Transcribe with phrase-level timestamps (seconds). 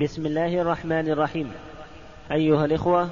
[0.00, 1.52] بسم الله الرحمن الرحيم.
[2.32, 3.08] أيها الإخوة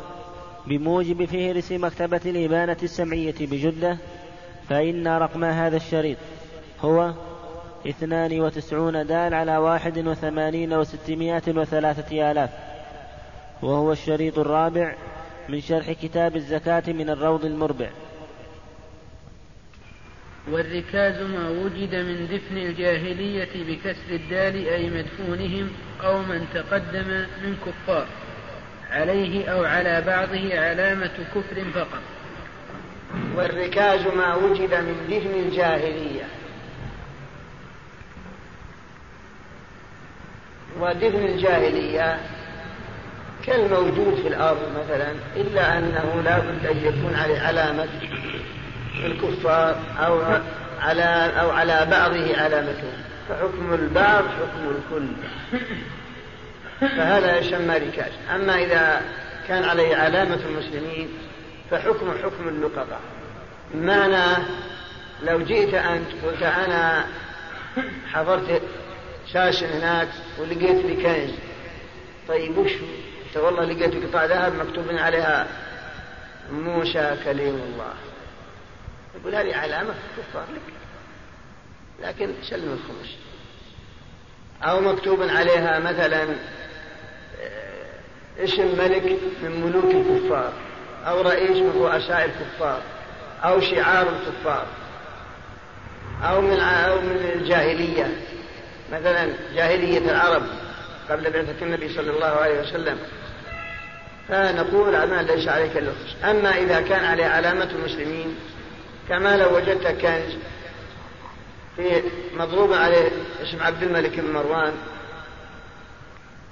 [0.67, 3.99] بموجب فهرس مكتبة الإبانة السمعية بجدة
[4.68, 6.17] فإن رقم هذا الشريط
[6.81, 7.13] هو
[7.89, 12.50] اثنان وتسعون دال على واحد وثمانين وستمائة وثلاثة آلاف.
[13.62, 14.94] وهو الشريط الرابع
[15.48, 17.90] من شرح كتاب الزكاة من الروض المربع.
[20.50, 25.70] والركاز ما وجد من دفن الجاهلية بكسر الدال أي مدفونهم
[26.04, 27.09] أو من تقدم
[27.45, 28.06] من كفار.
[28.91, 32.02] عليه أو على بعضه علامة كفر فقط.
[33.37, 36.24] والركاز ما وجد من دفن الجاهلية.
[40.80, 42.20] ودفن الجاهلية
[43.46, 47.87] كالموجود في الأرض مثلا إلا أنه لا بد أن يكون عليه علامة
[49.05, 50.23] الكفار أو
[50.80, 52.92] على أو على بعضه علامته
[53.28, 55.09] فحكم البعض حكم الكل.
[56.80, 58.12] فهذا يسمى ركاز.
[58.34, 59.02] أما إذا
[59.48, 61.09] كان عليه علامة المسلمين
[61.70, 62.98] فحكم حكم اللقطة
[63.74, 64.43] معنى
[65.23, 67.05] لو جئت أنت قلت أنا
[68.13, 68.63] حضرت
[69.33, 71.35] شاش هناك ولقيت لي كنز.
[72.29, 72.70] طيب وش
[73.37, 75.47] والله لقيت قطع ذهب مكتوب عليها
[76.53, 77.93] موسى كليم الله.
[79.21, 80.75] يقول هذه علامة كفار لك.
[82.03, 83.17] لكن سلم الخمس
[84.63, 86.23] أو مكتوب عليها مثلا
[87.43, 90.53] آه، اسم ملك من ملوك الكفار
[91.07, 92.83] أو رئيس من رؤساء الكفار
[93.45, 94.67] أو شعار الكفار
[96.23, 98.17] أو من أو من الجاهلية.
[98.93, 100.43] مثلا جاهلية العرب
[101.11, 102.99] قبل بعثة النبي صلى الله عليه وسلم.
[104.29, 105.93] فنقول ما ليس عليك إلا
[106.25, 108.37] أما إذا كان عليه علامة المسلمين
[109.08, 110.36] كما لو وجدت كنز
[111.77, 112.03] في
[112.34, 113.11] مضروب عليه
[113.42, 114.72] اسم عبد الملك بن مروان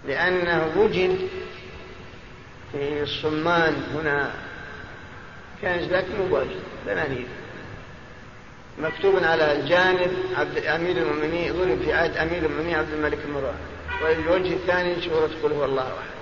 [0.07, 1.29] لأنه وجد
[2.73, 4.31] في الصمان هنا
[5.63, 7.27] كنز لكن واجد دنانير
[8.79, 13.59] مكتوب على الجانب عبد أمير المؤمنين ضرب في عهد أمير المؤمنين عبد الملك بن مروان.
[14.03, 16.21] والوجه الثاني سورة قل هو الله أحد.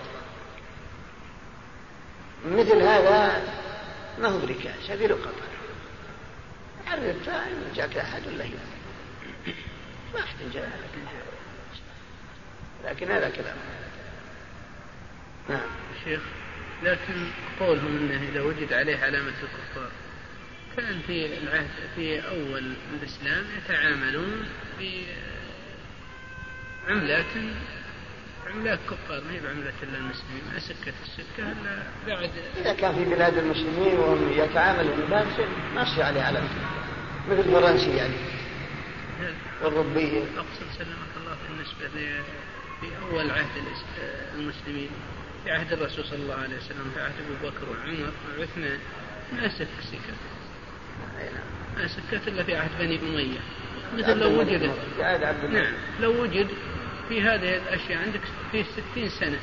[2.52, 3.42] مثل هذا
[4.18, 5.47] ما هو بركاز هذه لقطة.
[6.90, 8.44] عرفت إن جاك أحد ولا
[10.14, 10.80] ما أحد جاء
[12.84, 13.56] لكن هذا كلام.
[15.48, 15.60] نعم.
[16.04, 16.20] شيخ
[16.82, 19.90] لكن قولهم إنه إذا وجد عليه علامة الكفار
[20.76, 24.48] كان في العهد في أول الإسلام يتعاملون
[26.88, 27.26] بعملات
[28.54, 32.30] عملات كفار ما هي بعملة إلا المسلمين؟ ما سكت السكة إلا بعد.
[32.60, 35.26] إذا كان في بلاد المسلمين وهم يتعاملوا بالباب
[35.74, 36.48] ما يصير عليه علامة
[37.28, 37.40] مثل.
[37.40, 38.14] الفرنسي يعني.
[39.62, 41.88] والربية أقصد سلمك الله بالنسبة
[42.80, 43.46] في أول عهد
[44.34, 44.88] المسلمين.
[45.44, 48.78] في عهد الرسول صلى الله عليه وسلم في عهد أبو بكر وعمر وعثمان.
[49.32, 50.14] ما سك السكة
[51.76, 53.38] ما سكت إلا في عهد بني أمية.
[53.96, 54.70] مثل لو وجد
[55.52, 56.48] نعم لو وجد
[57.08, 58.20] في هذه الأشياء عندك
[58.52, 59.38] في ستين سنة.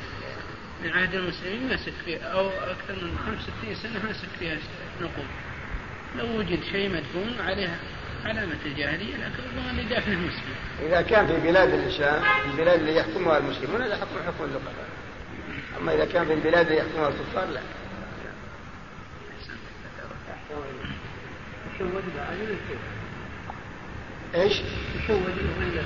[0.84, 4.56] من عهد المسلمين ما سك فيها أو أكثر من خمس ستين سنة ما سك فيها
[5.00, 5.26] نقود.
[6.16, 7.78] لو وجد شيء مدفون عليها
[8.24, 10.54] علامة الجاهلية لكن ربما لدافن المسلم.
[10.82, 14.88] إذا كان في بلاد الإسلام البلاد اللي يحكمها المسلمون هذا حكم حكم اللقطاء
[15.80, 17.60] أما إذا كان في البلاد اللي يحكمها الكفار لا.
[24.34, 24.62] إيش؟
[25.06, 25.82] شو ولا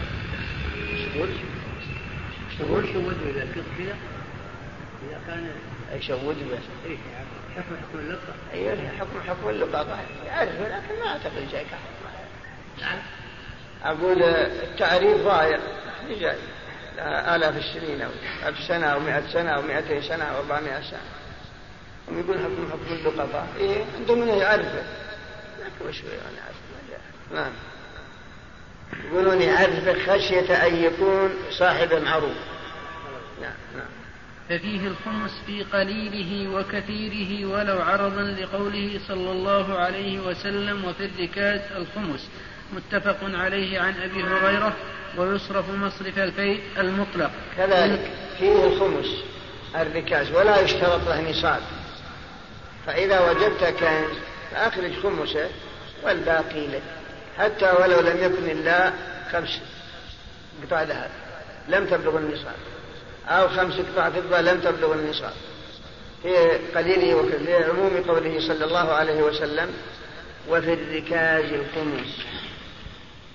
[2.69, 3.97] شود إذا كذا
[5.09, 5.50] إذا كان
[5.93, 6.37] أي شود
[6.87, 6.98] إيش
[7.56, 11.66] حكم حكم اللقطة أيوه حكم حكم اللقطة يعرف لكن ما أعتقد شيء
[12.81, 12.98] نعم.
[13.84, 15.59] أقول التعريف ضايع
[16.21, 16.38] جاي.
[17.34, 18.10] آلاف السنين أو
[18.47, 21.00] ألف سنة أو مئة سنة أو مئتين سنة أو أربعمائة سنة.
[22.09, 24.82] هم يقول حكم حكم اللقطة إيه عندهم من يعرفه.
[25.60, 26.56] لكن وش أنا أعرف.
[27.34, 27.53] نعم.
[29.12, 32.37] يقولون يعرفه خشية أن يكون صاحب معروف
[33.41, 34.01] نعم نعم.
[34.48, 42.28] ففيه الخمس في قليله وكثيره ولو عرضا لقوله صلى الله عليه وسلم وفي الركاز الخمس.
[42.72, 44.77] متفق عليه عن أبي هريرة
[45.16, 47.31] ويصرف مصرف الفيء المطلق.
[47.57, 49.25] كذلك فيه الخمس
[49.77, 51.60] الركاز ولا يشترط له نصاب.
[52.87, 54.16] فإذا وجدت كنز
[54.51, 55.48] فأخرج خمسه
[56.04, 57.00] والباقي لك.
[57.38, 58.92] حتى ولو لم يكن إلا
[59.32, 59.60] خمس
[60.62, 61.10] قطع ذهب
[61.68, 62.56] لم تبلغ النصاب.
[63.28, 65.32] أو خمس قطع فضة لم تبلغ النصاب.
[66.22, 69.71] في قليله وكثير عموم قوله صلى الله عليه وسلم
[70.48, 72.16] وفي الركاز الخمس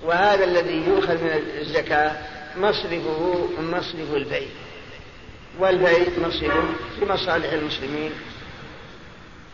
[0.03, 2.12] وهذا الذي يؤخذ من الزكاة
[2.57, 4.47] مصرفه مصرف البيع.
[5.59, 6.53] والبيت مصير
[7.01, 8.12] لمصالح المسلمين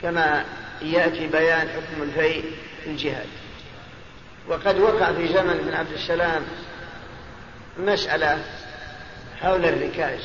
[0.01, 0.45] كما
[0.81, 2.51] يأتي بيان حكم الفيء
[2.83, 3.27] في الجهاد.
[4.47, 6.43] وقد وقع في زمن ابن عبد السلام
[7.77, 8.43] مسألة
[9.41, 10.19] حول الركاز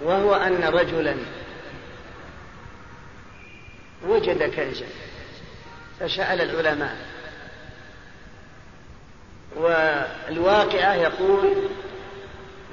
[0.00, 1.16] وهو أن رجلا
[4.06, 4.86] وجد كنزا
[6.00, 6.96] فسأل العلماء
[9.56, 11.54] والواقعة يقول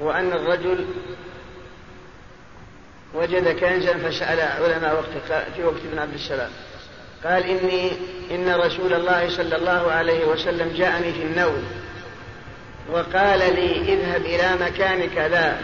[0.01, 0.85] هو أن الرجل
[3.13, 6.51] وجد كنزا فسأل علماء وقت في وقت ابن عبد السلام.
[7.23, 7.91] قال إني
[8.31, 11.63] إن رسول الله صلى الله عليه وسلم جاءني في النوم
[12.91, 15.57] وقال لي اذهب إلى مكان كذا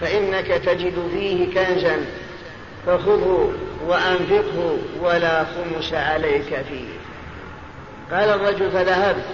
[0.00, 2.04] فإنك تجد فيه كنزا
[2.86, 3.52] فخذه
[3.86, 6.88] وأنفقه ولا خمس عليك فيه.
[8.10, 9.24] قال الرجل فذهبت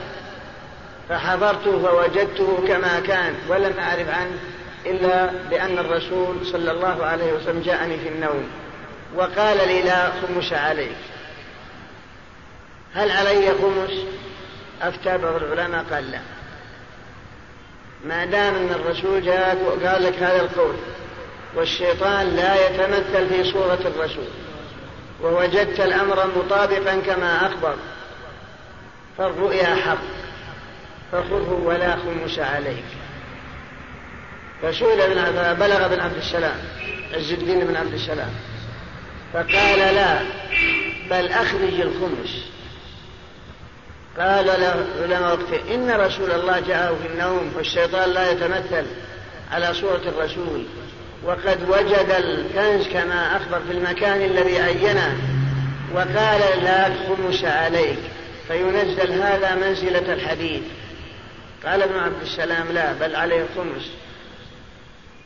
[1.09, 4.39] فحضرته فوجدته كما كان ولم أعرف عنه
[4.87, 8.45] إلا بأن الرسول صلى الله عليه وسلم جاءني في النوم
[9.17, 10.97] وقال لي لا خمس عليك.
[12.95, 13.91] هل علي خمس؟
[14.83, 16.21] أفتى بعض العلماء قال لا.
[18.05, 20.75] ما دام أن الرسول جاءك وقال لك هذا القول
[21.55, 24.29] والشيطان لا يتمثل في صورة الرسول
[25.23, 27.77] ووجدت الأمر مطابقا كما أخبر
[29.19, 29.99] فالرؤيا حق
[31.13, 32.85] فخذه ولا خمس عليك.
[34.63, 36.59] فسئل ابن بلغ ابن عبد السلام
[37.15, 38.31] عز الدين بن عبد السلام
[39.33, 40.19] فقال لا
[41.11, 42.54] بل أخرج الخمس.
[44.19, 48.87] قال له علماء وقته إن رسول الله جاءه في النوم والشيطان لا يتمثل
[49.53, 50.65] على صورة الرسول.
[51.25, 55.17] وقد وجد الكنز كما أخبر في المكان الذي عينه.
[55.95, 57.99] وقال لا خمس عليك
[58.49, 60.63] فينزل هذا منزلة الحديث.
[61.67, 63.91] قال ابن عبد السلام لا بل عليه الخمس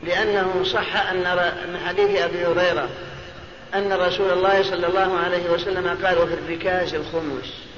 [0.03, 1.17] لأنه صح أن
[1.73, 2.89] من حديث أبي هريرة
[3.75, 7.68] أن رسول الله صلى الله عليه وسلم قال وفي الركاز الخمس.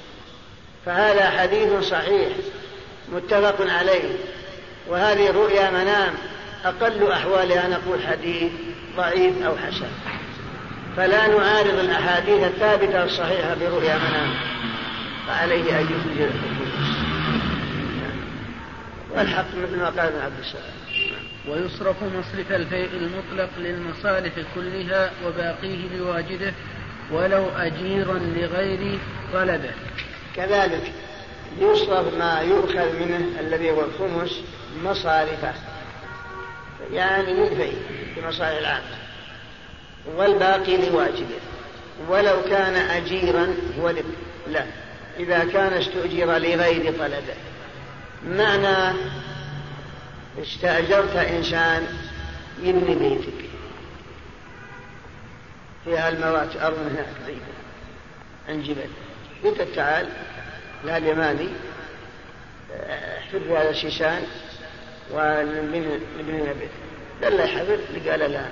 [0.85, 2.29] فهذا حديث صحيح
[3.13, 4.15] متفق عليه.
[4.87, 6.13] وهذه رؤيا منام
[6.65, 8.51] أقل أحوالها نقول حديث
[8.97, 9.89] ضعيف أو حسن.
[10.97, 14.33] فلا نعارض الأحاديث الثابتة الصحيحة برؤيا منام.
[15.27, 16.31] فعليه أن يسجد
[19.11, 20.81] والحق مثل ما قال ابن عبد السلام.
[21.47, 26.53] ويصرف مصرف الفيء المطلق للمصالح كلها وباقيه لواجده
[27.11, 28.99] ولو أجيرا لغير
[29.33, 29.71] طلبه.
[30.35, 30.91] كذلك
[31.59, 34.39] يصرف ما يؤخذ منه الذي هو الخمس
[34.83, 35.53] مصارفة.
[36.93, 37.49] يعني
[38.15, 38.97] في مصالح العامة
[40.15, 41.39] والباقي لواجبه.
[42.09, 43.93] ولو كان أجيرا هو
[44.47, 44.65] لا.
[45.19, 47.35] إذا كان استؤجر لغير طلبه.
[48.27, 48.97] معنى
[50.41, 51.87] استأجرت إنسان
[52.63, 53.49] يبني بيتك.
[55.85, 57.41] في الموات أرض هناك بعيدة
[58.49, 58.89] عن جبل.
[59.43, 60.09] قلت تعال
[60.85, 61.49] لا اليماني
[63.17, 64.23] احفر هذا الشيشان
[66.19, 66.69] لنا بيت
[67.23, 68.45] قال له يحفر قال لا.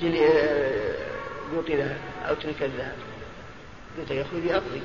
[0.00, 0.28] جلي
[1.54, 1.98] قوطي ذهب
[2.28, 2.96] أو ترك الذهب.
[3.98, 4.82] قلت يا أخوي أرضي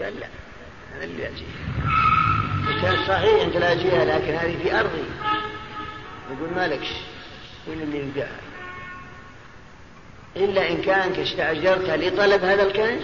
[0.00, 0.26] قال لا
[0.96, 1.44] أنا اللي أجي.
[2.82, 5.04] كان صحيح أنت لا أجيها لكن هذه في أرضي.
[6.30, 6.88] يقول مالكش
[7.66, 8.36] من اللي يلقاها
[10.36, 13.02] إلا إن كانك استأجرتها لطلب هذا الكنز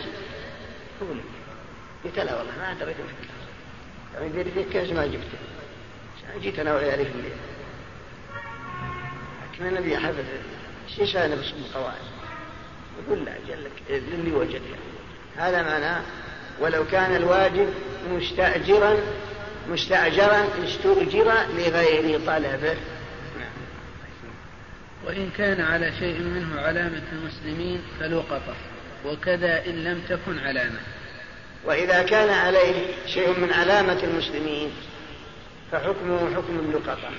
[2.05, 3.31] قلت لا والله ما فيك
[4.15, 5.39] يعني في الكنز كنز ما جبته.
[6.43, 7.37] جيت أنا وعيالي في الليل
[9.53, 10.25] لكن النبي حفظ
[11.01, 11.95] إيش أنا بس القواعد.
[13.07, 14.63] يقول لا جل لك للي وجد.
[15.37, 16.03] هذا معناه
[16.61, 17.69] ولو كان الواجب
[18.11, 18.97] مستأجرا
[19.69, 22.77] مستأجرا استؤجر لغير طلبه.
[25.09, 28.55] وإن كان على شيء منه علامة المسلمين فلقطة
[29.07, 30.79] وكذا إن لم تكن علامة.
[31.65, 34.71] وإذا كان عليه شيء من علامة المسلمين
[35.73, 37.11] فحكمه حكم اللقطة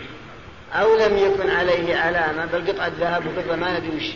[0.73, 4.11] أو لم يكن عليه علامة بل قطعة ذهب وقطعة ما ندري وش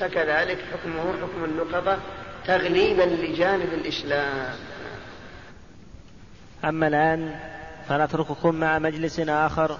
[0.00, 1.98] فكذلك حكمه حكم اللقطة
[2.46, 4.54] تغليبا لجانب الإسلام.
[6.64, 7.34] أما الآن
[7.88, 9.78] فنترككم مع مجلس آخر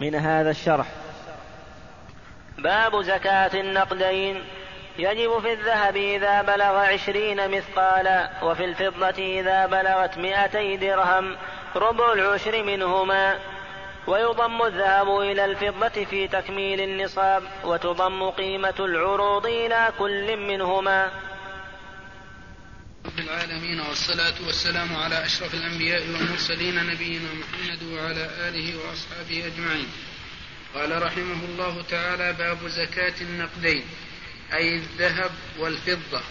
[0.00, 0.99] من هذا الشرح.
[2.62, 4.44] باب زكاة النقدين.
[4.98, 11.36] يجب في الذهب إذا بلغ عشرين مثقالا وفي الفضة إذا بلغت مئتي درهم
[11.76, 13.38] ربع العشر منهما.
[14.06, 21.10] ويضم الذهب إلى الفضة في تكميل النصاب وتضم قيمة العروض إلى كل منهما.
[23.06, 29.88] رب العالمين والصلاة والسلام على أشرف الأنبياء والمرسلين نبينا محمد وعلى آله وأصحابه أجمعين.
[30.74, 33.84] قال رحمه الله تعالى باب زكاة النقدين
[34.54, 36.22] أي الذهب والفضة.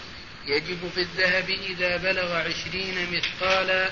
[0.46, 3.90] يجب في الذهب إذا بلغ عشرين مثقالا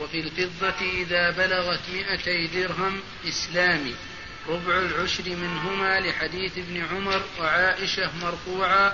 [0.00, 3.94] وفي الفضة إذا بلغت مئتي درهم إسلامي.
[4.48, 8.92] ربع العشر منهما لحديث ابن عمر وعائشة مرفوعا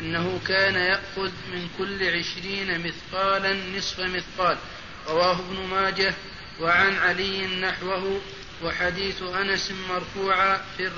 [0.00, 4.58] أنه كان يأخذ من كل عشرين مثقالا نصف مثقال.
[5.08, 6.14] رواه ابن ماجه
[6.60, 8.20] وعن علي نحوه
[8.62, 10.90] وحديث أنس مرفوعا في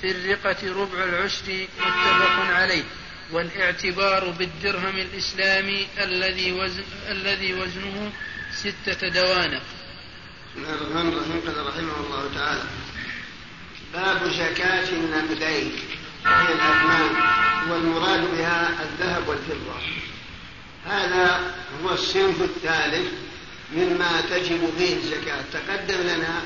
[0.00, 2.84] في الرقة ربع العشر متفق عليه.
[3.32, 8.12] والإعتبار بالدرهم الإسلامي الذي وزن الذي وزنه
[8.52, 9.62] ستة دوانق.
[10.54, 11.40] بسم الله الرحمن الرحيم.
[11.46, 12.62] قال رحمه الله تعالى
[13.94, 15.72] باب زكاة النقدين
[16.24, 17.10] وهي الأثمان
[17.70, 19.78] والمراد بها الذهب والفضة.
[20.86, 23.12] هذا هو الصنف الثالث
[23.74, 25.40] مما تجب فيه الزكاة.
[25.52, 26.42] تقدم لنا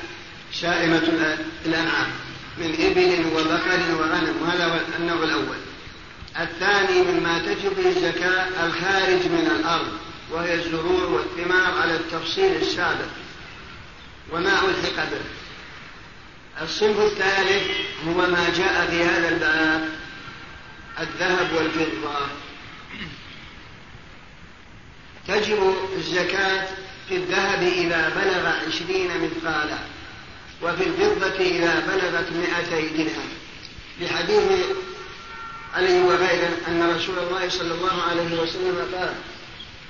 [0.53, 2.11] شائمة الأنعام
[2.57, 5.57] من إبل وبقر وغنم وهذا النوع الأول.
[6.39, 9.97] الثاني مما تجب فيه الزكاة الخارج من الأرض
[10.31, 13.09] وهي الزروع والثمار على التفصيل السابق.
[14.31, 15.21] وما ألحق به.
[16.61, 17.63] الصنف الثالث
[18.07, 19.89] هو ما جاء في هذا الباب
[20.99, 22.27] الذهب والفضة.
[25.27, 26.67] تجب الزكاة
[27.09, 29.77] في الذهب إذا بلغ عشرين مثقالا
[30.61, 33.29] وفي الفضة إذا بلغت مئتي درهم
[34.01, 34.65] لحديث
[35.75, 39.13] علي وغيره أن رسول الله صلى الله عليه وسلم قال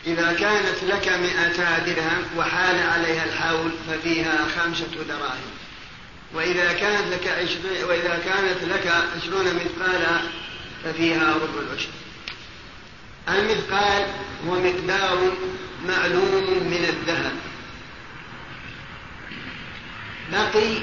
[0.08, 5.52] إذا كانت لك مئتا درهم وحال عليها الحول ففيها خمسة دراهم.
[6.34, 7.50] وإذا كانت لك
[7.90, 10.22] وإذا كانت لك عشرون مثقالا
[10.84, 11.90] ففيها ربع العشر
[13.30, 14.06] المثقال
[14.48, 15.32] هو مقدار
[15.88, 17.31] معلوم من الذهب.
[20.31, 20.74] بقي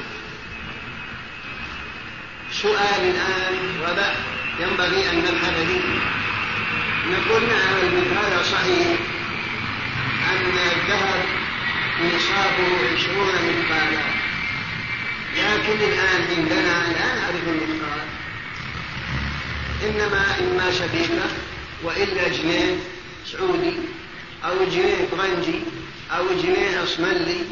[2.53, 4.17] سؤال الآن وبحث
[4.61, 5.81] ينبغي أن نبحث فيه.
[7.11, 8.99] نقول نعم المثال صحيح.
[10.33, 11.25] أن الذهب
[12.05, 14.03] نصابه عشرون مثقالا.
[15.37, 18.07] لكن الآن عندنا لا نعرف المثقال.
[19.85, 21.29] إنما إما شبيكة
[21.83, 22.77] وإلا جنيه
[23.33, 23.73] سعودي.
[24.47, 25.61] أو جنيه فرنجي
[26.11, 27.45] أو جنيه أصملي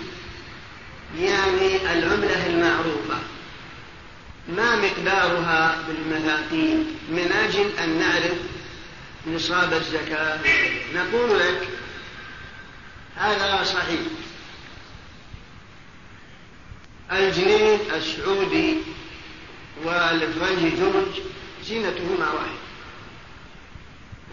[1.20, 3.18] يعني العملة المعروفة.
[4.48, 8.38] ما مقدارها بالمثاقيل من أجل أن نعرف
[9.26, 10.38] نصاب الزكاة.
[10.94, 11.68] نقول لك
[13.16, 14.00] هذا صحيح.
[17.12, 18.76] الجنيه السعودي
[19.84, 21.20] والفرنجي جورج
[21.64, 22.64] زينتهما واحد.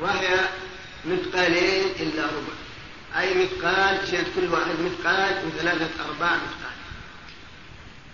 [0.02, 0.50] وهي
[1.06, 2.54] مثقالين إلا ربع.
[3.20, 6.78] أي مثقال زينة كل واحد مثقال وثلاثة أرباع مثقال.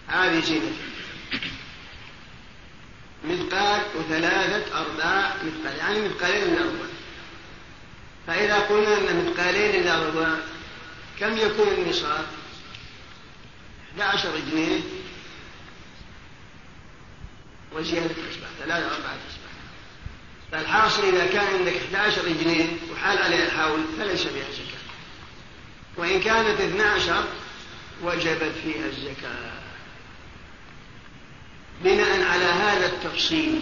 [0.07, 0.75] هذه زينته
[3.25, 3.81] مثقال.
[3.95, 5.77] وثلاثة أرباع مثقال.
[5.77, 6.87] يعني مثقالين إلا ربع.
[8.27, 10.29] فإذا قلنا أن مثقالين إلا ربع
[11.19, 12.25] كم يكون النصاب؟
[13.97, 14.79] 11 جنيه.
[17.73, 19.17] وزيادة أصبح ثلاثة أربعة
[20.51, 24.87] فالحاصل إذا كان عندك 11 جنيه وحال عليها الحول فليس فيها زكاة.
[25.97, 27.23] وإن كانت 12
[28.03, 29.51] وجبت فيها الزكاة.
[31.83, 33.61] بناء على هذا التفصيل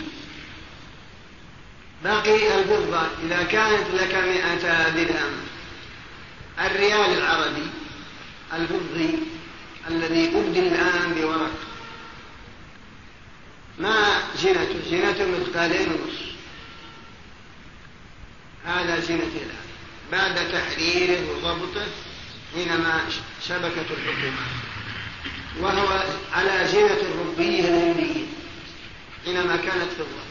[2.04, 3.08] باقي الفضة.
[3.24, 5.34] إذا كانت لك مئة درهم
[6.60, 7.70] الريال العربي
[8.54, 9.20] الفضي
[9.88, 11.52] الذي أبدل الآن بورق
[13.80, 16.35] ما زينته؟ زينته مثقالين ونصف
[18.66, 19.66] هذا زينة الآن
[20.12, 21.86] بعد تحريره وضبطه
[22.56, 23.02] حينما
[23.48, 24.46] شبكة الحكومة.
[25.60, 26.04] وهو
[26.34, 28.26] على زينة الربية الهندية
[29.26, 30.26] حينما كانت فضة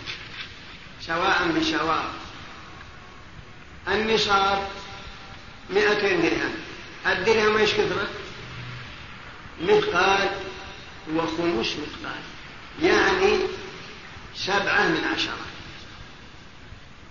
[1.00, 2.10] سواء بسواء
[3.88, 4.68] النصاب
[5.70, 6.54] مئتين درهم.
[7.06, 8.08] الدرهم إيش كثرة؟
[9.62, 10.30] مثقال
[11.14, 12.22] وخمس مثقال
[12.82, 13.38] يعني
[14.36, 15.53] سبعة من عشرة.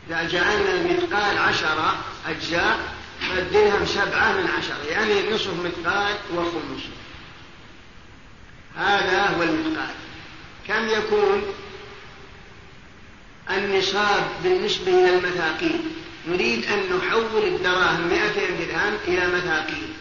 [0.07, 1.95] إذا جعلنا المثقال عشرة
[2.27, 2.79] أجزاء
[3.29, 6.81] فالدرهم سبعة من عشرة يعني نصف مثقال وخمس
[8.77, 9.95] هذا هو المثقال.
[10.67, 11.43] كم يكون
[13.49, 15.81] النصاب بالنسبة إلى المثاقيل؟
[16.27, 19.93] نريد أن نحول الدراهم 200 درهم إلى مثاقيل.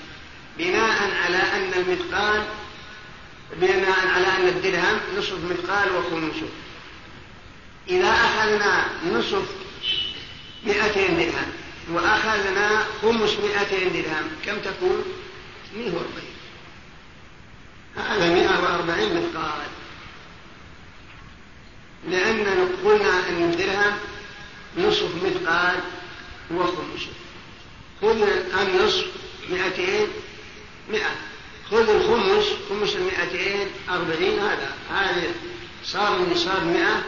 [0.58, 2.42] بناء على أن المثقال
[3.56, 6.48] بناء على أن الدرهم نصف مثقال وخمسه
[7.88, 9.61] إذا أخذنا نصف
[10.66, 11.52] مئتين درهم.
[11.92, 14.28] وأخذنا خمس مئتين درهم.
[14.46, 15.04] كم تكون؟
[15.76, 16.32] مئة وأربعين
[17.96, 19.68] هذا مئة وأربعين مثقال
[22.08, 23.92] لأننا قلنا أن الدرهم
[24.78, 25.76] نصف مثقال
[26.50, 27.12] وخمسه
[28.02, 28.22] خذ
[28.60, 29.06] النصف
[29.50, 30.06] مئتين
[30.90, 31.10] مئة.
[31.70, 34.74] خذ الخمس خمس المئتين أربعين هذا.
[34.90, 35.34] هذا
[35.84, 37.02] صار النصاب مئة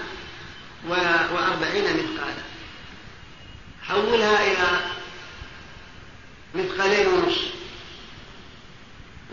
[1.34, 2.43] وأربعين مثقالا
[3.88, 4.80] حولها إلى
[6.54, 7.38] مثقالين ونص.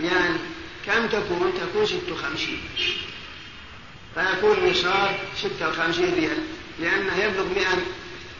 [0.02, 0.38] يعني
[0.86, 2.60] كم تكون؟ تكون ستة وخمسين.
[4.16, 6.38] فيكون النصاب ستة وخمسين ريال.
[6.80, 7.78] لأنه يبلغ مئة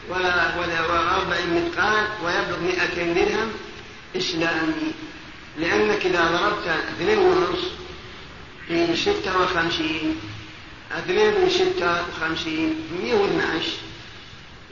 [0.08, 3.52] ولا وأربعين مثقال ويبلغ مئتين درهم
[4.16, 4.92] إسلامي.
[5.58, 7.60] لأنك إذا ضربت اثنين ونص
[8.68, 10.20] في ستة وخمسين
[10.98, 13.64] اثنين من ستة وخمسين مئة واثناش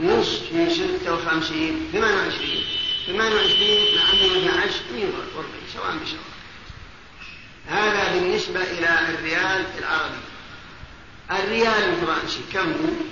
[0.01, 2.65] نص في ستة وخمسين ثمان وعشرين.
[3.07, 6.31] ثمان وعشرين مع مئة واثناش مئة واربعين سواء بسواء.
[7.67, 10.21] هذا بالنسبة إلى الريال العربي.
[11.31, 13.11] الريال الفرنسي كم؟ هو؟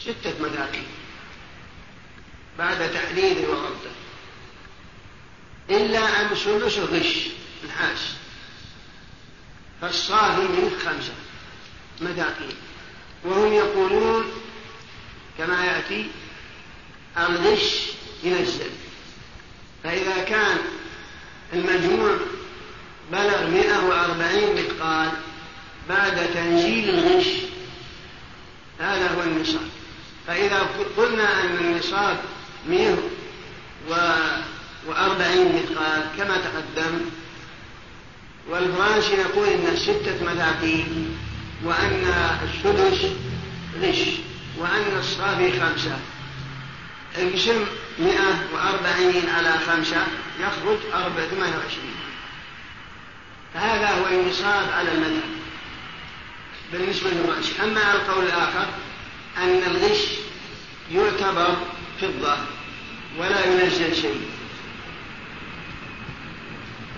[0.00, 0.86] ستة مذاقين
[2.58, 3.90] بعد تحديده وضبطه
[5.70, 7.26] إلا أن سدس غش
[7.68, 8.14] نحاس
[9.80, 11.12] فالصافي منه خمسة
[12.00, 12.56] مذاقين
[13.24, 14.32] وهم يقولون
[15.40, 16.06] كما يأتي
[17.18, 17.86] الغش
[18.24, 18.70] ينزل
[19.84, 20.58] فإذا كان
[21.52, 22.16] المجموع
[23.12, 25.08] بلغ مئة وأربعين مثقال
[25.88, 27.26] بعد تنزيل الغش
[28.80, 29.68] هذا هو النصاب.
[30.26, 30.66] فإذا
[30.96, 32.20] قلنا أن النصاب
[32.68, 32.98] مئة
[34.88, 37.00] وأربعين مثقال كما تقدم
[38.50, 41.08] والفرنسي يقول إن ستة مثاقيل
[41.64, 42.04] وأن
[42.42, 43.06] السدس
[43.82, 44.29] غش.
[44.60, 45.98] وأن الصافي خمسة.
[47.16, 47.64] اقسم
[47.98, 50.06] مئة وأربعين على خمسة
[50.40, 51.94] يخرج أربع ثمانية وعشرين.
[53.54, 55.30] فهذا هو النصاب على المذهب.
[56.72, 58.66] بالنسبة للرأس أما على القول الآخر
[59.38, 60.04] أن الغش
[60.92, 61.56] يعتبر
[62.00, 62.36] فضة
[63.18, 64.20] ولا ينزل شيء.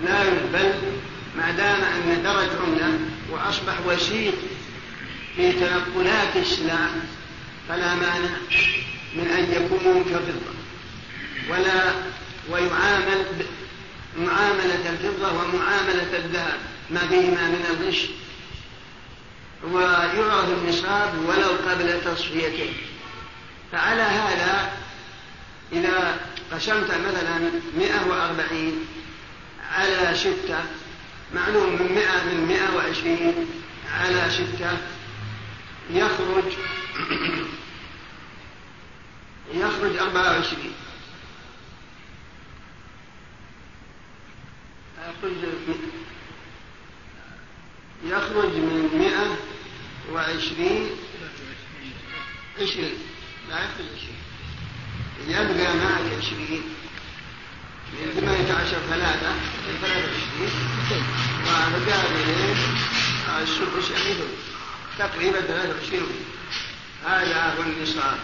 [0.04, 0.72] لا بل
[1.36, 2.98] ما دام أن درج عملة
[3.30, 4.34] وأصبح وسيط
[5.36, 6.88] في تنقلات السلع
[7.68, 8.36] فلا مانع
[9.14, 10.52] من أن يكون كفضة
[11.50, 11.92] ولا
[12.50, 13.24] ويعامل
[14.16, 16.58] معاملة الفضة ومعاملة الذهب
[16.90, 18.06] ما فيهما من الغش.
[19.72, 22.72] ويعرف النصاب ولو قبل تصفيته.
[23.72, 24.72] فعلى هذا
[25.72, 26.20] إذا
[26.52, 27.38] قسمت مثلا
[27.78, 28.86] مئة وأربعين
[29.72, 30.58] على ستة
[31.34, 33.46] معلوم من مئة من مئة وعشرين
[34.00, 34.70] على ستة
[35.90, 36.52] يخرج
[39.54, 40.72] يخرج أربعة وعشرين.
[48.04, 49.36] يخرج من مئة
[50.12, 50.90] وعشرين.
[52.60, 52.94] عشرين.
[53.48, 54.16] لا يخرج عشرين.
[55.28, 56.62] يبقى معك عشرين.
[57.92, 59.32] من ثمانية عشر ثلاثة.
[59.80, 60.50] ثلاثة وعشرين.
[61.46, 62.16] ومقابل
[63.42, 64.14] السدس يعني
[64.98, 66.06] تقريبا ثلاثة وعشرين.
[67.06, 68.18] هذا هو النصاب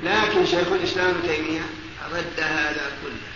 [0.00, 1.66] لكن شيخ الإسلام تيمية
[2.12, 3.34] رد هذا كله.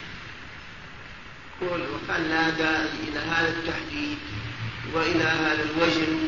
[1.60, 4.18] كل وقال لا داعي إلى هذا التحديد
[4.94, 6.18] وإلى هذا الوزن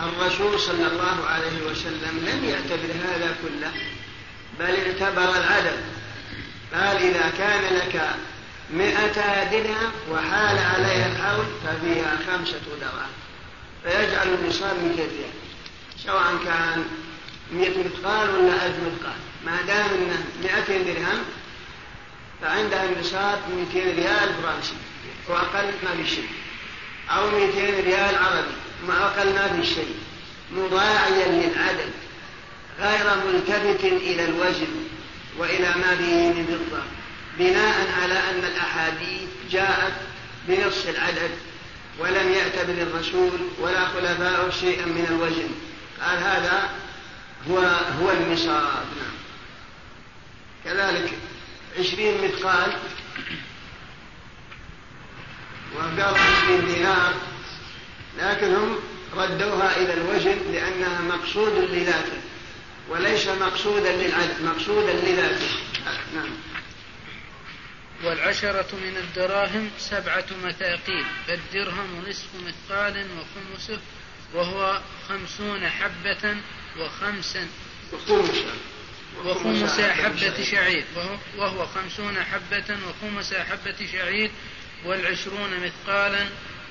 [0.00, 3.72] الرسول صلى الله عليه وسلم لم يعتبر هذا كله
[4.58, 5.78] بل اعتبر العدد.
[6.74, 8.14] قال إذا كان لك
[8.70, 13.12] مئة درهم وحال عليها الحول ففيها خمسة دراهم
[13.82, 15.43] فيجعل النصاب من ريال
[16.04, 16.84] سواء كان
[17.52, 19.16] مئة مثقال ولا ألف مثقال.
[19.46, 21.24] ما دام أنه مئتين درهم
[22.42, 24.74] فعندها النصاب مئتين ريال فرنسي
[25.28, 26.28] وأقل ما في شيء.
[27.10, 28.54] أو مئتين ريال عربي
[28.88, 29.94] ما أقل ما في شيء.
[30.52, 31.90] مضاعيا للعدد.
[32.80, 34.66] غير ملتفت إلى الوزن
[35.38, 36.82] وإلى ما فيه من فضة.
[37.38, 39.92] بناء على أن الأحاديث جاءت
[40.48, 41.30] بنص العدد
[41.98, 43.30] ولم يعتبر الرسول
[43.60, 45.48] ولا خلفاء شيئا من الوزن
[46.00, 46.70] قال هذا
[47.50, 47.58] هو
[48.00, 49.14] هو النصاب نعم.
[50.64, 51.12] كذلك
[51.78, 52.72] عشرين مثقال
[55.74, 57.14] وقال عشرين دينار
[58.18, 58.78] لكن هم
[59.16, 62.20] ردوها إلى الوزن لأنها مقصود لذاته
[62.88, 65.46] وليس مقصودا للعدل مقصودا لذاته.
[66.14, 66.30] نعم.
[68.04, 73.78] والعشرة من الدراهم سبعة مثاقيل فالدرهم نصف مثقال وخمسه
[74.34, 76.36] وهو خمسون حبة
[76.78, 77.48] وخمسا
[79.24, 79.80] وخمس.
[79.80, 80.84] حبة شعير.
[81.38, 84.30] وهو خمسون حبة وخمس حبة شعير
[84.84, 86.26] والعشرون مثقالا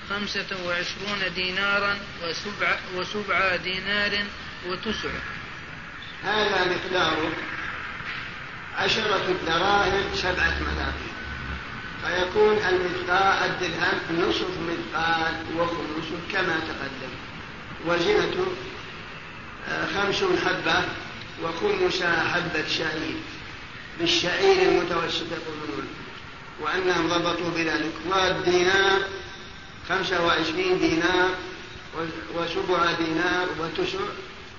[0.10, 4.12] خمسة وعشرون دينارا وسبع, وسبع دينار
[4.67, 5.10] وتسع.
[6.23, 7.32] هذا مقداره
[8.76, 11.13] عشرة دراهم سبعة مثاقيل
[12.04, 17.13] فيكون المثقال الدرهم نصف مثقال وخمس كما تقدم.
[17.85, 18.45] وزنة
[19.69, 20.83] آه، خمس حبة
[21.43, 23.15] وخمس حبة شعير
[23.99, 25.87] بالشعير المتوسط يقولون.
[26.61, 27.91] وأنهم ضبطوا بذلك.
[28.09, 29.01] والدينار
[29.89, 31.29] خمسة وعشرين دينار
[32.35, 33.99] وسبع دينار وتسع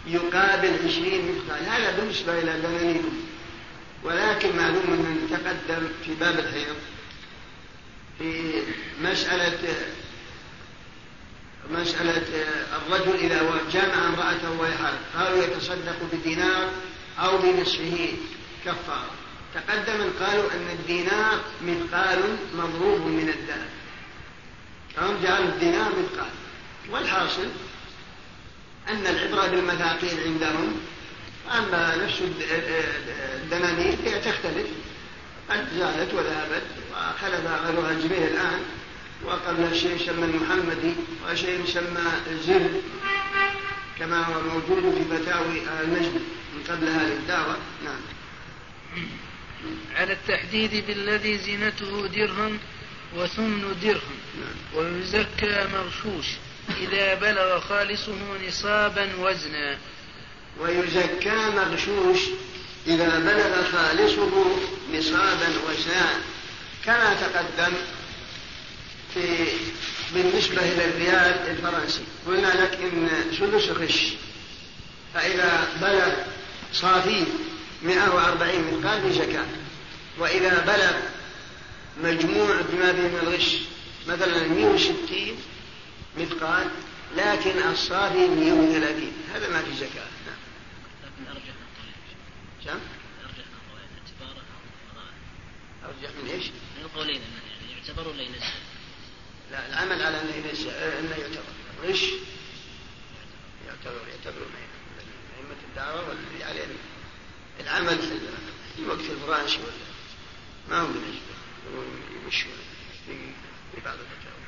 [0.07, 3.03] يقابل عشرين مثقال هذا بالنسبة إلى دنانير
[4.05, 6.77] ولكن معلوم أن تقدم في باب الحيض
[8.19, 8.53] في
[9.03, 9.59] مسألة
[11.71, 12.47] مسألة
[12.77, 14.75] الرجل إذا جامع امرأته وهي
[15.17, 16.69] قالوا يتصدق بدينار
[17.19, 18.13] أو بنصفه
[18.65, 19.11] كفارة.
[19.55, 23.69] تقدم قالوا أن الدينار مثقال مضروب من الذهب
[24.97, 26.31] فهم جعلوا الدينار مثقال.
[26.91, 27.49] والحاصل
[28.89, 30.81] أن العبرة بالمثاقيل عندهم
[31.59, 32.23] أما نفس
[33.43, 34.67] الدنانير هي تختلف.
[35.51, 38.61] قد زالت وذهبت وخلف غيرها الجبيه الآن.
[39.23, 40.95] وقبل شيء يسمى المحمدي
[41.27, 42.71] وشيء يسمى الزر
[43.99, 46.13] كما هو موجود في فتاوي المجد
[46.55, 47.57] من قبل هذه الدعوة.
[47.85, 48.01] نعم.
[49.97, 52.59] على التحديد بالذي زينته درهم
[53.17, 54.85] وثمن درهم نعم.
[54.85, 56.27] ويزكى مغشوش
[56.81, 58.17] إذا بلغ خالصه
[58.49, 59.79] نصابا وزنا.
[60.61, 62.21] ويزكى مغشوش
[62.87, 64.57] إذا بلغ خالصه
[64.95, 66.21] نصابا وزنا.
[66.85, 67.73] كما تقدم
[69.15, 69.47] في
[70.15, 74.13] بالنسبة إلى الريال الفرنسي قلنا لك إن ثلث غش
[75.15, 76.13] فإذا بلغ
[76.73, 77.25] صافي
[77.83, 79.47] 140 مثقال بزكاة
[80.19, 80.97] وإذا بلغ
[82.03, 83.57] مجموع بما به من الغش
[84.09, 84.97] مثلا 160
[86.19, 86.67] مثقال
[87.17, 90.37] لكن الصافي 130 هذا ما في زكاة نعم.
[91.05, 91.55] لكن أرجح
[92.65, 92.81] كم؟
[93.25, 93.45] أرجح
[95.85, 98.64] أرجح من إيش؟ من القولين يعني يعتبر ولا ينزل؟
[99.69, 101.43] العمل على أنه ينزل أنه يعتبر.
[101.85, 102.03] غش
[103.67, 104.47] يعتبر يعتبر
[105.39, 106.67] أئمة الدعوة والذي عليه
[107.61, 107.99] العمل
[108.77, 109.73] في وقت الفراش ولا
[110.71, 111.35] ما هو بالنسبة
[112.25, 112.53] يمشون
[113.07, 114.45] في بعض الفتاوى.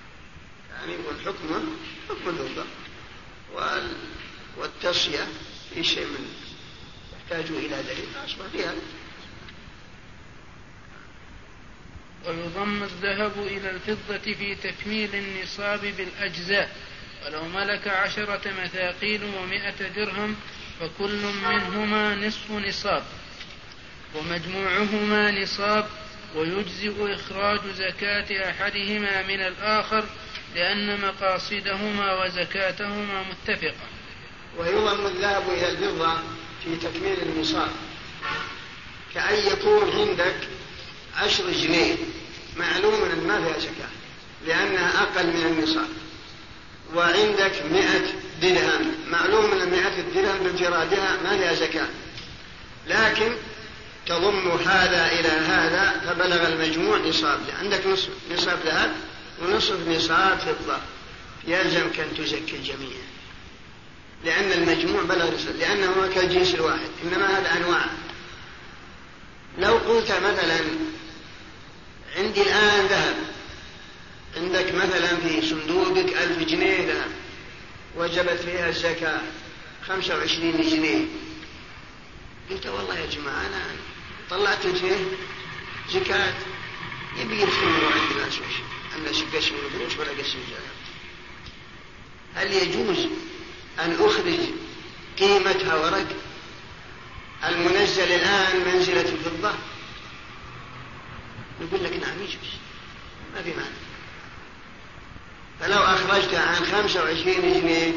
[0.70, 1.76] يعني والحكم
[2.08, 2.66] حكم اللغة
[4.56, 5.26] والتصية
[5.74, 6.34] في شيء من
[7.12, 8.74] يحتاج إلى دليل أصبح فيها
[12.26, 16.76] ويضم الذهب إلى الفضة في تكميل النصاب بالأجزاء.
[17.26, 20.36] ولو ملك عشرة مثاقيل ومائة درهم
[20.80, 23.02] فكل منهما نصف نصاب.
[24.14, 25.86] ومجموعهما نصاب
[26.34, 30.04] ويجزئ إخراج زكاة أحدهما من الآخر
[30.54, 33.86] لأن مقاصدهما وزكاتهما متفقة.
[34.58, 36.16] ويضم الذهب إلى الفضة
[36.64, 37.70] في تكميل النصاب.
[39.14, 40.36] كأن يكون عندك
[41.16, 41.96] عشر جنيه.
[42.56, 43.88] معلوم أن ما فيها زكاة
[44.46, 45.88] لأنها أقل من النصاب.
[46.94, 48.04] وعندك مئة
[48.42, 48.94] درهم.
[49.10, 51.88] معلوم أن مئة الدرهم بانفرادها ما فيها زكاة
[52.88, 53.32] لكن
[54.06, 58.92] تضم هذا إلى هذا فبلغ المجموع نصاب عندك نصف نصاب ذهب
[59.42, 60.78] ونصف نصاب فضة.
[61.48, 62.96] يلزمك أن تزكي الجميع.
[64.24, 66.88] لأن المجموع بلغ نصاب لأنه كالجنس الواحد.
[67.04, 67.86] إنما هذا أنواع.
[69.58, 70.58] لو قلت مثلا
[72.16, 73.16] عندي الآن ذهب.
[74.36, 77.10] عندك مثلا في صندوقك ألف جنيه ذهب.
[77.96, 79.20] وجبت فيها الزكاة
[79.88, 81.04] خمسة وعشرين جنيه.
[82.50, 83.76] قلت والله يا جماعة أنا
[84.30, 84.96] طلعت فيه
[85.92, 86.34] زكاة.
[87.18, 88.56] يبي يرسموا عند الناس وش
[88.96, 90.76] الناس يقسموا الفلوس ولا يقسموا الزكاة
[92.34, 93.06] هل يجوز
[93.78, 94.38] أن أخرج
[95.18, 96.06] قيمتها ورق؟
[97.44, 99.52] المنزل الآن منزلة الفضة.
[101.60, 102.50] نقول لك نعم يجوز
[103.34, 103.86] ما في معنى.
[105.60, 107.92] فلو أخرجت عن خمسة وعشرين جنيه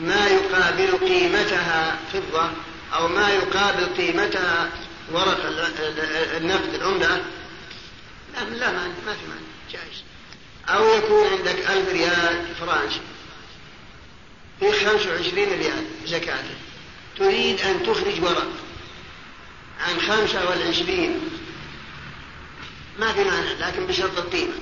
[0.00, 2.50] ما يقابل قيمتها فضة؟
[2.94, 4.70] أو ما يقابل قيمتها
[5.12, 5.40] ورق
[6.36, 7.24] النقد العملة؟
[8.34, 9.48] لا لا ما في معنى.
[9.72, 10.02] جائز.
[10.68, 13.00] أو يكون عندك ألف ريال فرنسي
[14.60, 16.44] في خمسة وعشرين ريال زكاة.
[17.18, 18.48] تريد أن تخرج ورق
[19.80, 21.20] عن خمسة والعشرين.
[22.98, 24.54] ما في معنى لكن بشرط القيمة.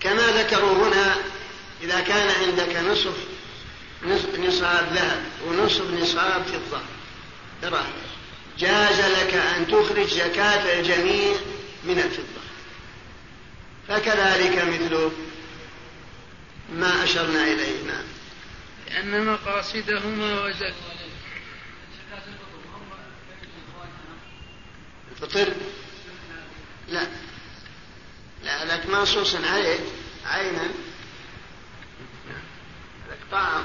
[0.00, 1.16] كما ذكروا هنا
[1.82, 6.80] إذا كان عندك نصف نصاب ذهب ونصف نصاب فضة.
[7.62, 7.92] دراهم
[8.58, 11.34] جاز لك أن تخرج زكاة الجميع
[11.84, 12.44] من الفضة.
[13.88, 15.10] فكذلك مثل
[16.72, 17.82] ما أشرنا إليه.
[17.86, 18.04] نعم.
[18.90, 20.74] لأن مقاصدهما وزك
[25.12, 25.52] الفطر
[26.88, 27.06] لا.
[28.44, 29.78] لا لك منصوص عليه
[30.26, 30.68] عينا.
[33.10, 33.64] لك طعام.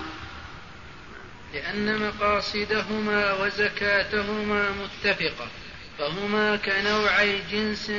[1.54, 5.48] لأن مقاصدهما وزكاتهما متفقة
[5.98, 7.92] فهما كنوعي جنس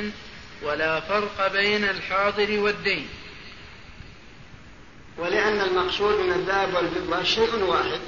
[0.63, 3.07] ولا فرق بين الحاضر والدين.
[5.17, 8.01] ولأن المقصود من الذهب والفضة شيء واحد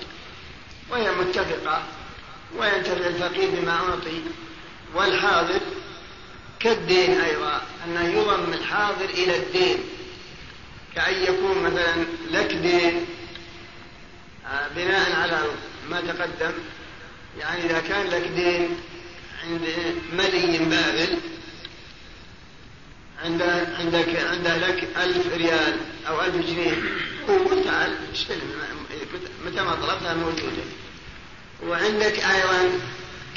[0.90, 1.84] وهي متفقة
[2.58, 4.22] وينتفع الفقير بما أعطي
[4.96, 5.60] والحاضر
[6.64, 9.78] كالدين أيضا أنه يضم الحاضر إلى الدين.
[10.96, 13.06] كأن يكون مثلا لك دين
[14.46, 15.42] آه، بناء على
[15.90, 16.54] ما تقدم.
[17.40, 18.78] يعني إذا كان لك دين
[19.44, 19.62] عند
[20.14, 21.18] ملي بابل
[23.24, 26.74] عنده عندك عنده لك ألف ريال أو ألف جنيه
[27.30, 27.98] هو تعال
[29.46, 30.64] متى ما طلبتها موجودة.
[31.64, 32.80] وعندك أيضا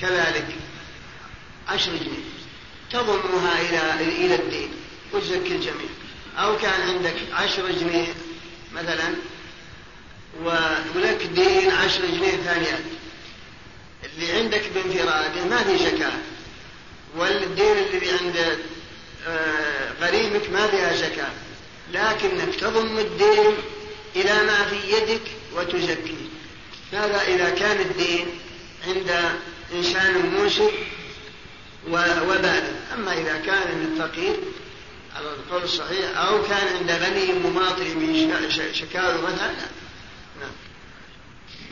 [0.00, 0.46] كذلك
[1.68, 2.35] عشر جنيه.
[3.02, 4.68] تضمها إلى إلى الدين
[5.12, 5.90] وتزكي الجميع.
[6.38, 8.14] أو كان عندك عشر جنيه
[8.74, 9.14] مثلا
[10.94, 12.84] ولك دين عشر جنيه ثانيات
[14.04, 16.12] اللي عندك بانفراده ما في زكاة
[17.16, 18.58] والدين اللي عند
[20.00, 21.30] غريمك آه، ما فيها زكاة
[21.92, 23.54] لكنك تضم الدين
[24.16, 25.22] إلى ما في يدك
[25.56, 26.26] وتزكيه
[26.92, 28.26] هذا إذا كان الدين
[28.86, 29.10] عند
[29.74, 30.70] إنسان موسر
[31.88, 32.62] وبالغ
[32.94, 34.36] أما إذا كان من فقير
[35.16, 38.34] على القول الصحيح أو كان عند غني مماطل من
[38.72, 39.52] شكاوى مثلا
[40.40, 40.52] نعم.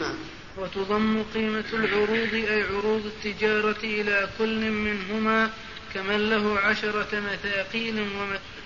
[0.01, 0.15] نعم.
[0.57, 5.51] وتضم قيمة العروض أي عروض التجارة إلى كل منهما
[5.95, 8.07] كمن له عشرة مثاقيل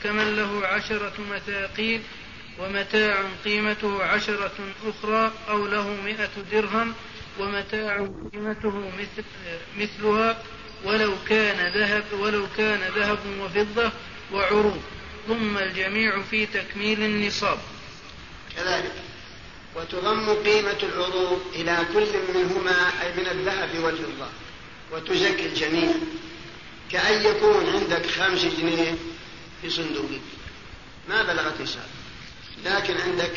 [0.05, 2.01] كمن له عشرة مثاقيل
[2.59, 4.53] ومتاع قيمته عشرة
[4.87, 6.95] أخرى أو له مئة درهم
[7.41, 9.25] ومتاع قيمته مثل
[9.79, 10.43] مثلها
[10.85, 13.93] ولو كان ذهب ولو كان ذهب وفضة
[14.33, 14.83] وعروض
[15.29, 17.59] ثم الجميع في تكميل النصاب.
[18.57, 18.93] كذلك.
[19.77, 24.29] وتضم قيمة العروض إلى كل منهما أي من الذهب والفضة.
[24.93, 25.91] وتزكي الجميع
[26.91, 28.95] كأن يكون عندك خمس جنيه
[29.63, 30.21] في صندوقك
[31.09, 31.89] ما بلغت نصاب
[32.65, 33.33] لكن عندك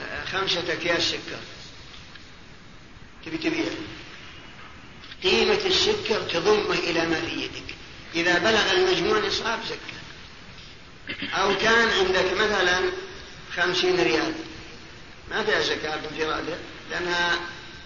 [0.00, 1.38] آه، خمسة أكياس سكر.
[3.26, 3.64] تبي تبيع.
[5.22, 7.74] قيمة السكر تضمه إلى ما في يدك.
[8.14, 9.98] إذا بلغ المجموع نصاب زكاة.
[11.42, 12.80] أو كان عندك مثلا
[13.56, 14.34] خمسين ريال.
[15.30, 16.56] ما فيها زكاة بانفراده
[16.90, 17.38] لأنها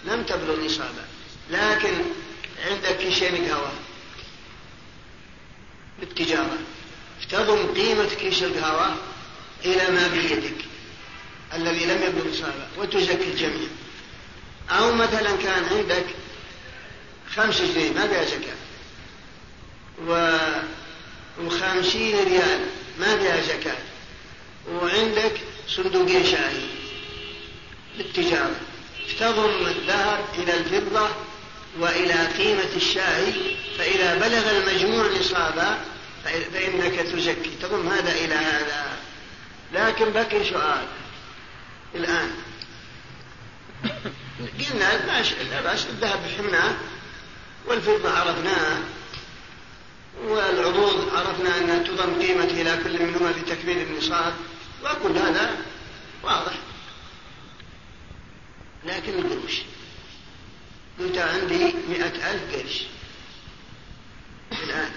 [0.04, 1.04] لم تبلغ نصابا
[1.50, 1.92] لكن
[2.70, 3.72] عندك كيشين قهوة
[6.00, 6.58] بالتجارة
[7.30, 8.96] تضم قيمة كيس القهوة
[9.64, 10.64] إلى ما بيدك
[11.54, 13.68] الذي لم يبلغ نصابا وتزكي الجميع.
[14.70, 16.04] أو مثلا كان عندك
[17.36, 18.56] خمس جنيه ما فيها زكاة
[20.08, 20.38] و
[21.40, 22.60] وخمسين ريال
[23.00, 23.76] ما فيها زكاة
[24.72, 26.66] وعندك صندوقين شاهي
[27.98, 28.60] للتجارة.
[29.20, 31.08] تضم الذهب إلى الفضة
[31.78, 33.32] وإلى قيمة الشاي
[33.78, 35.78] فإذا بلغ المجموع نصابا
[36.24, 37.50] فإنك تزكي.
[37.62, 38.96] تضم هذا إلى هذا.
[39.72, 40.86] لكن بقي سؤال.
[41.94, 42.30] الآن.
[44.58, 45.06] قلنا
[45.50, 45.86] لا بأس.
[45.86, 46.74] الذهب حمناه
[47.66, 48.82] والفضة عرفناها
[50.24, 54.34] والعروض عرفنا أنها تضم قيمة إلى كل منهما في تكميل النصاب
[54.84, 55.56] وكل هذا
[56.22, 56.54] واضح
[58.84, 59.62] لكن القروش
[60.98, 62.82] قلت عندي مئة ألف قرش
[64.62, 64.92] الآن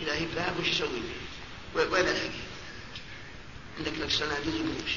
[0.00, 0.26] إذا هي
[0.60, 2.30] وش أسوي به؟ وين ألاقي؟
[3.78, 4.92] عندك لك صناديق قروش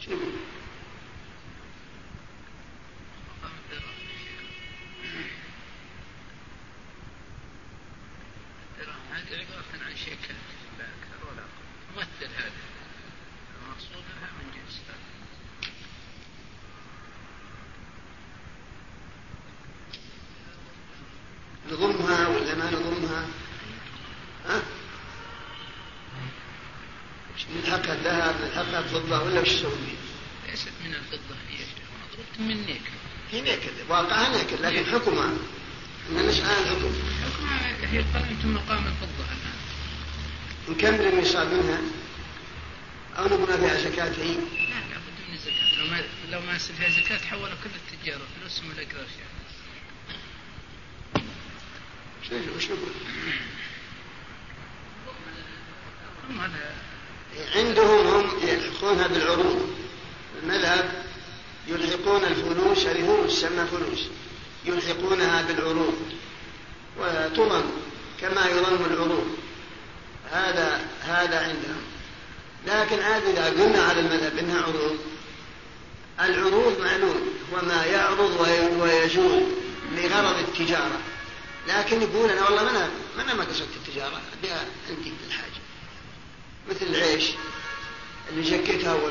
[0.00, 0.32] شو يقول؟
[9.12, 10.18] هذه عبارة عن شيء
[10.78, 12.52] لا أكثر ولا أقل ممثل هذا
[13.56, 14.80] المقصود لها من جنس
[21.70, 23.26] نضمها ولا ما نضمها؟
[24.46, 24.62] ها؟
[27.56, 31.64] نلحقها الذهب نلحقها الفضة ولا وش نسوي فيها؟ ليست من الفضة هي
[32.04, 32.94] مضروبة من نيكل
[33.32, 35.32] هي نيكل واقعها نيكل لكن حكمها
[36.10, 36.92] ان نسأل الحكم
[37.24, 39.54] حكمها هي قائمة مقام الفضة الآن
[40.68, 41.80] نكمل النصاب منها
[43.18, 47.16] أو نقول فيها زكاة هي؟ لا لابد من الزكاة لو ما لو ما فيها زكاة
[47.16, 47.70] تحولوا كل
[48.54, 49.33] التجارة فلوسهم الأقراش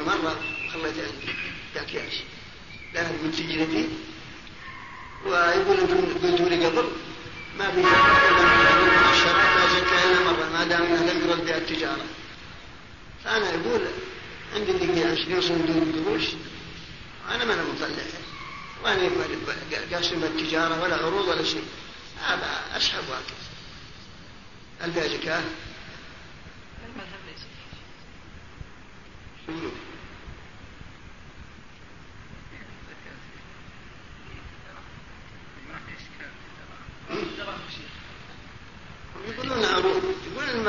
[0.03, 0.39] مرة
[0.73, 1.33] خليتها عندي
[1.75, 2.13] بأكياس
[2.93, 3.89] لا من سجنتي
[5.25, 6.89] ويقول قلت لي قبل
[7.57, 7.79] ما في
[9.13, 12.05] الشرع لا زكاة إلا مرة ما دام أنها لم يرد بها التجارة
[13.23, 13.81] فأنا أقول
[14.55, 16.23] عندي دقيقة عشرين صندوق قروش
[17.29, 17.87] أنا ما أنا مطلع
[18.83, 19.09] وأنا
[19.95, 21.65] قاسم التجارة ولا عروض ولا شيء
[22.23, 25.43] هذا أسحب وأكل فيها زكاة؟
[26.85, 27.41] المذهب ليس
[29.47, 29.69] شنو؟
[39.27, 40.67] يقولون عروض يقول الم...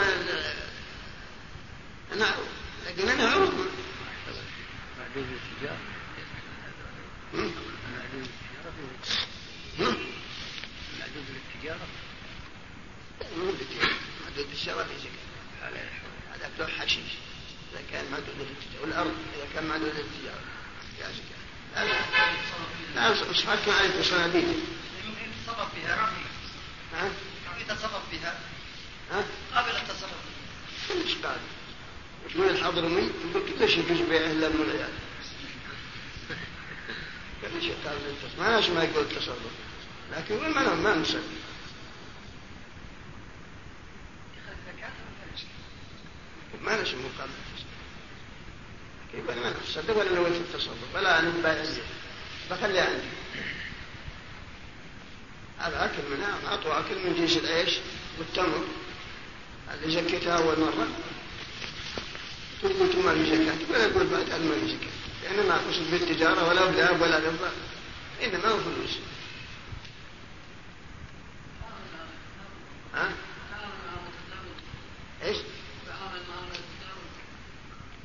[2.13, 2.35] أنا
[2.87, 3.53] لكن أنا عروض
[4.99, 5.79] معدود التجارة
[10.99, 11.87] معدود للتجارة
[14.25, 15.83] معدود الشرف في زكاة
[16.35, 17.13] هذا بتوع حشيش
[17.73, 20.45] إذا كان معدود للتجارة والأرض إذا كان معدود للتجارة
[21.01, 21.45] يا زكاة
[22.95, 24.45] لا لا مش حاكم عليك بصناديق
[25.05, 26.11] يمكن التصرف فيها
[26.95, 27.11] ها؟
[27.61, 28.39] يتصرف بها
[29.11, 30.21] ها؟ قابل التصرف
[30.89, 31.41] كلش قابل
[32.37, 33.11] يقول الحضرمي
[33.61, 34.93] ليش يجوز بيعه إلا من العيال؟
[37.85, 39.39] قابل التصرف ما يقول التصرف.
[40.13, 41.21] لكن ما ما نصدق
[46.63, 47.33] ما نشوف مقابل
[49.15, 51.65] يقول ما نصدق ولا نويت التصرف؟ ولا أنا بايع
[52.51, 53.07] بخلي عندي.
[55.59, 57.79] هذا أكل منها أعطوا أكل من جنس العيش
[58.19, 58.65] والتمر.
[59.75, 60.89] اللي زكيتها أول مرة.
[62.65, 66.49] تقول قلت ما في زكاة ولا يقول بعد ما في زكاة لأن ما أقصد بالتجارة
[66.49, 67.51] ولا بذهب ولا فضة
[68.23, 68.99] إنما هو فلوس
[72.95, 73.13] ها؟
[75.23, 75.37] إيش؟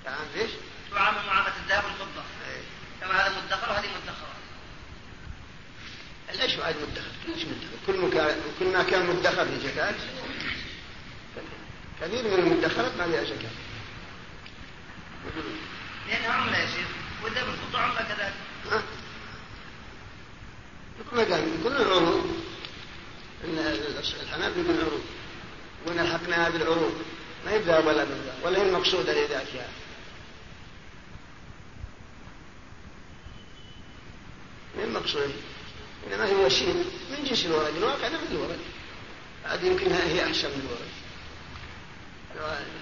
[0.03, 0.51] تعامل إيش؟
[0.91, 2.61] تعامل معاملة الذهب والفضة إيه.
[3.01, 4.29] كما هذا مدخر وهذه مدخرة
[6.43, 9.95] ليش بعد مدخر؟ ليش مدخر؟ كل ما كل ما كان مدخر في زكاة
[12.01, 13.68] كثير من المدخرات ما فيها زكاة.
[16.07, 16.87] لأنها عملة يا شيخ
[17.23, 18.33] والذهب الفضة عملة كذلك.
[21.13, 22.43] ما قال يقول العروض.
[23.45, 23.57] إن
[24.21, 25.03] الحنابل يقول العروض.
[25.85, 26.93] وإن الحقناها بالعروض.
[27.45, 29.67] ما يبدا ولا بالذهب ولا هي المقصودة لذاتها
[34.75, 35.33] ما هي المقصودة؟
[36.07, 38.59] إنما هي وسيلة من جنس الورق الواقع مثل الورق
[39.43, 40.98] هذه يمكن هي أحسن من الورق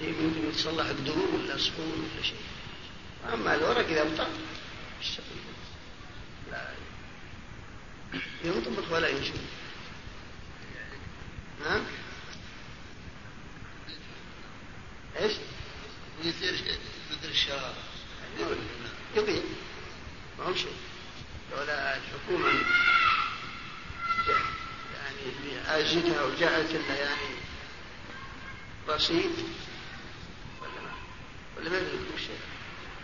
[0.01, 2.39] يمكن يتصلح بدروب ولا صخور ولا شيء
[3.33, 4.27] أما الورق إذا بطل
[6.51, 6.69] لا
[8.43, 9.33] ينطبق ولا ينشر
[11.65, 11.83] نعم
[15.19, 15.33] إيش؟
[16.23, 16.53] يصير
[17.11, 17.75] مثل الشراب
[19.15, 19.41] يضيع
[20.39, 20.73] ما هو شيء
[21.51, 22.47] لولا الحكومة
[24.93, 27.46] يعني وجعلت لنا يعني
[28.89, 29.31] رصيد
[30.61, 30.91] ولا ما؟
[31.57, 32.39] ولا ما يدري شيء.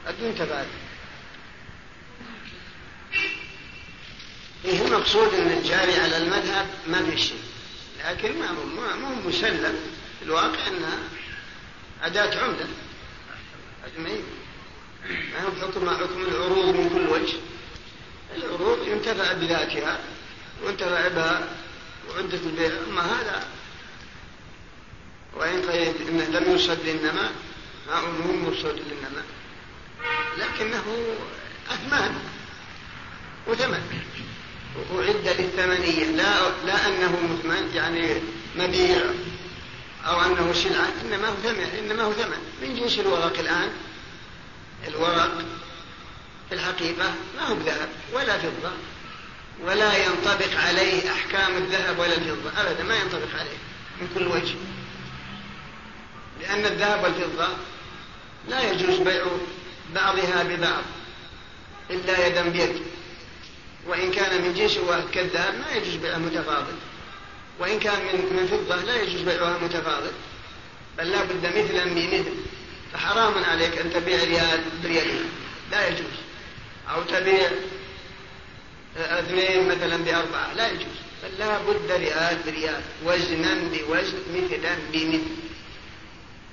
[0.07, 0.67] الدين تبعد
[4.65, 7.43] إيه المقصود أن الجاري على المذهب ما في شيء.
[8.05, 8.51] لكن ما
[8.95, 9.79] مو مسلم.
[10.19, 10.99] في الواقع أنها
[12.03, 12.65] أداة عمدة.
[13.97, 17.37] ما هو حكم حكم العروض من كل وجه.
[18.35, 19.99] العروض ينتفع بذاتها
[20.63, 21.49] وانتفع بها
[22.09, 22.71] وعدة البيع.
[22.89, 23.47] أما هذا
[25.37, 27.31] وإن قيد إنه لم يصد للنماء
[27.87, 29.25] ما هو مرصود للنماء
[30.37, 30.83] لكنه
[31.71, 32.15] أثمان
[33.47, 33.83] وثمن.
[34.93, 38.21] وأعد للثمنية لا لا أنه مثمن يعني
[38.55, 39.01] مبيع
[40.05, 42.37] أو أنه سلعة إنما هو ثمن إنما هو ثمن.
[42.61, 43.69] من جنس الورق الآن؟
[44.87, 45.37] الورق
[46.49, 48.71] في الحقيقة ما هو ذهب ولا فضة
[49.63, 52.61] ولا ينطبق عليه أحكام الذهب ولا الفضة.
[52.61, 53.57] أبدا ما ينطبق عليه
[54.01, 54.55] من كل وجه.
[56.41, 57.47] لأن الذهب والفضة
[58.49, 59.25] لا يجوز بيع
[59.95, 60.83] بعضها ببعض
[61.89, 62.81] إلا يدا بيد.
[63.87, 66.75] وإن كان من جنس واحد كالذهب ما يجوز بيعها متفاضل.
[67.59, 70.11] وإن كان من من فضة لا يجوز بيعها متفاضل.
[70.97, 72.33] بل لا بد مثلا بمثل.
[72.93, 75.29] فحرام عليك أن تبيع ريال بريالين.
[75.71, 76.15] لا يجوز.
[76.89, 77.49] أو تبيع
[78.97, 80.53] اثنين مثلا بأربعة.
[80.53, 80.97] لا يجوز.
[81.23, 82.81] بل لا بد ريال بريال.
[83.05, 85.52] وزنا بوزن مثلا بمثل.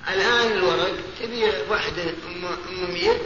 [0.08, 3.18] الآن الورق تبيع واحدة أم مية؟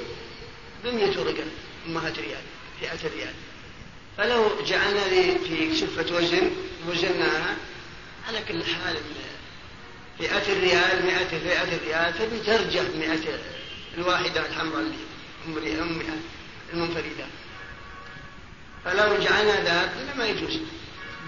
[0.85, 1.45] بمية ورقة
[1.87, 2.43] أمهات ريال
[2.81, 3.35] فئة ريال
[4.16, 6.51] فلو جعلنا لي في شفة وزن
[6.89, 7.57] وزناها
[8.29, 8.97] على كل حال
[10.18, 13.39] فئة الريال مئة فئة الريال تبي ترجع مئة
[13.99, 14.81] الواحدة الحمراء
[15.47, 16.03] اللي أم
[16.72, 17.27] المنفردة.
[18.85, 20.59] فلو جعلنا ذلك ما يجوز.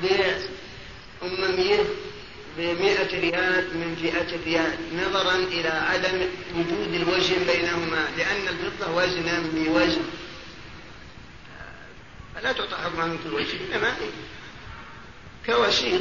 [0.03, 0.39] بيع
[1.23, 1.85] أم مية
[2.59, 10.03] بمئة ريال من فئة ريال نظرا إلى عدم وجود الوزن بينهما لأن الفضة وزنا بوزن.
[12.35, 13.97] فلا تعطى حكمها من كل وجه إنما
[15.47, 16.01] كوسيط.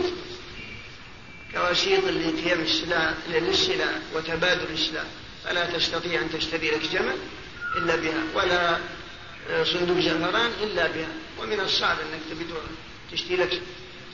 [1.53, 5.05] كوسيط اللي فيها السلاح للسلاح وتبادل السلاح
[5.43, 7.17] فلا تستطيع أن تشتري لك جمل
[7.77, 8.79] إلا بها ولا
[9.63, 11.13] صندوق زعفران إلا بها.
[11.39, 12.45] ومن الصعب أنك تبي
[13.11, 13.61] تشتري لك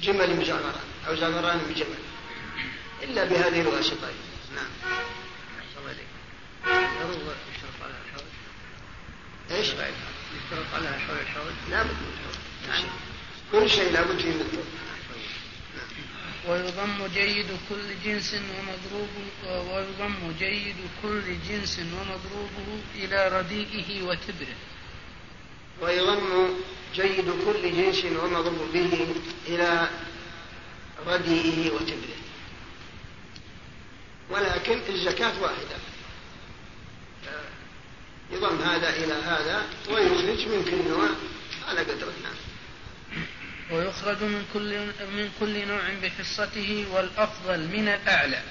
[0.02, 1.98] جمل بزعفران أو زعفران بجمل
[3.04, 4.10] إلا بهذه الواسطة
[4.56, 4.70] نعم
[9.52, 12.84] إيش؟ يشترط على حول الحول؟ لا بد من الحول نعم.
[13.52, 14.72] كل شيء لابد فيه من الحول
[16.48, 24.56] ويضم جيد كل جنس ومضروبه ويضم جيد كل جنس ومضروبه إلى رديئه وتبره
[25.82, 26.50] ويضم
[26.96, 29.08] جيد كل جنس ومضروب به
[29.48, 29.90] إلى
[31.08, 32.21] رديئه وتبره
[34.32, 35.78] ولكن الزكاة واحدة.
[38.32, 41.10] يضم هذا إلى هذا ويخرج من كل نوع
[41.68, 42.36] على قدره نعم
[43.72, 44.80] ويخرج من كل
[45.16, 48.42] من كل نوع بحصته والأفضل من الأعلى.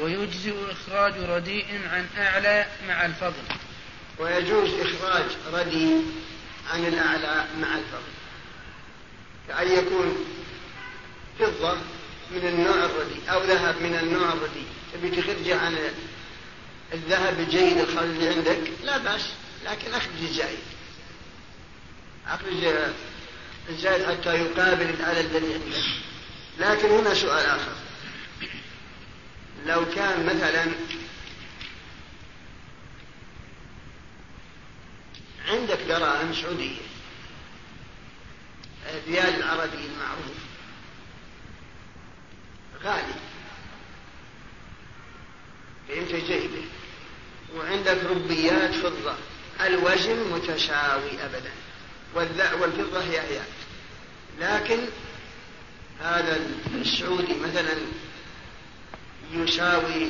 [0.00, 3.56] ويجزئ إخراج رديء عن أعلى مع الفضل.
[4.18, 6.04] ويجوز إخراج رديء
[6.70, 8.14] عن الأعلى مع الفضل.
[9.48, 10.24] كأن يكون
[11.38, 11.74] فضة
[12.30, 14.68] من النوع الرديء أو ذهب من النوع الرديء.
[14.94, 15.78] تبي تخرجه عن
[16.92, 19.30] الذهب الجيد الخالي اللي عندك؟ لا بأس
[19.64, 20.58] لكن أخرج الزايد
[22.26, 22.92] أخرج
[23.68, 25.82] الزائد حتى يقابل العدد الذي عنده
[26.58, 27.72] لكن هنا سؤال آخر.
[29.66, 30.66] لو كان مثلا
[35.48, 36.80] عندك دراهم سعودية
[38.94, 40.36] الريال العربي المعروف
[42.84, 43.14] غالي.
[45.88, 46.62] فهمت جيدة
[47.56, 49.14] وعندك ربيات فضة.
[49.60, 51.52] الوزن متساوي أبدا.
[52.60, 53.40] والفضة هي هي.
[54.40, 54.78] لكن
[56.00, 56.40] هذا
[56.74, 57.74] السعودي مثلا
[59.32, 60.08] يساوي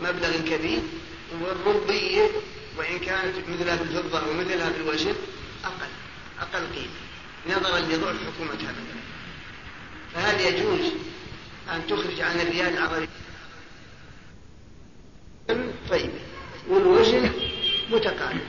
[0.00, 0.80] مبلغ كبير.
[1.40, 2.30] والربية
[2.78, 5.14] وإن كانت مثلها بالفضة ومثلها بالوزن
[5.64, 5.88] أقل
[6.40, 7.56] أقل قيمة.
[7.56, 9.02] نظرا لضعف حكومتها مثلا.
[10.14, 10.92] فهل يجوز
[11.72, 13.08] أن تخرج عن الريال العربي
[15.92, 16.10] طيب
[16.68, 17.30] والوزن
[17.90, 18.40] متقارب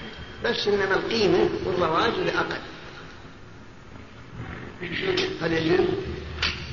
[0.45, 2.11] بس إنما القيمة والرواج
[5.41, 5.87] هل يجوز؟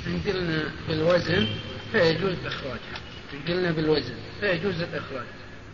[0.06, 1.46] إن قلنا بالوزن
[1.92, 3.00] فيجوز إخراجها
[3.32, 5.26] إن قلنا بالوزن فيجوز الإخراج.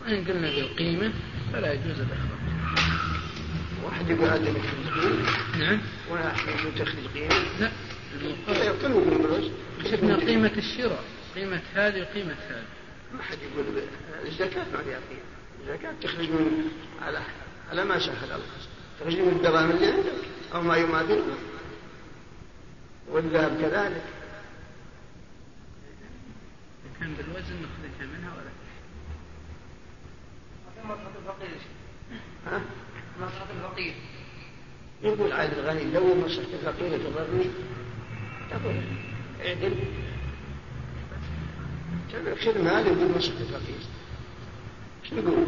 [0.05, 1.11] وإن قلنا بالقيمة
[1.53, 2.39] فلا يجوز الإخراج.
[3.83, 5.19] واحد يقول عدم التخريج
[5.59, 5.81] نعم.
[6.09, 7.45] واحد يقول تخريج قيمة.
[7.59, 7.71] لا.
[9.09, 9.51] بالوزن؟
[9.83, 11.03] حسبنا قيمة الشراء.
[11.35, 12.76] قيمة هذه وقيمة هذه.
[13.13, 13.83] ما حد يقول
[14.25, 15.21] الزكاة ما فيها قيمة
[15.61, 17.19] الزكاة تخرج من على
[17.69, 18.45] على ما سهل الله.
[18.99, 20.11] تخرج من الدراهم اللي عندك
[20.53, 21.37] أو ما يماثلها
[23.09, 24.03] والذهب كذلك
[26.99, 28.51] كان بالوزن نخرجها منها ولا؟
[30.85, 31.57] مصلحة الفقير.
[32.47, 32.61] ها؟
[33.21, 33.93] مصلحة الفقير.
[35.03, 37.45] يقول عاد الغني لو مصلحة الفقير تضرني
[38.49, 38.81] تقول
[39.45, 39.75] إعدل.
[42.11, 43.79] خذ مال يقول مصلحة الفقير
[45.09, 45.45] شو يقول؟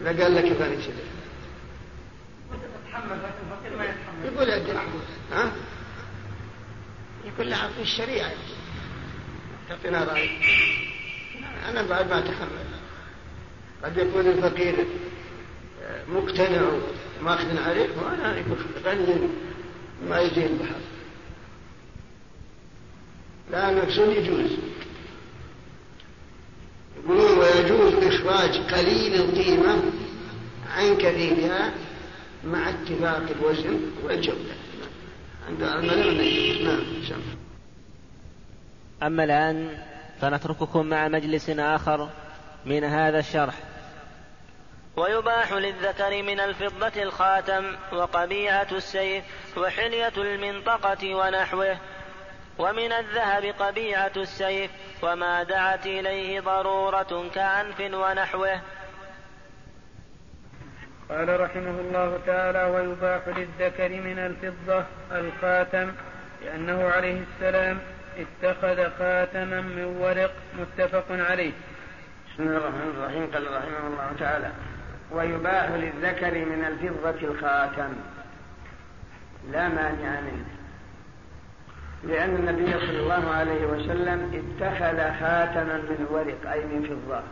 [0.00, 1.04] إذا قال لك الغني كذا
[4.24, 4.76] يقول اعدل
[5.32, 5.52] ها؟
[7.24, 8.32] يقول له في الشريعة.
[9.68, 10.30] تعطينا رأي.
[11.68, 12.64] أنا بعد ما أتحمل.
[13.84, 14.86] قد يكون الفقير
[16.08, 16.70] مقتنع
[17.22, 19.28] ماخذ عليه وأنا يقول غني
[20.08, 20.80] ما يجي البحر
[23.50, 24.50] لا المقصود يجوز.
[27.04, 29.82] يقولون ويجوز إخراج قليل القيمة
[30.76, 31.72] عن كثيرها
[32.44, 34.54] مع اتفاق الوزن والجودة.
[35.48, 35.62] عند
[36.62, 37.20] نعم
[39.02, 39.78] أما الآن
[40.20, 42.08] فنترككم مع مجلس آخر
[42.66, 43.54] من هذا الشرح.
[44.96, 49.24] ويباح للذكر من الفضة الخاتم وقبيعة السيف
[49.56, 51.76] وحلية المنطقة ونحوه
[52.58, 54.70] ومن الذهب قبيعة السيف
[55.02, 58.60] وما دعت إليه ضرورة كأنف ونحوه.
[61.08, 65.92] قال رحمه الله تعالى ويباح للذكر من الفضة الخاتم
[66.44, 67.78] لأنه عليه السلام
[68.16, 71.52] اتخذ خاتما من ورق متفق عليه.
[72.34, 73.30] بسم الله الرحمن الرحيم.
[73.34, 74.50] قال رحمه الله تعالى
[75.10, 77.94] ويباح للذكر من الفضة الخاتم.
[79.52, 80.63] لا مانع منه.
[82.08, 87.22] لأن النبي صلى الله عليه وسلم اتخذ خاتما من ورق أي من فضة.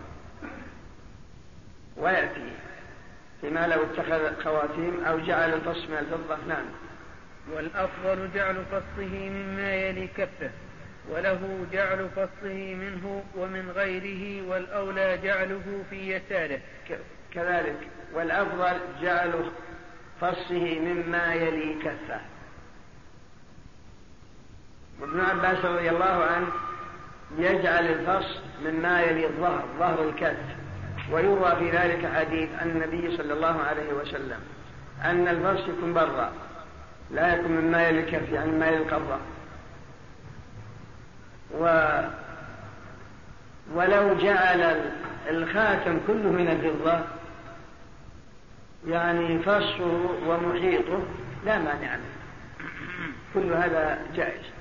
[1.97, 2.53] ويأتي
[3.41, 6.37] فيما لو اتخذ خواتيم أو جعل الفص من الفضة.
[6.49, 6.65] نعم.
[7.53, 10.51] والأفضل جعل فصه مما يلي كفه
[11.11, 16.61] وله جعل فصه منه ومن غيره والأولى جعله في يساره.
[17.35, 17.89] كذلك.
[18.15, 19.33] والأفضل جعل
[20.21, 22.21] فصه مما يلي كفه.
[25.01, 26.47] وابن عباس رضي الله عنه
[27.39, 30.37] يجعل الفص مما يلي الظهر ظهر الكف
[31.11, 34.41] ويروى في ذلك حديث عن النبي صلى الله عليه وسلم
[35.05, 36.33] أن الفص يكون برا
[37.11, 39.19] لا يكون مما يلي الكف يعني مما يلي القبضة.
[41.59, 41.93] و
[43.75, 44.91] ولو جعل
[45.29, 47.01] الخاتم كله من الفضة
[48.87, 51.01] يعني فصه ومحيطه
[51.45, 52.13] لا مانع منه.
[53.35, 54.52] كل هذا جائز.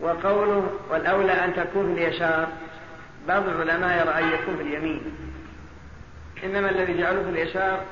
[0.00, 2.48] وقوله والأولى أن تكون في اليسار.
[3.28, 5.02] بعض العلماء يرى أن يكون في اليمين.
[6.44, 7.84] إنما الذي جعله في اليسار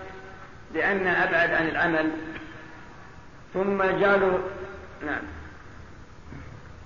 [0.74, 2.10] لأن أبعد عن العمل.
[3.54, 4.38] ثم جعلوا
[5.06, 5.22] نعم.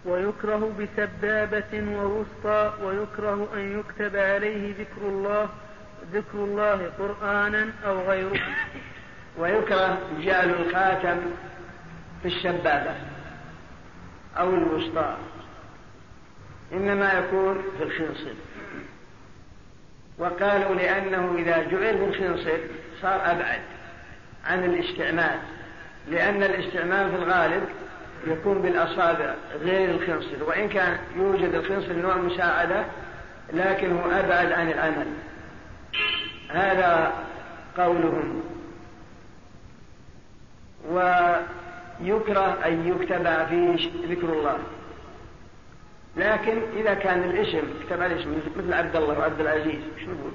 [0.05, 5.49] ويكره بسبابة ووسطى ويكره أن يكتب عليه ذكر الله
[6.13, 8.41] ذكر الله قرآنا أو غيره.
[9.39, 11.19] ويكره جعل الخاتم
[12.23, 13.16] في السبابة
[14.39, 15.17] أو الوسطى.
[16.73, 18.35] إنما يكون في الخنصر.
[20.19, 22.59] وقالوا لأنه إذا جعل في الخنصر
[23.03, 23.61] صار أبعد
[24.45, 25.39] عن الاستعمال.
[26.09, 27.63] لأن الاستعمال في الغالب
[28.27, 30.45] يكون بالأصابع غير الخنصر.
[30.47, 32.85] وإن كان يوجد الخنصر نوع مساعدة
[33.53, 35.07] لكنه أبعد عن العمل
[36.51, 37.13] هذا
[37.77, 38.43] قولهم.
[42.01, 44.59] ويكره أن يكتب فيه ذكر الله
[46.17, 50.33] لكن إذا كان الاسم كتب على الاسم مثل عبد الله وعبد العزيز شو نقول؟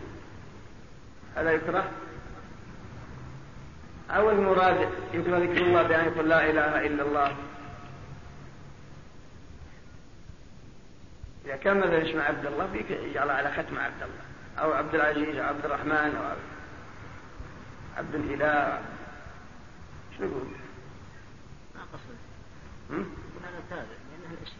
[1.35, 1.87] هذا يكره؟
[4.09, 7.35] أو المراد يكره ذكر الله بأن يقول لا إله إلا الله
[11.45, 15.45] إذا كان مثلا اسمه عبد الله فيك على ختم عبد الله أو عبد العزيز أو
[15.45, 16.37] عبد الرحمن أو
[17.97, 18.79] عبد الإله
[20.17, 20.60] شو نقول؟
[22.91, 24.55] هذا تابع لأنه الاسم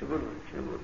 [0.00, 0.80] شو يقولون؟ شو يقول؟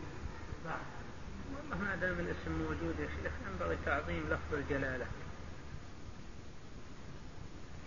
[1.55, 5.07] والله ما دام الاسم موجود يا شيخ ينبغي تعظيم لفظ الجلالة.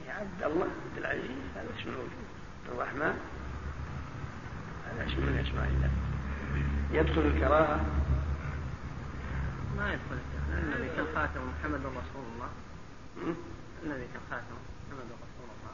[0.08, 2.28] يا عبد الله عبد العزيز هذا اسم موجود
[2.72, 3.20] الرحمن؟
[4.88, 5.92] هذا اسم من اسماء الله
[6.92, 7.86] يدخل الكراهة؟
[9.78, 10.18] ما يدخل
[10.54, 12.50] النبي كان خاتم محمد رسول الله.
[13.84, 14.44] النبي كان محمد
[14.92, 15.74] رسول الله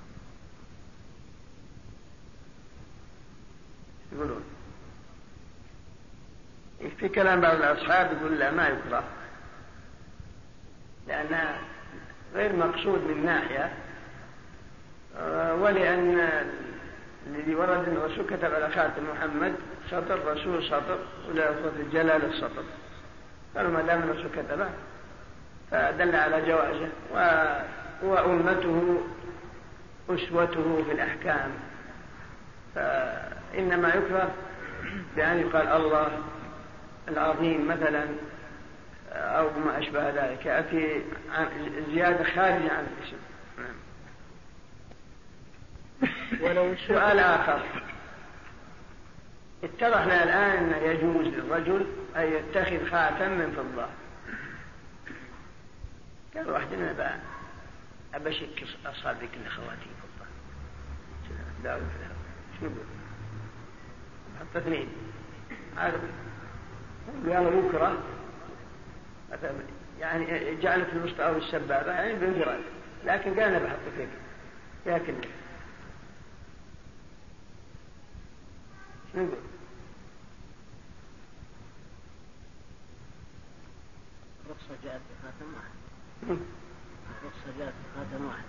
[4.11, 4.43] يقولون.
[6.99, 9.03] في كلام بعض الأصحاب يقول لا ما يكره.
[11.07, 11.57] لأنها
[12.33, 13.73] غير مقصود من ناحية
[15.17, 16.31] آه، ولأن
[17.27, 19.55] الذي ورد أن الرسول كتب على خاتم محمد
[19.91, 22.63] سطر رسول سطر ولا الجلال السطر.
[23.55, 24.69] قالوا ما دام الرسول كتبه
[25.73, 26.89] فدل على جوازه
[28.03, 29.01] وأمته
[30.09, 31.51] أسوته في الأحكام.
[32.75, 34.31] فإنما يكره
[35.15, 36.19] بأن يقال الله
[37.07, 38.05] العظيم مثلا
[39.11, 40.45] أو ما أشبه ذلك.
[40.45, 41.01] يأتي
[41.93, 43.17] زيادة خارجة عن الاسم.
[43.57, 43.75] نعم.
[46.41, 47.61] ولو سؤال آخر.
[49.63, 53.87] اتضح لنا الآن أنه يجوز للرجل أن يتخذ خاتم من فضة
[56.35, 57.19] قال واحد أنا
[58.13, 59.87] ابى اشك اصحابي كل خواتي
[61.63, 62.17] داوي في الهواء
[62.59, 62.85] شو يقول؟
[64.39, 64.87] حط اثنين.
[65.77, 66.01] عارف؟
[67.27, 68.03] قالوا بكرة.
[69.31, 69.51] مثلا
[69.99, 72.61] يعني جعلت في الوسطى أو السبابه يعني بانفراد.
[73.05, 74.09] لكن قال أنا بحط فيك.
[74.85, 75.15] لكن
[79.15, 79.37] نقول؟
[84.45, 85.72] الرخصة جاءت بخاتم واحد
[86.31, 88.43] الرخصة جاءت بخاتم واحد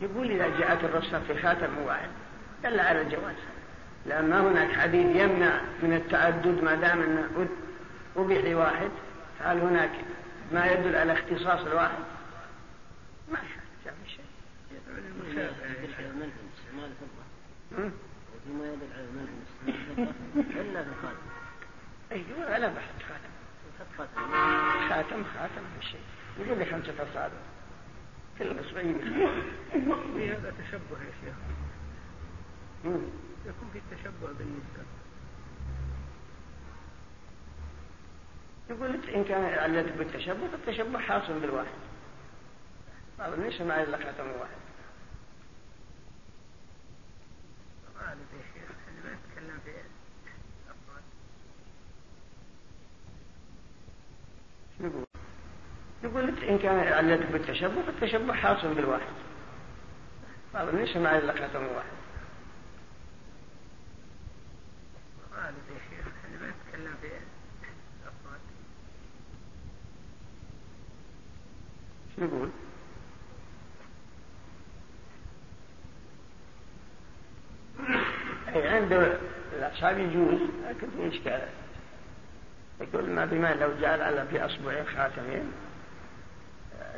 [0.00, 2.08] يقول إذا جاءت الرخصة في خاتم واحد
[2.62, 3.36] دل على الجواز.
[4.06, 7.48] لأن ما هناك حديث يمنع من التعدد ما دام أنه
[8.16, 8.90] أبيح لواحد
[9.38, 9.90] فهل هناك
[10.52, 11.98] ما يدل على اختصاص الواحد؟
[13.32, 14.24] ما يحتاج شيء
[15.88, 17.90] استعمال الفضة.
[18.34, 19.30] وفيما يدل على المنع
[19.66, 21.29] من إلا في الخاتم
[22.12, 23.30] أيوة لا بحث خاتم.
[24.88, 26.00] خاتم خاتم شيء.
[26.38, 27.40] يقول لي خمسة أصابع.
[28.38, 28.44] في
[30.32, 31.34] هذا تشبه يا شيخ.
[33.46, 34.84] يكون في تشبه بالنسبة.
[38.70, 41.78] يقول إن كان علتك بالتشبه فالتشبه حاصل بالواحد.
[43.18, 44.60] بعض الناس ما إلا خاتم واحد؟
[48.10, 49.70] يا شيخ إحنا ما نتكلم في
[50.70, 51.02] أفضل
[54.80, 55.04] يقول
[56.04, 59.12] يقول إن كان علتك بالتشبه فالتشبه حاصل بالواحد.
[60.54, 62.00] بعض الناس إلا خاتم واحد
[65.40, 65.52] ما
[72.16, 72.50] شو يقول؟
[78.48, 79.18] أي عنده
[79.58, 81.48] الأصحاب يجوز لكن في إشكال
[82.80, 85.52] يقول ما بما لو جعل على في أصبعين خاتمين.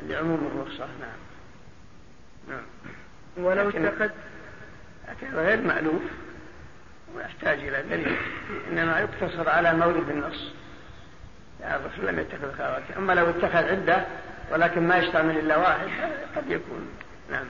[0.07, 1.19] لعموم الرخصة نعم.
[2.49, 2.65] نعم.
[3.37, 4.09] ولو اتخذ
[5.09, 6.01] لكن غير مألوف
[7.15, 8.17] ويحتاج إلى دليل.
[8.71, 10.53] إنما يقتصر على مورد النص.
[11.61, 14.05] يعني الرسول لم يتخذ خواتم أما لو اتخذ عدة
[14.51, 15.87] ولكن ما يشتمل إلا واحد
[16.35, 16.87] قد يكون.
[17.31, 17.45] نعم.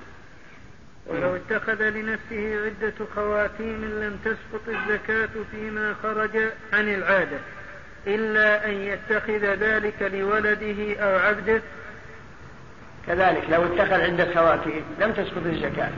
[1.07, 6.37] ولو اتخذ لنفسه عدة خواتيم لم تسقط الزكاة فيما خرج
[6.73, 7.37] عن العادة
[8.07, 11.61] إلا أن يتخذ ذلك لولده أو عبده
[13.07, 15.89] كذلك لو اتخذ عدة خواتيم لم تسقط الزكاة.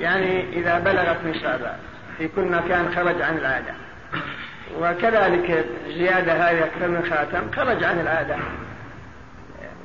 [0.00, 1.76] يعني إذا بلغت نصابا
[2.18, 3.74] في كل مكان خرج عن العادة.
[4.80, 8.36] وكذلك زيادة هذه أكثر من خاتم خرج عن العادة.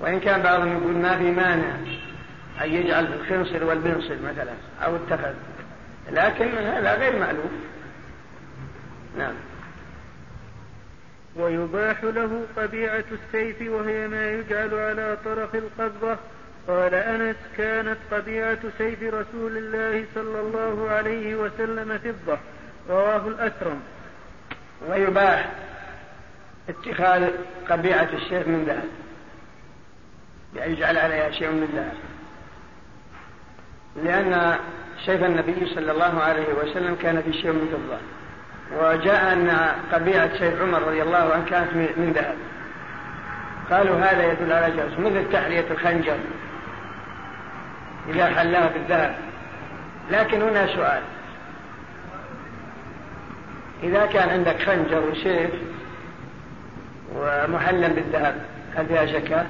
[0.01, 1.75] وإن كان بعضهم يقول ما في مانع
[2.63, 4.53] أن يجعل الخنصر والبنصر مثلا
[4.85, 5.33] أو اتخذ.
[6.11, 7.51] لكن هذا غير مألوف.
[9.17, 9.33] نعم.
[11.35, 16.17] ويباح له طبيعة السيف وهي ما يجعل على طرف القبضة.
[16.67, 22.37] قال أنس كانت طبيعة سيف رسول الله صلى الله عليه وسلم فضة.
[22.89, 23.81] رواه الأكرم
[24.87, 25.49] ويباح
[26.69, 27.29] اتخاذ
[27.69, 28.89] قبيعة السيف من ذهب.
[30.53, 31.93] بأن يجعل عليها شيء من ذهب.
[34.05, 34.55] لأن
[35.05, 37.97] سيف النبي صلى الله عليه وسلم كان في شيء من فضة.
[38.81, 42.35] وجاء أن قبيعة سيف عمر رضي الله عنه كانت من من ذهب.
[43.71, 44.99] قالوا هذا يدل على جواز.
[44.99, 46.17] مثل تحلية الخنجر.
[48.09, 49.15] إذا حلاها بالذهب
[50.11, 51.01] لكن هنا سؤال
[53.83, 55.51] إذا كان عندك خنجر وسيف
[57.15, 58.45] ومحلم بالذهب
[58.75, 59.45] هل فيها زكاة؟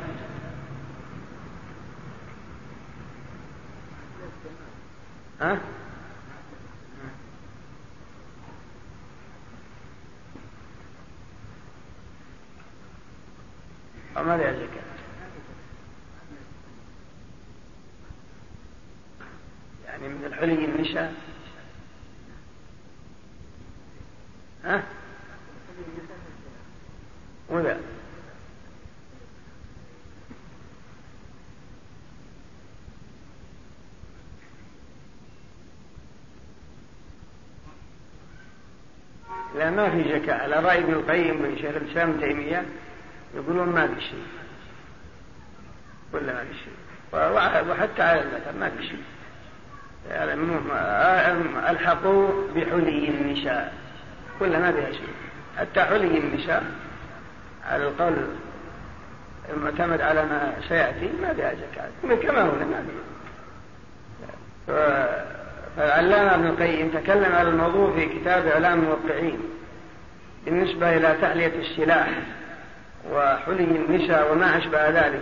[5.41, 5.57] ها؟
[14.15, 14.90] ما فيها زكاة؟
[20.01, 21.13] يعني من الحلي النساء
[24.63, 24.83] ها؟
[27.49, 27.77] ولا.
[39.55, 42.65] لا ما في زكاة على رأي ابن القيم من شيخ الإسلام ابن تيمية
[43.35, 44.25] يقولون ما في شيء.
[46.13, 46.73] ولا ما في شيء.
[47.71, 49.03] وحتى على المذهب ما في شيء.
[51.69, 53.73] ألحقوا بحلي النساء.
[54.39, 55.07] كلها ما فيها شيء.
[55.57, 56.63] حتى حلي النساء
[57.69, 58.13] على القول
[59.53, 62.15] المعتمد على ما سيأتي ما فيها زكاة.
[62.15, 62.85] كما هو ما
[64.67, 65.31] ف-
[65.77, 69.39] فالعلامة ابن القيم تكلم على الموضوع في كتاب إعلام الموقعين
[70.45, 72.09] بالنسبة إلى تحلية السلاح
[73.11, 75.21] وحلي النساء وما أشبه ذلك.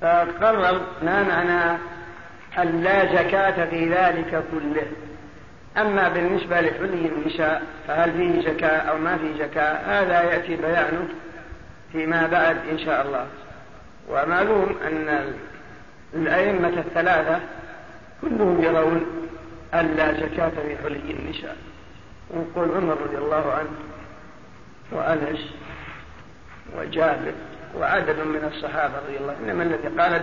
[0.00, 1.78] فقرر ما معنى
[2.62, 4.86] أن لا زكاة في ذلك كله.
[5.76, 11.08] أما بالنسبة لحلي النساء فهل فيه زكاة أو ما فيه زكاة؟ هذا يأتي بيانه
[11.92, 13.26] فيما بعد إن شاء الله.
[14.08, 15.32] ومعلوم أن
[16.14, 17.40] الأئمة الثلاثة
[18.22, 19.06] كلهم يرون
[19.74, 21.56] ألا زكاة في حلي النساء.
[22.30, 23.70] ويقول عمر رضي الله عنه
[24.92, 25.40] وأنس
[26.76, 27.32] وجابر
[27.76, 30.22] وعدد من الصحابة رضي الله إنما الذي قال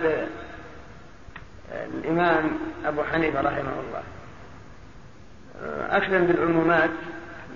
[1.72, 2.50] الإمام
[2.84, 4.02] أبو حنيفة رحمه الله.
[5.90, 6.90] أخذا بالعمومات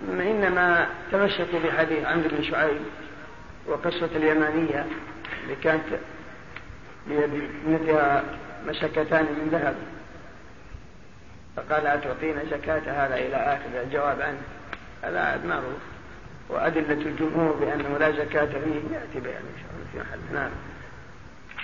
[0.09, 2.81] إنما تمسكوا بحديث عمرو بن شعيب
[3.67, 4.87] وقصة اليمانية
[5.43, 5.85] اللي كانت
[7.07, 8.23] بابنتها
[8.67, 9.75] مسكتان من ذهب.
[11.57, 14.43] فقال أتعطينا زكاة هذا إلى آخر الجواب عنه.
[15.03, 15.81] هذا معروف.
[16.49, 20.35] وأدلة الجمهور بأنه لا زكاة فيه يأتي بيان إن شاء الله في محل.
[20.35, 20.51] نعم.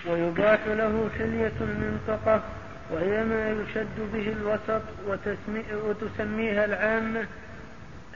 [0.09, 2.43] ويباح له حلية المنطقة
[2.91, 4.83] وهي ما يشد به الوسط
[5.85, 7.27] وتسميها العامة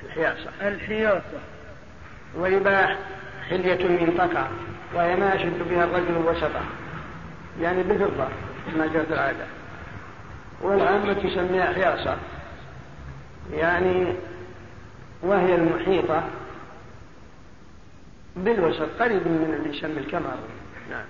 [0.04, 1.40] الحياصة الحياصة
[2.36, 2.98] ويباح
[3.48, 4.48] حلية المنطقة
[4.94, 6.64] وهي ما يشد بها الرجل وسطه.
[7.60, 8.28] يعني بفضة
[8.66, 9.44] كما جاءت العادة.
[10.62, 12.16] والعامة تسميها حياصة
[13.52, 14.14] يعني
[15.22, 16.24] وهي المحيطة
[18.36, 20.34] بالوسط قريب من اللي يسمى الكمر.
[20.90, 21.04] نعم.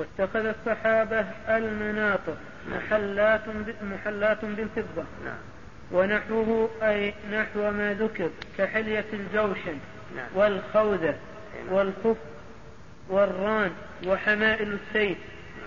[0.00, 2.36] واتخذ الصحابة المناطق
[2.68, 3.40] محلات
[3.82, 5.04] محلات بالفضة.
[5.24, 5.38] نعم.
[5.92, 9.78] ونحوه أي نحو ما ذكر كحلية الجوشن
[10.16, 10.26] نعم.
[10.34, 11.14] والخوذة
[11.70, 12.16] والخف
[13.08, 13.70] والران
[14.06, 15.18] وحمائل السيف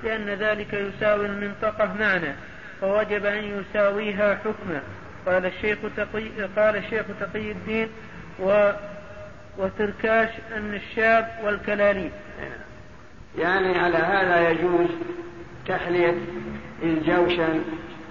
[0.04, 2.34] لأن ذلك يساوي المنطقة معنى
[2.82, 4.82] فوجب أن يساويها حكما.
[5.26, 7.90] قال الشيخ تقي قال الشيخ تقي الدين
[8.40, 8.72] و
[9.58, 12.12] وتركاش النشاب والكلاليب.
[13.38, 14.88] يعني على هذا يجوز
[15.68, 16.18] تحلية
[16.84, 17.62] الجوشن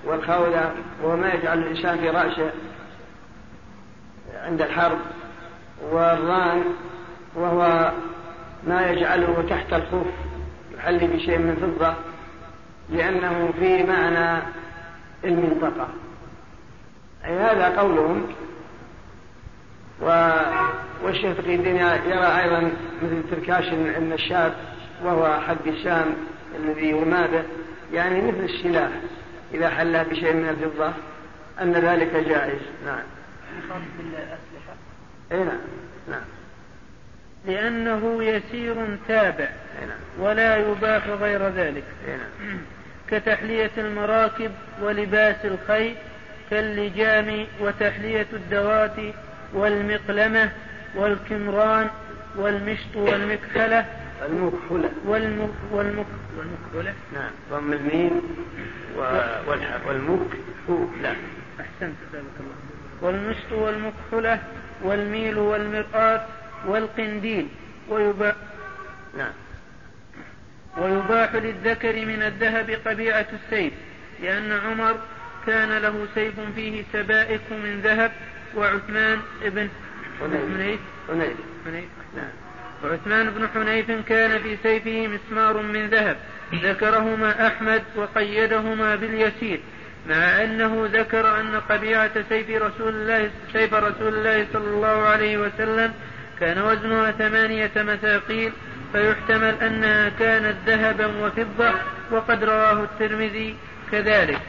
[0.05, 2.51] والخولة وما يجعل الإنسان في رأسه
[4.35, 4.99] عند الحرب
[5.91, 6.63] والران
[7.35, 7.93] وهو
[8.67, 10.07] ما يجعله تحت الخوف
[10.75, 11.95] يحلي بشيء من فضة
[12.91, 14.43] لأنه في معنى
[15.25, 15.89] المنطقة.
[17.25, 18.27] أي هذا قولهم.
[20.03, 20.31] و...
[21.05, 24.55] والشيخ تقي الدين يرى أيضا مثل تركاش النشاب
[25.03, 26.15] وهو حق الشام
[26.59, 27.43] الذي يرمى به
[27.93, 28.91] يعني مثل السلاح
[29.55, 30.93] إذا حل بشيء من الفضة
[31.61, 32.61] أن ذلك جائز.
[32.87, 33.03] نعم.
[33.99, 34.75] بالأسلحة.
[35.33, 35.59] أي نعم.
[36.11, 36.25] نعم.
[37.47, 39.49] لأنه يسير تابع
[39.81, 39.99] نعم.
[40.27, 41.85] ولا يباح غير ذلك.
[42.09, 42.59] نعم.
[43.11, 44.51] كتحلية المراكب
[44.83, 45.95] ولباس الخيل
[46.51, 48.97] كاللجام وتحلية الدوات
[49.55, 50.51] والمقلمة
[50.95, 51.91] والكمران
[52.37, 53.87] والمشط والمكحلة
[54.27, 57.31] المكحلة والمك والمكحلة نعم.
[57.51, 58.21] ضم الميم
[59.87, 60.31] والمك
[61.03, 61.15] لا
[61.61, 61.95] أحسنت.
[62.13, 62.55] جزاك الله
[63.03, 64.43] والمشط والمكحلة
[64.83, 66.27] والميل والمرآة
[66.67, 67.49] والقنديل.
[67.89, 68.35] ويباح
[69.19, 69.33] نعم.
[70.79, 73.73] ويباح للذكر من الذهب قبيعة السيف
[74.23, 74.97] لأن عمر
[75.47, 78.13] كان له سيف فيه سبائك من ذهب
[78.57, 79.69] وعثمان بن
[80.21, 80.81] حنيف.
[81.09, 81.37] حنيف.
[81.67, 81.89] حنيف.
[82.17, 82.42] نعم.
[82.85, 86.17] وعثمان بن حنيف كان في سيفه مسمار من ذهب.
[86.55, 89.61] ذكرهما أحمد وقيدهما باليسير
[90.09, 95.93] مع أنه ذكر أن قبيعة سيف رسول الله سيف رسول الله صلى الله عليه وسلم
[96.41, 98.53] كان وزنها ثمانية مثاقيل
[98.93, 101.71] فيحتمل أنها كانت ذهبا وفضة
[102.11, 103.57] وقد رواه الترمذي
[103.93, 104.41] كذلك.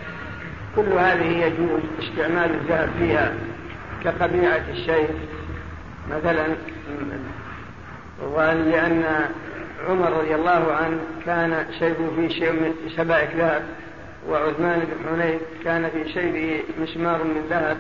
[0.76, 3.34] كل هذه يجوز استعمال الذهب فيها
[4.04, 5.10] كقبيعة الشيء
[6.10, 6.46] مثلا
[8.22, 9.30] ولأن
[9.90, 13.64] عمر رضي الله عنه كان سيفه فيه شيء من سبائك ذهب
[14.30, 17.78] وعثمان بن حنيف كان في سيفه مسمار من ذهب.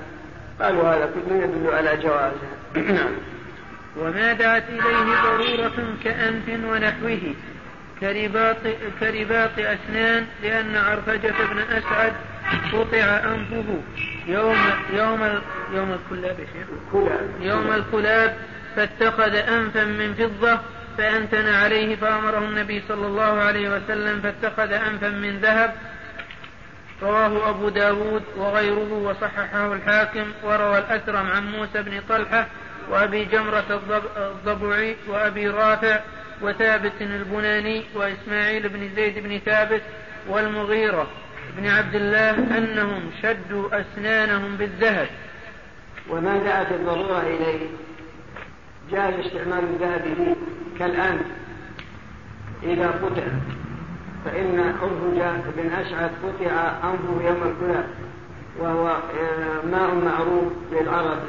[0.62, 2.94] قالوا هذا كله يدل على جوازه.
[2.94, 3.12] نعم.
[3.98, 7.34] وما دعت إليه ضرورة كأنف ونحوه
[8.00, 8.58] كرباط,
[9.00, 12.14] كرباط أسنان لأن عرفجة بن أسعد
[12.74, 13.82] قطع أنفه.
[14.28, 14.58] يوم
[14.94, 15.20] يوم
[15.74, 16.38] يوم الكلاب
[17.42, 18.38] يوم الكلاب.
[18.76, 20.60] فاتخذ أنفا من فضة
[20.98, 25.76] فأنتن عليه فأمره النبي صلى الله عليه وسلم فاتخذ أنفا من ذهب.
[27.02, 32.48] رواه أبو داود وغيره وصححه الحاكم وروى الأسرم عن موسى بن طلحة
[32.90, 33.82] وأبي جمرة
[34.18, 36.00] الضبعي وأبي رافع
[36.42, 39.82] وثابت البناني وإسماعيل بن زيد بن ثابت
[40.30, 41.08] والمغيرة
[41.58, 45.08] بن عبد الله أنهم شدوا أسنانهم بالذهب.
[46.10, 47.68] وما دعت الضرورة إليه.
[48.92, 50.36] جاء استعمال الذهب فيه
[50.80, 51.22] كالآن
[52.64, 53.24] إذا قطع
[54.26, 56.52] فإن أرفج بن أسعد قطع
[56.84, 57.86] أنفه يوم الكلاب
[58.60, 61.20] وهو آه، ماء معروف للعرب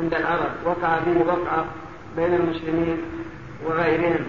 [0.00, 1.64] عند العرب وقع فيه وقعة
[2.16, 2.98] بين المسلمين
[3.66, 4.24] وغيرهم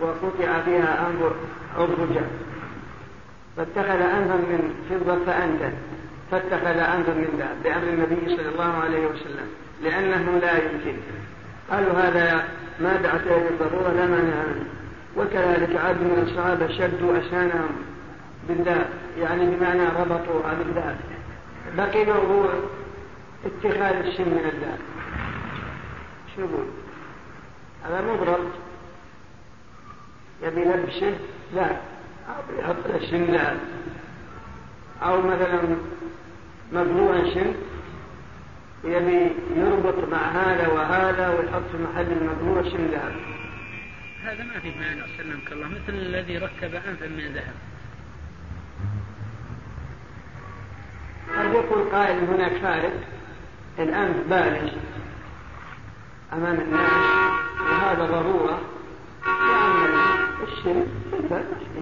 [0.00, 1.32] وقطع فيها أنف
[1.78, 2.22] أرفجة
[3.56, 5.72] فاتخذ أنفا من فضة فأنتن
[6.30, 9.46] فاتخذ أنفا من ذهب بأمر النبي صلى الله عليه وسلم
[9.82, 10.96] لأنه لا يمكن.
[11.72, 12.48] قالوا هذا
[12.80, 14.44] ما دعت إليه الضرورة لا مانع
[15.16, 17.70] وكذلك عاد من الصحابة شدوا أسنانهم
[18.48, 20.96] بالذهب يعني بمعنى ربطوا بالذهب
[21.76, 22.50] بقي موضوع
[23.44, 24.78] اتخاذ السن من الذهب
[26.36, 26.66] شو يقول؟
[27.84, 28.44] هذا مضرب
[30.42, 31.14] يبي يلبسه
[31.54, 31.66] لا.
[32.28, 33.58] أو يحط السن ذهب
[35.02, 35.60] أو مثلا
[36.72, 37.54] مبلوع سن؟
[38.84, 43.12] يبي يربط مع هذا وهذا ويحط في محل المبلوع سن ذهب
[44.24, 47.54] هذا ما فيه مانع سلمك الله مثل الذي ركب أنفا من ذهب.
[51.38, 52.92] قد يقول قائل هناك فارق.
[53.78, 54.72] الأنف بالغ
[56.32, 56.90] أمام الناس
[57.60, 58.60] وهذا ضرورة.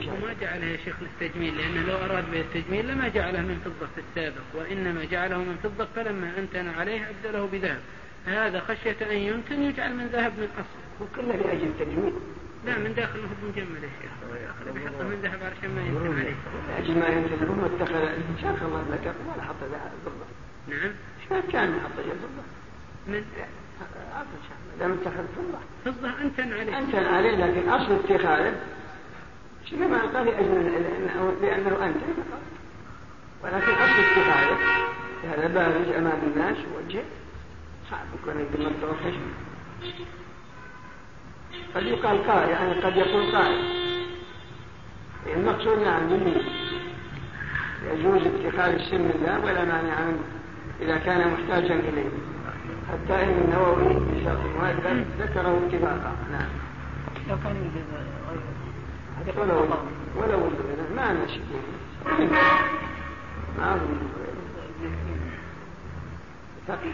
[0.08, 4.00] وما جعله يا شيخ للتجميل لأنه لو أراد به التجميل لما جعله من فضة في
[4.10, 7.80] السابق وإنما جعله من فضة فلما أنتن عليه أبدله بذهب
[8.26, 12.12] هذا خشية أن يمكن يجعل من ذهب من أصل وكله لأجل التجميل
[12.66, 14.10] لا من داخل هو مجمل يا شيخ
[14.74, 16.34] بيحطه من ذهب علشان ما يمكن عليه
[16.68, 18.08] لأجل ما يمكن هو اتخذ
[18.42, 20.26] شاخ الله لك ولا حط ذهب فضة
[20.68, 20.92] نعم
[21.28, 22.42] شاف كان يحط فضة
[23.06, 23.24] من
[24.80, 25.58] لم اتخذ فضة.
[25.84, 28.54] فضة أنتن عليه أنتن عليه لكن أصل اتخاذه
[29.70, 31.96] شنو ما قال لأجل لأنه أنت.
[33.44, 34.58] ولكن أصل اتخاذه
[35.24, 37.02] هذا بارز أمام الناس وجه
[37.90, 39.32] صعب يكون يتمتع خشم
[41.74, 43.80] قد يقال قائل يعني قد يقول قائل.
[45.26, 46.34] المقصود نعم مني
[47.92, 50.18] يجوز اتخاذ السن الله ولا مانع عنه
[50.80, 52.29] إذا كان محتاجا إليه.
[52.90, 56.48] حتى إن النووي في شرط المؤدب ذكره اتفاقا نعم.
[57.28, 59.58] لو كان يوجد ولو
[60.16, 60.50] ولو
[60.96, 61.42] ما عندنا شيء.
[63.58, 63.98] ما أظن
[66.68, 66.92] ثقيل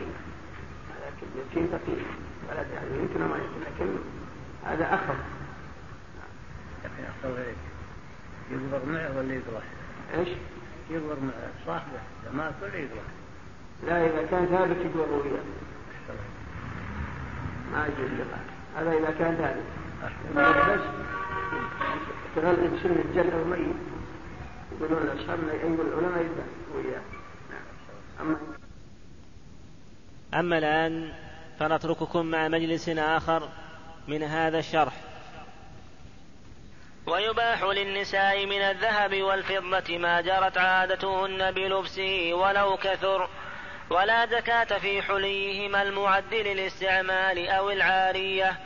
[1.06, 2.02] لكن يمكن ثقيل
[2.48, 3.86] ولا يعني يمكن ما يمكن لكن
[4.64, 5.16] هذا أخف
[8.50, 9.62] يقبر معه ولا يقرأ؟
[10.18, 10.28] إيش؟
[10.90, 11.32] يقبر مع
[11.66, 11.98] صاحبه.
[12.34, 13.02] ما كل يقرأ
[13.86, 15.42] لا إذا كان ثابت يقبر وياه.
[17.72, 18.44] ما يجوز لقاء
[18.76, 19.62] هذا إذا كان ثابت
[20.68, 20.80] بس
[22.36, 23.76] تغلب سن الجل أو ميت
[24.72, 26.44] يقولون الأصحاب يقول العلماء يذبح
[26.74, 27.00] وياه.
[28.20, 28.36] أما
[30.34, 31.12] أما الآن
[31.58, 33.48] فنترككم مع مجلس آخر
[34.08, 34.92] من هذا الشرح.
[37.06, 43.28] ويباح للنساء من الذهب والفضة ما جرت عادتهن بلبسه ولو كثر.
[43.90, 48.56] ولا زكاة في حليهما المعد للاستعمال أو العارية.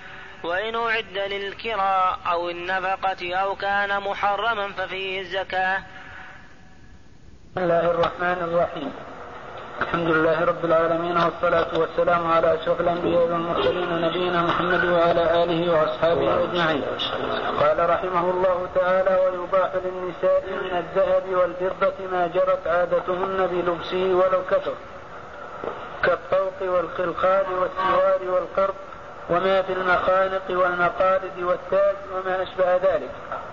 [0.45, 5.79] وإن أعد للكراء أو النفقة أو كان محرما ففيه الزكاة.
[7.51, 8.93] بسم الله الرحمن الرحيم.
[9.81, 16.45] الحمد لله رب العالمين والصلاة والسلام على أشرف الأنبياء والمرسلين نبينا محمد وعلى آله وأصحابه
[16.45, 16.85] أجمعين.
[17.61, 24.75] قال رحمه الله تعالى ويباح للنساء من الذهب والفضة ما جرت عادتهن بلبسه ولو كثر.
[26.05, 28.75] كالطوق والخلخال والسوار والقرب
[29.31, 33.11] وما في المخانق والمقالد والتاج وما أشبه ذلك.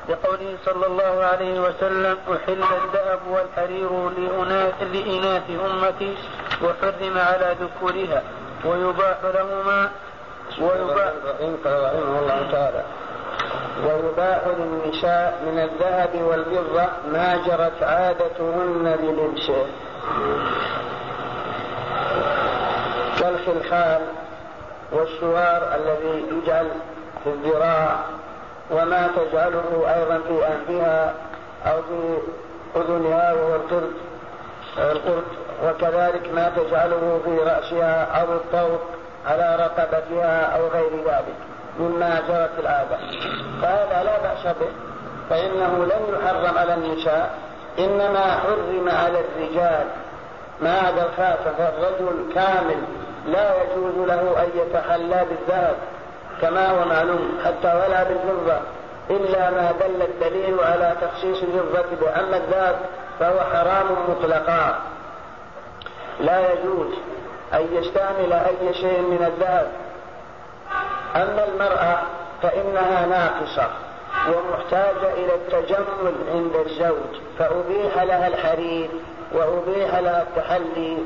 [0.09, 4.09] لقوله صلى الله عليه وسلم أحل الذهب والحرير
[4.93, 6.17] لإناث أمتي
[6.63, 8.23] وحرم على ذكورها.
[8.65, 9.89] ويباح لهما
[10.61, 11.11] ويباح
[11.65, 12.83] رحمه الله تعالى
[13.85, 19.65] ويباح للنساء من الذهب والفضة ما جرت عادتهن بلبسه.
[23.19, 24.01] كالخلخال
[24.91, 26.67] والشوار الذي يجعل
[27.23, 27.99] في الذراع
[28.71, 31.13] وما تجعله أيضا في أنفها
[31.65, 32.17] أو في
[32.75, 33.93] أذنها وهو القرد
[34.77, 35.23] القرد.
[35.63, 38.81] وكذلك ما تجعله في رأسها أو الطوق
[39.27, 41.35] على رقبتها أو غير ذلك
[41.79, 42.97] مما جرت العادة
[43.61, 44.69] فهذا لا بأس به
[45.29, 47.37] فإنه لم يحرم على النساء
[47.79, 49.87] إنما حرم على الرجال
[50.61, 52.81] ما الخاتم فالرجل كامل
[53.27, 55.75] لا يجوز له أن يتحلى بالذهب
[56.41, 58.59] كما هو معلوم حتى ولا بالفضة.
[59.09, 62.75] إلا ما دل الدليل على تخصيص الفضة بأما الذهب
[63.19, 64.79] فهو حرام مطلقا.
[66.19, 66.93] لا يجوز
[67.53, 69.71] أن يستعمل أي شيء من الذهب.
[71.15, 71.97] أما المرأة
[72.41, 73.67] فإنها ناقصة
[74.27, 78.89] ومحتاجة إلى التجمل عند الزوج فأبيح لها الحرير
[79.33, 80.97] وأبيح لها التحلي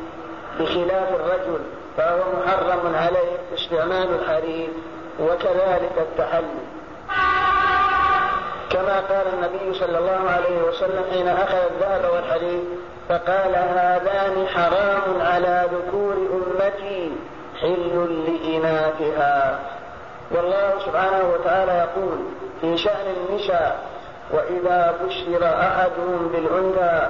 [0.60, 1.60] بخلاف الرجل
[1.98, 4.70] فهو محرم عليه استعمال الحرير
[5.20, 6.62] وكذلك التحلي.
[8.70, 12.64] كما قال النبي صلى الله عليه وسلم حين أخذ الذهب والحديد
[13.10, 17.12] فقال هذان حرام على ذكور أمتي
[17.62, 19.60] حل لإناثها.
[20.32, 22.18] والله سبحانه وتعالى يقول
[22.62, 23.80] في شأن النساء
[24.32, 27.08] وإذا بشر أحدهم بالأنثى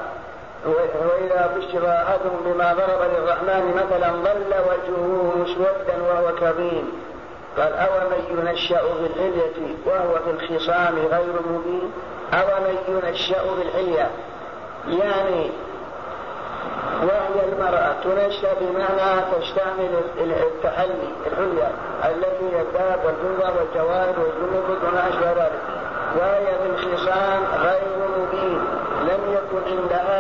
[0.66, 6.92] وإذا بشر أحدهم بما ضرب للرحمن مثلا ظل وجهه مسودا وهو كظيم.
[7.58, 11.92] قال أو من ينشأ في الحلية وهو في الخصام غير مبين؟
[12.34, 14.10] أو من ينشأ في الحلية
[14.88, 15.52] يعني
[17.02, 19.90] وهي المرأة تنشأ بمعنى تستعمل
[20.20, 21.72] التحلي الحلية
[22.06, 25.62] التي هي الذهب والفضة والجواهر والجنود وما أشبه ذلك.
[26.20, 28.62] وهي في الخصام غير مبين.
[29.02, 30.11] لم يكن عندها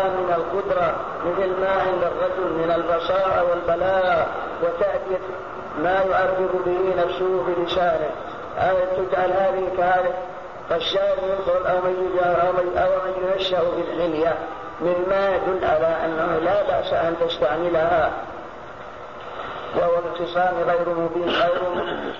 [0.41, 4.27] القدرة مثل ما عند الرجل من البصاعة والبلاغة
[4.63, 5.17] وتأتي
[5.83, 8.09] ما يعبر به نفسه بلسانه.
[8.57, 10.13] أو تجعل هذه كهذه
[10.69, 12.19] فالشاعر يقول أو من
[12.77, 14.35] أو من, ينشأ في الحلية
[14.81, 18.11] مما يدل على أنه لا بأس أن تستعملها.
[19.75, 21.61] وهو الخصام غير مبين غير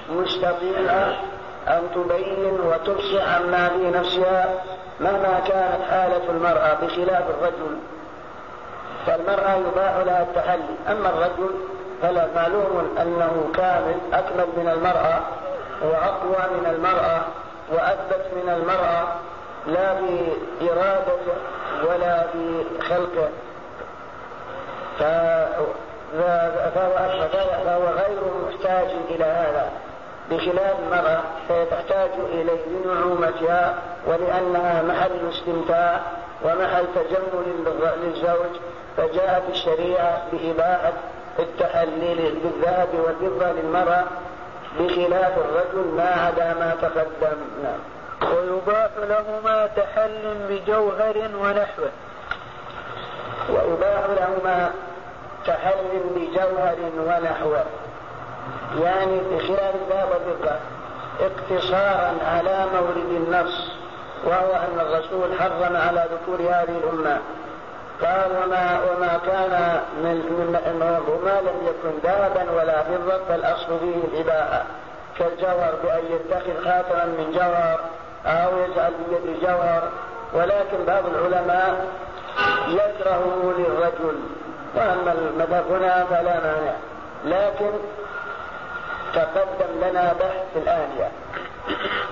[0.10, 0.80] مستطيع
[1.68, 4.64] أن تبين وتفصح عما في نفسها
[5.00, 7.78] مهما كانت حالة المرأة بخلاف الرجل.
[9.06, 10.76] فالمرأة يباح لها التحلي.
[10.92, 11.56] أما الرجل
[12.02, 15.20] فلا معلوم أنه كامل أكمل من المرأة
[15.82, 17.22] وأقوى من المرأة
[17.72, 19.08] وأثبت من المرأة
[19.68, 21.36] لا بإرادته
[21.90, 23.30] ولا بخلقه.
[25.00, 25.66] فهو
[27.66, 29.72] فهو غير محتاج إلى هذا.
[30.32, 33.76] بخلاف المرأة فهي تحتاج إليه لنعومتها
[34.08, 36.00] ولأنها محل استمتاع
[36.44, 37.66] ومحل تجمل
[38.04, 38.60] للزوج
[38.98, 40.94] فجاءت الشريعة بإباحة
[41.40, 44.04] التحلي بالذهب والفضة للمرأة
[44.80, 47.80] بخلاف الرجل ما عدا ما تقدم نعم
[48.22, 51.92] ويباح لهما تحل بجوهر ونحوه.
[53.50, 54.72] ويباح لهما
[55.46, 57.66] تحل بجوهر ونحوه.
[58.80, 60.56] يعني بخلاف الذهب والفضة
[61.22, 63.72] اقتصارا على مورد النص
[64.26, 67.20] وهو أن الرسول حرم على ذكور هذه الأمة.
[68.02, 74.64] قال وما وما كان من من وما لم يكن ذهبا ولا فضة فالأصل فيه الإباحة
[75.20, 77.80] كالجوهر بأن يتخذ خاتما من جوهر
[78.26, 79.84] أو يجعل بيد جوهر
[80.34, 81.86] ولكن بعض العلماء
[82.68, 84.20] يكرهه للرجل.
[84.76, 86.74] وأما المذهب هنا فلا مانع.
[87.26, 87.72] لكن
[89.14, 91.12] تقدم لنا بحث الآنية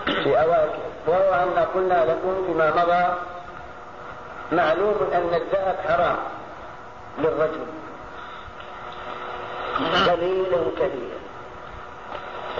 [0.05, 0.89] في أواخر.
[1.07, 3.05] وهو أن قلنا لكم فيما مضى
[4.51, 6.17] معلوم أن الذهب حرام
[7.19, 7.65] للرجل.
[10.07, 11.19] قليلا كثيرا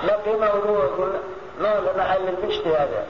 [0.04, 0.90] لكن موضوع
[1.60, 3.06] موضوع محل البشت هذا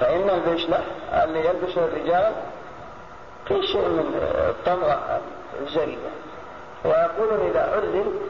[0.00, 0.68] فإن البشت
[1.12, 2.32] اللي يلبسه الرجال
[3.48, 5.20] في شيء من الطمرة
[5.60, 6.10] الزريبة
[6.84, 8.20] ويقولون إذا علم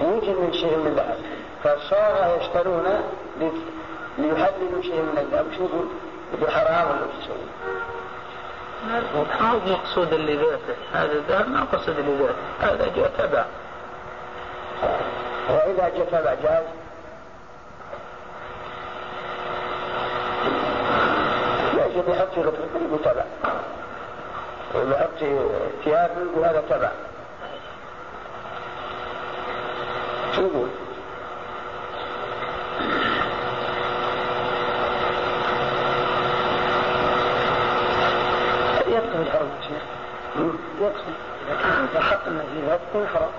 [0.00, 1.18] يوجد من شيء من ذهب
[1.64, 2.84] فصار يشترون
[4.18, 5.86] ليحللوا شيء من الذهب شو يقول؟
[6.40, 7.46] بحرام ولا بشيء
[8.86, 9.02] ما
[9.50, 10.74] هو مقصود اللي ذاته.
[10.92, 12.34] هذا الذهب ما قصد اللي ذاته.
[12.60, 13.44] هذا جاء تبع.
[15.50, 16.64] وإذا جاء تبع جاز؟
[21.74, 23.24] يجب يحط غطرة يقول تبع.
[24.74, 25.18] ويحط
[25.84, 26.90] ثياب يقول هذا تبع.
[30.36, 30.68] شو يقول؟
[38.86, 39.82] يدخل الحرم يا شيخ
[40.80, 41.12] يدخل
[41.92, 42.28] إذا حط
[42.94, 43.32] الحرم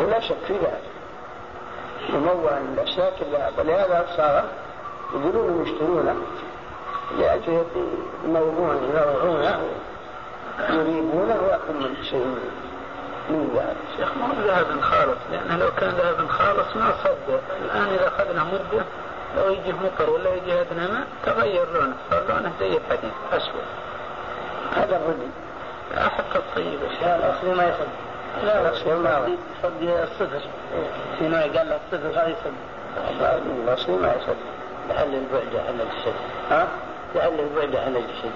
[0.00, 0.82] ولا شك في ذلك.
[2.08, 4.44] ينوع الأشياء كلها ولهذا صار
[5.14, 6.16] يقولون يشترونه
[7.18, 7.64] لأجل
[8.26, 9.60] موضوع يروعونه
[10.70, 12.38] يريبونه ويأكل من شيء
[13.30, 17.40] من ذهب شيخ ما هو ذهب خالص؟ لأنه لو كان ذهب خالص ما صدق.
[17.64, 18.84] الآن إذا أخذنا مدة
[19.36, 21.94] لو يجي مطر ولا يجي أدنى ماء تغير لونه.
[22.10, 23.64] صار لونه زي الحديد أسود.
[24.76, 25.30] هذا الردي
[25.96, 26.78] حتى الطيب.
[27.02, 27.86] لا الأصلي ما يصدق
[28.44, 29.28] لا الأصلي ما
[29.62, 30.40] يصدق الصفر.
[31.18, 32.52] في نوع قال له الصفر هذا يصدق
[33.64, 34.36] الأصلي ما يصدق
[34.88, 36.14] لحل البعد حل الشد
[36.50, 36.68] ها؟
[37.14, 38.32] لحل البعد حل الشد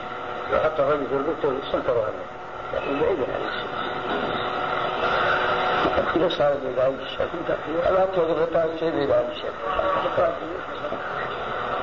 [0.53, 2.13] لو حط الرجل في البيت سنتر هذا
[2.75, 3.48] لكن بعيد عن
[6.17, 7.29] هذا بعيد عن الشد؟
[7.91, 9.53] لا تغلط هذا الشيء بعيد عن الشد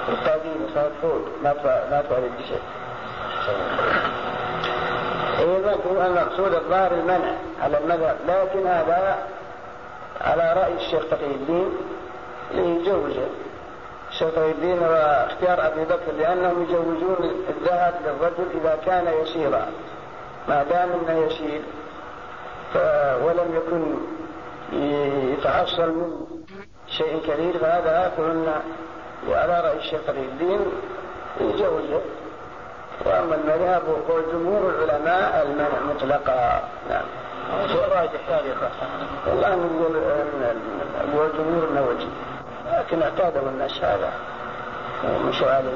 [0.09, 2.61] التعديل صار فوق ما ما تعرف بشيء
[5.39, 9.17] أيضا ظاهره المقصود الظاهر المنع على المذهب لكن هذا
[10.21, 11.69] على رأي الشيخ تقي الدين
[12.51, 13.27] يجوزه
[14.11, 19.65] الشيخ تقي الدين واختيار أبي بكر لأنهم يجوزون الذهب للرجل إذا كان يسيرا
[20.47, 21.61] ما دام إنه يسير
[23.23, 23.97] ولم يكن
[24.73, 26.25] يتحصل من
[26.87, 28.43] شيء كثير فهذا آكل
[29.29, 30.59] وعلى رأي الشيخ الدين
[31.41, 32.01] يجوزه
[33.05, 36.63] وأما المذهب وقول جمهور العلماء المنع مطلقا.
[36.89, 37.03] نعم.
[37.67, 38.57] شو الراجح شيخ
[39.27, 39.95] والله نقول
[41.01, 42.07] أبو جمهور النووي.
[42.71, 44.11] لكن اعتاده الناس هذا.
[45.25, 45.69] مش عليه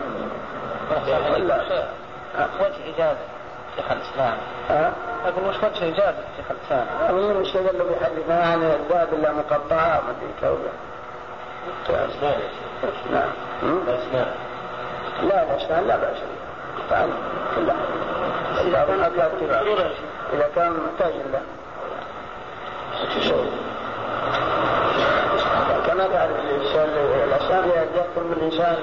[2.59, 3.38] وجه إجازة.
[3.76, 4.38] شيخ الإسلام.
[4.70, 4.93] ها؟
[5.26, 10.34] أقول وش وجه إجازة شيخ الإسلام؟ أقول استدلوا بحديث عن الذهب إلا مقطعة ما أدري
[10.41, 10.72] كوبة
[13.11, 13.30] نعم.
[15.24, 16.17] لا الأسنان لا بأس
[16.89, 17.09] فعل
[17.55, 17.76] كلها.
[18.61, 19.91] إذا كان كبار
[20.34, 21.41] إذا كان محتاج له.
[25.88, 26.89] كما تعرف الإنسان
[27.28, 28.78] الأسنان يكون من الإنسان.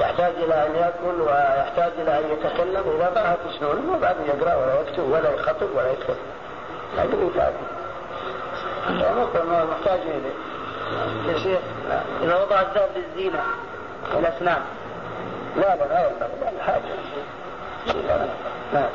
[0.00, 4.80] يحتاج إلى أن يأكل ويحتاج إلى أن يتكلم إذا ضاعت سنون ما بعد يقرأ ولا
[4.80, 6.16] يكتب ولا يخطب ولا يكتب.
[6.98, 7.50] لكن يتابع
[9.64, 10.34] محتاج إليه.
[11.32, 11.58] يا شيخ
[12.22, 13.40] إذا وضع الذهب للزينة
[14.18, 14.60] الأسنان
[15.56, 16.82] لا لا لا لا الحاجة
[18.74, 18.88] نعم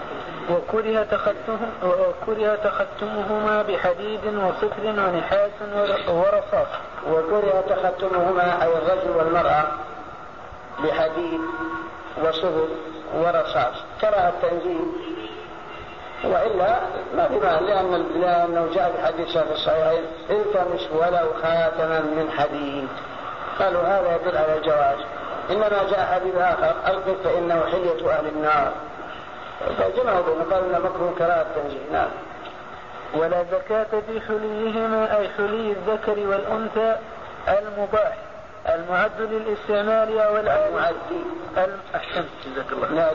[0.49, 5.51] وكره تختمه وكره تختمهما بحديد وصفر ونحاس
[6.07, 6.67] ورصاص.
[7.07, 9.63] وكره تختمهما أي الرجل والمرأة
[10.79, 11.41] بحديد
[12.23, 12.67] وصفر
[13.15, 13.75] ورصاص.
[14.01, 14.85] كره التنزيل
[16.23, 16.79] وإلا
[17.15, 22.87] ما في معنى لأن لأنه جاء في حديث في الصحيحين التمس ولو خاتما من حديد.
[23.59, 24.97] قالوا هذا يدل على الجواز.
[25.51, 28.71] إنما جاء حديث آخر القف فانه حليه أهل النار.
[29.77, 32.09] فجمعوا بين قالوا مكروه كراهة التنزيل نعم.
[33.15, 36.95] ولا زكاة في حليهما أي حلي الذكر والأنثى
[37.47, 38.17] المباح.
[38.69, 41.25] المعد للاستعمال أو العاري
[41.95, 42.27] أحسنت.
[42.45, 43.11] جزاك الله.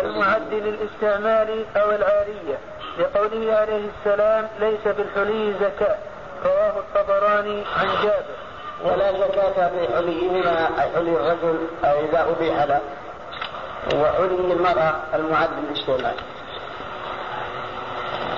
[0.00, 2.58] المعد للاستعمال أو العارية.
[2.98, 5.96] لقوله عليه السلام ليس بالحلي زكاة.
[6.44, 8.36] رواه الطبراني عن جابر.
[8.84, 12.80] ولا زكاة في حليهما أي حلي الرجل أو إذا أبيح له.
[13.94, 16.14] وحلي المرأة المعد للاستعمال.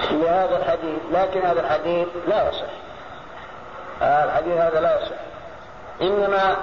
[0.09, 2.71] في هذا الحديث لكن هذا الحديث لا يصح.
[4.03, 5.17] الحديث هذا لا يصح.
[6.03, 6.57] إنما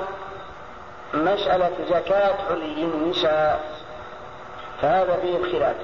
[1.13, 3.59] مسألة زكاة حلي النساء
[4.81, 5.75] فهذا فيه الخلاف.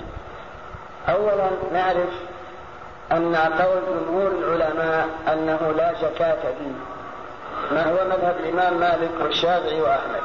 [1.10, 2.10] أولا نعرف
[3.12, 6.92] أن قول جمهور العلماء أنه لا زكاة فيه
[7.72, 10.22] ما هو مذهب الإمام مالك والشافعي وأحمد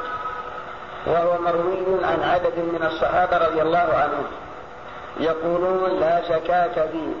[1.07, 4.25] وهو مروي عن عدد من الصحابة رضي الله عنهم
[5.19, 7.13] يقولون لا زكاة فيه.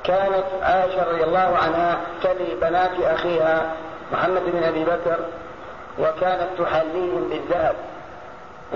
[0.00, 3.72] وكانت عائشة رضي الله عنها تلي بنات أخيها
[4.12, 5.18] محمد بن أبي بكر
[5.98, 7.74] وكانت تحليهم بالذهب.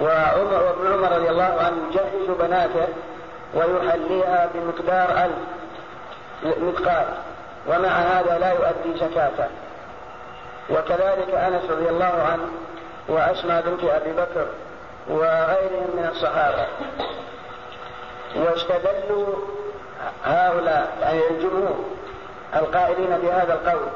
[0.01, 2.89] وعمر وابن عمر رضي الله عنه يجهز بناته
[3.55, 5.37] ويحليها بمقدار ألف
[6.45, 7.07] مثقال
[7.69, 9.48] ومع هذا لا يؤدي زكاته.
[10.70, 12.48] وكذلك أنس رضي الله عنه
[13.09, 14.47] وأسمى بنت أبي بكر
[15.09, 16.66] وغيرهم من الصحابة.
[18.36, 19.35] واستدلوا
[20.24, 21.85] هؤلاء يعني الجمهور
[22.56, 23.89] القائلين بهذا القول.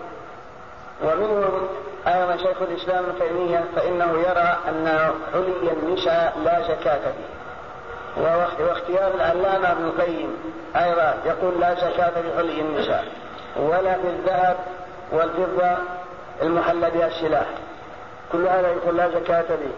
[1.03, 1.69] ومنهم
[2.07, 7.39] أيضا شيخ الإسلام ابن تيمية فإنه يرى أن حلي النساء لا زكاة فيه.
[8.65, 10.37] واختيار العلامة ابن القيم
[10.77, 13.05] أيضا يقول لا زكاة في حلي النساء
[13.57, 14.57] ولا في الذهب
[15.13, 15.77] والفضة
[16.43, 17.47] المحلى بها السلاح.
[18.33, 19.73] كل هذا يقول لا زكاة به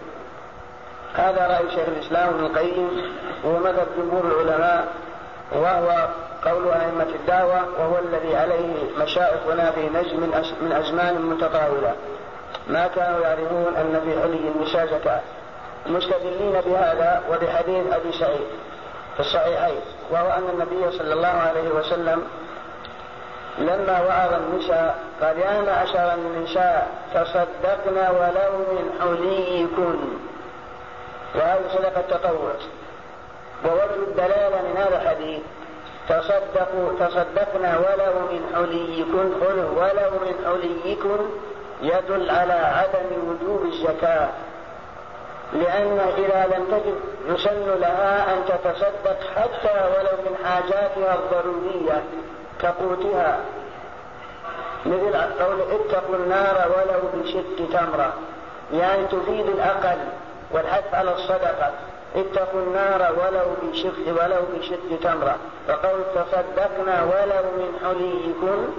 [1.14, 3.12] هذا رأي شيخ الإسلام ابن القيم
[3.44, 4.86] وهو مذهب جمهور العلماء
[5.52, 6.08] وهو
[6.44, 10.20] قول أئمة الدعوة وهو الذي عليه مشائخنا في نجم
[10.60, 11.94] من أزمان متطاولة.
[12.68, 15.20] ما كانوا يعرفون أن في علي النساء زكاة
[15.86, 18.46] مستدلين بهذا وبحديث أبي سعيد
[19.14, 22.22] في الصحيحين وهو أن النبي صلى الله عليه وسلم
[23.58, 29.98] لما وعظ النساء قال يا معشر النساء تصدقن ولو من حليكن
[31.34, 32.52] وهذه صدقة تطوع
[33.64, 35.40] ووجه الدلالة من هذا الحديث
[36.08, 39.32] تصدقوا تصدقنا ولو من حليكن
[39.76, 41.18] ولو من حليكن
[41.82, 44.28] يدل على عدم وجوب الزكاة.
[45.52, 46.94] لأن إذا لم تجد
[47.26, 52.02] يسن لها أن تتصدق حتى ولو من حاجاتها الضرورية
[52.62, 53.38] كقوتها.
[54.86, 58.12] مثل قول اتقوا النار ولو بشق تمرة
[58.72, 59.98] يعني تفيد الأقل
[60.50, 61.70] والحث على الصدقة.
[62.16, 65.36] اتقوا النار ولو بشق ولو بشق تمرة.
[65.68, 68.74] وقول تصدقنا ولو من حليكم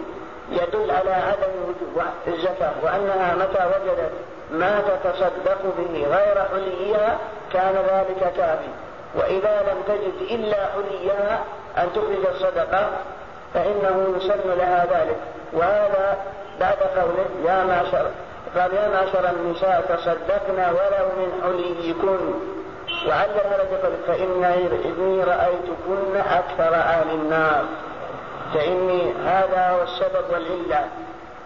[0.52, 2.72] يدل على عدم وجوب الزكاة.
[2.84, 4.12] وأنها متى وجدت؟
[4.52, 7.18] ما تتصدق به غير حليها
[7.54, 8.72] كان ذلك كافي.
[9.16, 11.44] وإذا لم تجد إلا حليها
[11.78, 12.90] أن تخرج الصدقة
[13.54, 15.18] فإنه يسن لها ذلك.
[15.54, 16.18] وهذا
[16.60, 18.12] بعد قوله يا معشر
[18.56, 22.34] قال يا معشر النساء تصدقنا ولو من حليكن
[23.08, 27.66] وعلل هذا بقول فإني رأيتكن أكثر أهل النار.
[28.54, 30.88] فإني هذا هو السبب والعلة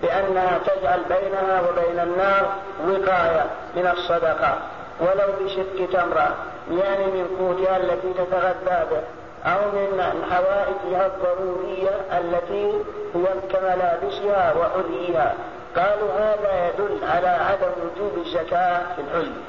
[0.02, 2.48] بأنها تجعل بينها وبين النار
[2.88, 3.46] وقاية
[3.76, 4.58] من الصدقة.
[5.00, 6.36] ولو بشق تمرة
[6.72, 9.02] يعني من قوتها التي تتغذى به
[9.46, 12.72] أو من حوائجها الضرورية التي
[13.16, 15.34] هي كملابسها وحليها
[15.76, 19.42] قالوا هذا يدل على عدم وجوب الزكاة في الحلي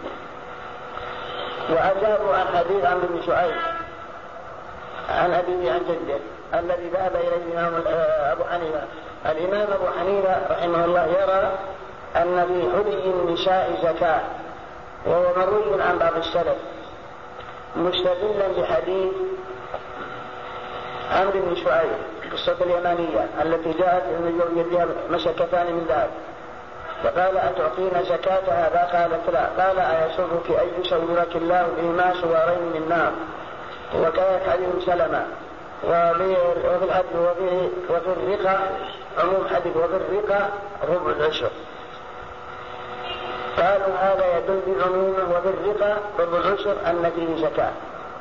[1.70, 3.55] وأجابوا عن حديث عمرو بن شعيب.
[5.09, 6.18] عن أبيه عن جده
[6.60, 7.82] الذي ذهب إليه الإمام
[8.32, 8.82] أبو حنيفة.
[9.26, 11.52] الإمام أبو حنيفة رحمه الله يرى
[12.16, 14.20] أن في حلي النساء زكاة
[15.06, 16.56] وهو مروي عن بعض السلف.
[17.76, 19.12] مستدلا بحديث
[21.12, 21.98] عمرو بن شعيب
[22.32, 26.10] قصة اليمانية التي جاءت من يدها مسكتان من ذهب.
[27.05, 33.12] فقال أتعطينا زكاة هذا؟ قالت لا قال أيسرك أن يسورك الله بهما سوارين من نار.
[33.94, 35.27] وكانت حديث سلمة
[35.85, 36.36] وفي
[36.85, 38.59] العدل وفي وفي الرقة
[39.18, 39.77] عموم حديث.
[39.77, 40.48] وفي الرقة
[40.89, 41.51] ربع العشر.
[43.56, 45.39] قالوا هذا يدل بعمومه.
[45.39, 47.73] وفي الرقة ربع العشر أن فيه زكاة.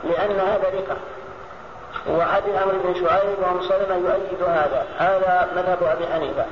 [0.03, 0.97] لأن هذا رقة.
[2.17, 4.85] وحديث عمرو بن شعيب وأم سلمة يؤيد هذا.
[4.97, 6.45] هذا مذهب أبي حنيفة.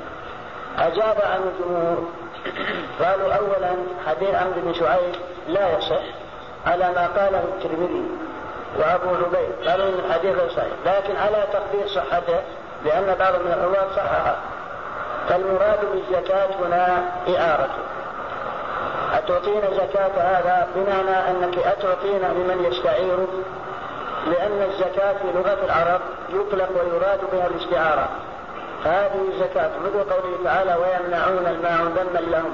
[0.78, 2.08] أجاب عن الجمهور.
[3.04, 3.76] قالوا أولا
[4.06, 5.14] حديث عمرو بن شعيب
[5.48, 6.02] لا يصح
[6.66, 8.04] على ما قاله الترمذي
[8.78, 10.72] وأبو عبيد قالوا إن الحديث غير صحيح.
[10.86, 12.40] لكن على تقدير صحته
[12.84, 14.36] لأن بعض من الرواة صححه.
[15.28, 17.82] فالمراد بالزكاة هنا إعارته
[19.14, 23.26] أتعطينا زكاة هذا بمعنى أنك أتعطينا لمن يستعير؟
[24.26, 28.08] لأن الزكاة في لغة العرب يطلق ويراد بها الاستعارة.
[28.84, 29.70] هذه الزكاة.
[29.84, 32.52] مثل قوله تعالى ويمنعون الماعون ذما لهم.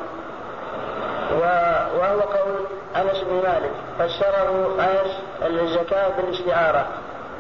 [1.98, 2.66] وهو قول
[2.97, 3.73] أنس بن مالك.
[3.98, 5.16] فسره أنس
[5.47, 6.86] الزكاة بالاستعارة.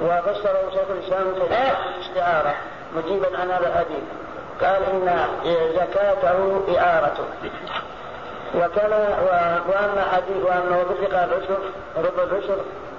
[0.02, 2.54] وفسره شيخ الإسلام بالاستعارة.
[2.96, 4.04] مجيبا عن هذا الحديث.
[4.60, 5.26] قال إن
[5.74, 7.24] زكاته إعارته
[8.54, 9.18] وكما
[9.68, 11.58] وأما حديث وانه بالرقى العشر
[11.96, 12.56] ربع العشر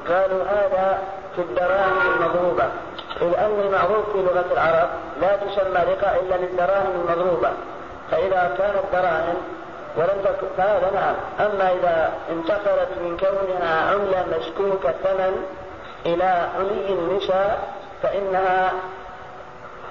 [0.10, 1.00] قالوا هذا
[1.36, 2.64] في الدراهم المضروبة.
[3.22, 4.90] اذ ان المعروف في لغة العرب
[5.22, 7.50] لا تسمى رقى إلا للدراهم المضروبة
[8.12, 9.38] فإذا كانت دراهم
[9.98, 11.16] ولم تكن فهذا نعم.
[11.48, 15.44] أما إذا انتقلت من كونها عملة مسكوك الثمن
[16.06, 17.60] إلى حلي النساء
[18.04, 18.72] فإنها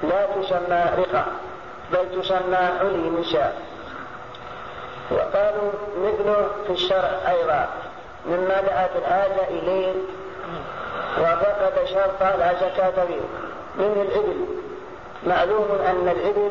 [0.02, 1.24] لا تسمى رقى
[1.93, 3.55] بل تسمى حلي النساء.
[5.11, 5.70] وقالوا
[6.05, 7.69] مثله في الشرع أيضا
[8.27, 9.93] مما دعت الحاجة إليه
[11.19, 13.21] وفقد شرطا لا زكاة فيه
[13.79, 14.47] من الإبل.
[15.27, 16.51] معلوم أن الإبل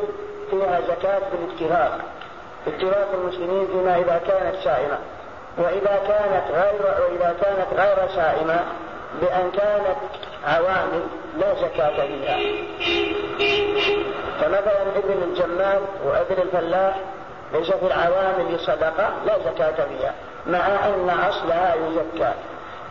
[0.50, 1.98] فيها زكاة بالاتفاق.
[2.66, 4.98] اتفاق المسلمين فيما إذا كانت سائمة
[5.58, 8.60] وإذا كانت غير وإذا كانت غير سائمة
[9.20, 9.96] بأن كانت
[10.46, 11.02] عوامل
[11.38, 12.38] لا زكاة فيها
[14.40, 16.96] فمثلا ابن الجمال وابن الفلاح
[17.52, 20.14] ليس في العوامل صدقة لا زكاة فيها
[20.46, 22.32] مع أن أصلها يزكى.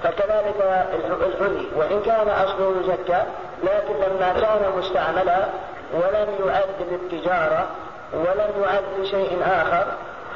[0.04, 0.86] فكذلك
[1.28, 1.68] الحلي.
[1.76, 3.24] وإن كان أصله يزكى
[3.64, 5.46] لكن لما كان مستعملا
[5.94, 7.68] ولم يعد للتجارة
[8.14, 9.86] ولم يعد لشيء آخر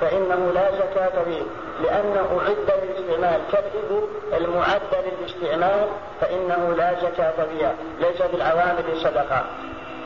[0.02, 1.42] فإنه لا زكاة فيه
[1.84, 3.42] لأنه عد للاستعمال.
[3.52, 5.88] كالإبل المعدة للاستعمال
[6.22, 9.44] فإنه لا زكاة فيها ليس في العوامل صدقة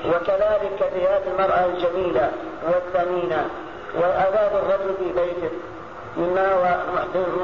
[0.05, 2.31] وكذلك كثيرات المرأة الجميلة
[2.67, 3.49] والثمينة.
[3.95, 5.51] وآداب الرجل في بيته.
[6.17, 6.75] مما هو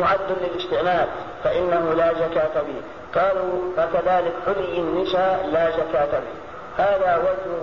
[0.01, 1.07] معد للاستعمال
[1.43, 2.81] فإنه لا زكاة فيه.
[3.21, 6.83] قالوا فكذلك حلي النساء لا زكاة فيه.
[6.83, 7.61] هذا وجه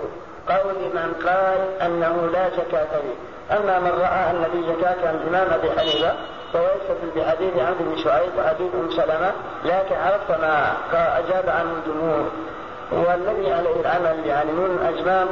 [0.49, 3.31] قول من قال أنه لا زكاة فيه.
[3.57, 6.13] أما من رأى أن في زكاة الإمام أبي حنيفة
[6.53, 9.31] فهو يستدل بحديث عبد بن شعيب وحديث أم سلمة
[9.65, 12.31] لكن عرفت ما أجاب عنه الجمهور.
[12.91, 15.27] والذي عليه العمل يعني من أزمان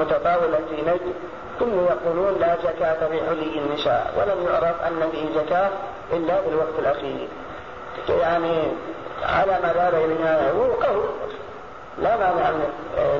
[0.00, 1.14] متطاولة في نجد.
[1.58, 5.70] ثم يقولون لا زكاة في حلي النساء ولم يعرف أن فيه زكاة
[6.12, 7.28] إلا في الوقت الأخير.
[8.08, 8.62] يعني
[9.22, 11.04] على ما ذهب إليه هو قول.
[11.98, 12.50] لا مانع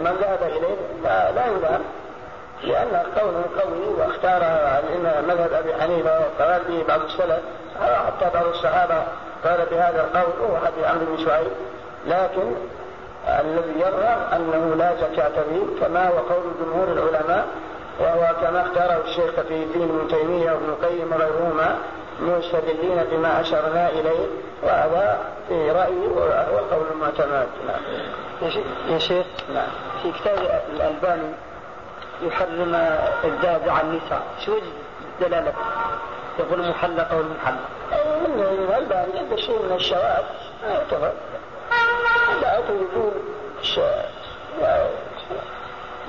[0.05, 1.83] من ذهب إليه لا, يلام
[2.63, 4.41] لأن قوله قوي واختار
[5.29, 7.41] مذهب أبي حنيفة وقال به بعض السلف
[7.81, 9.03] حتى بعض الصحابة
[9.45, 11.53] قال بهذا القول هو حديث عمرو بن شعيب.
[12.07, 12.55] لكن
[13.29, 17.47] الذي يظهر أنه لا زكاة فيه كما هو قول جمهور العلماء
[18.01, 21.79] وهو كما اختاره الشيخ في الدين ابن تيمية وابن القيم وغيرهما
[22.21, 24.27] مستدلين بما أشرنا إليه
[24.63, 25.19] وهذا
[25.49, 28.51] في رأيي وهو القول المعتمد نعم.
[28.89, 29.69] يا شيخ نعم.
[30.03, 31.33] في كتاب الألباني
[32.23, 32.75] يحرم
[33.25, 34.59] الذهب على النساء شو
[35.21, 35.53] دلالته؟
[36.39, 37.69] يقول المحلقة والمحلقة
[38.27, 40.23] من الألباني عنده شيء من الشواذ
[40.63, 41.13] ما يعتبر
[44.61, 45.01] لا يقول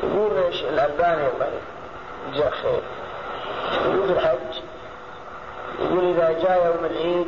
[0.03, 0.31] يقول
[0.69, 1.47] الألباني الله
[2.29, 2.81] يجزاه خير.
[3.85, 4.61] يقول الحج.
[5.79, 7.27] يقول إذا جاء يوم العيد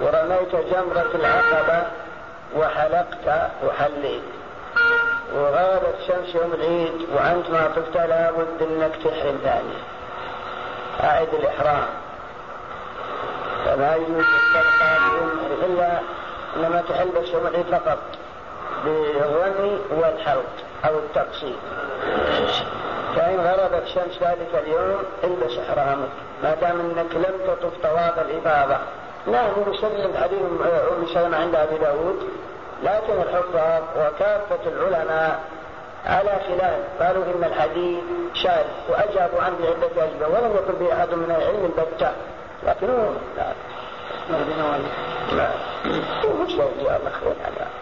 [0.00, 1.86] ورميت جمرة العقبة
[2.56, 4.22] وحلقت وحليت.
[5.34, 9.76] وغابت شمس يوم العيد وأنت ما طفت لابد أنك تحرم ثاني
[11.04, 11.88] أعد الإحرام.
[13.64, 14.24] فما يجوز
[14.54, 14.96] تبقى
[15.66, 16.00] إلا
[16.56, 17.98] إنما تحل بس يوم العيد فقط.
[18.84, 20.52] بالرمي والحلق
[20.84, 21.56] أو التقصير.
[23.16, 26.08] فإن غربت شمس ذلك اليوم البس إحرامك
[26.42, 28.76] ما دام أنك لم تطف طواف الإفاضة
[29.26, 30.40] نعم مسلم حديث
[30.98, 32.28] أم سلمة عند أبي داود.
[32.82, 35.40] لكن الحفاظ وكافة العلماء
[36.06, 37.98] على خلاف قالوا إن الحديث
[38.34, 42.12] شاذ وأجابوا عنه بعدة أجوبة ولم يكن به أحد من العلم البتة.
[42.66, 43.12] لكنه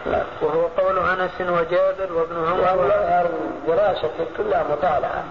[0.05, 0.23] لا.
[0.41, 2.81] وهو قول أنس وجابر وابن عمر.
[2.81, 3.27] ويظهر
[3.67, 5.23] دراسة كلها مطالعة.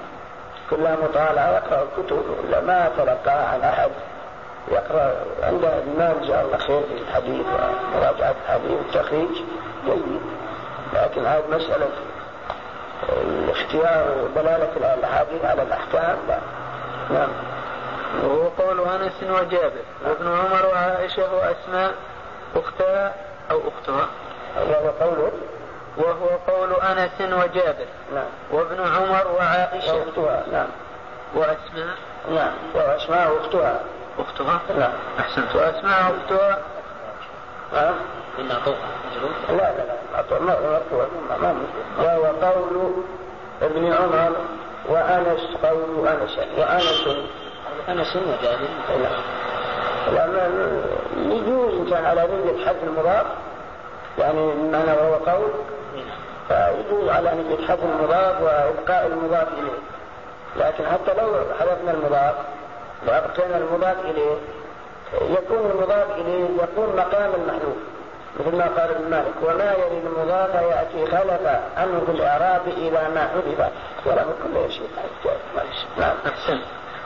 [0.71, 2.23] كلها مطالعة يقرأ الكتب.
[2.45, 3.91] ولا ما تلقاها عن أحد.
[4.69, 9.43] يقرأ عنده الإمام جزاه الله خير في الحديث ومراجعة الحديث والتخريج.
[9.87, 10.21] جيد.
[10.95, 11.89] لكن هذه مسألة
[13.13, 16.17] الاختيار ودلالة الأحاديث على الأحكام.
[16.29, 16.39] لا
[17.11, 17.29] نعم.
[18.23, 21.95] وهو قول أنس وجابر وابن عمر وعائشة وأسماء
[22.57, 23.15] أختها
[23.51, 24.09] أو أختها.
[24.57, 25.33] وهو قوله
[25.97, 27.87] وهو قول أنس وجابر.
[28.15, 28.25] نعم.
[28.51, 29.95] وابن عمر وعائشة.
[29.95, 30.69] واختها نعم.
[31.35, 31.97] وأسماء.
[32.31, 32.53] نعم.
[32.75, 33.81] واسماء اختها
[34.19, 34.93] أختها؟ نعم.
[35.19, 35.57] أحسنت.
[35.57, 36.59] وأسماء اختها
[37.73, 37.95] ها؟
[38.65, 38.79] طوفة
[39.49, 39.95] لا لا لا.
[41.41, 41.55] ما
[41.99, 42.93] وهو قول
[43.63, 44.33] ابن عمر
[44.89, 46.39] وأنس قول أنس.
[46.59, 47.09] وأنس
[47.89, 48.69] أنس وجابر
[50.13, 50.49] لا لا.
[51.17, 53.27] يجوز إن كان على نية حد المضاف
[54.19, 55.51] يعني بمعنى وهو قول
[56.49, 59.79] فيجوز على نية حد المضاف وإبقاء المضاف إليه.
[60.57, 62.35] لكن حتى لو حذفنا المضاف
[63.07, 64.37] وأبقينا المضاف إليه
[65.23, 67.77] يكون المضاف إليه يكون مقام المحذوف
[68.41, 71.47] مثل ما قال ابن مالك وما يلي المضاف يأتي خلف
[71.77, 73.71] عنه في الإعراب إلى ما حذف.
[74.07, 74.89] ولا كل شيء.
[75.99, 76.15] نعم.
[76.27, 76.59] أحسن.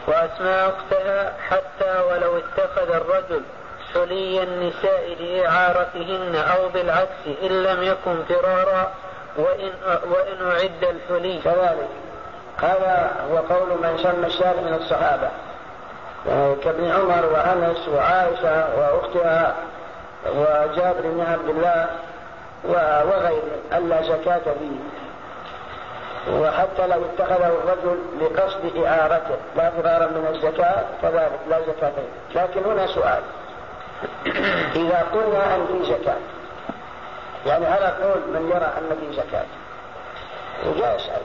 [0.09, 3.43] وأسماء أختها حتى ولو اتخذ الرجل
[3.95, 8.93] حلي النساء لإعارتهن أو بالعكس إن لم يكن فرارا
[9.37, 9.73] وإن
[10.11, 11.39] وإن أعد الحلي.
[11.45, 11.89] كذلك.
[12.63, 15.29] هذا هو قول من سمى الشارع من الصحابة.
[16.65, 19.55] كابن عمر وأنس وعائشة وأختها
[20.27, 21.87] وجابر بن عبد الله
[22.65, 24.79] وغيره ألا زكاة فيه
[26.33, 29.37] وحتى لو اتخذه الرجل لقصد إعارته.
[29.57, 31.93] لا فرارا من الزكاة كذلك لا زكاة.
[32.33, 33.23] فيه لكن هنا سؤال.
[34.83, 36.17] إذا قلنا أن في زكاة
[37.47, 39.47] يعني على قول من يرى أن في زكاة؟
[40.67, 41.23] وجاء يسأل.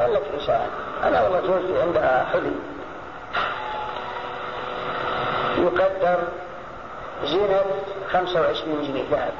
[0.00, 0.66] قال لك إنسان
[1.04, 2.52] أنا والله زوجتي عندها حلي.
[5.58, 6.18] يقدر
[7.24, 7.64] زينة
[8.12, 9.32] 25 جنيه ذهب.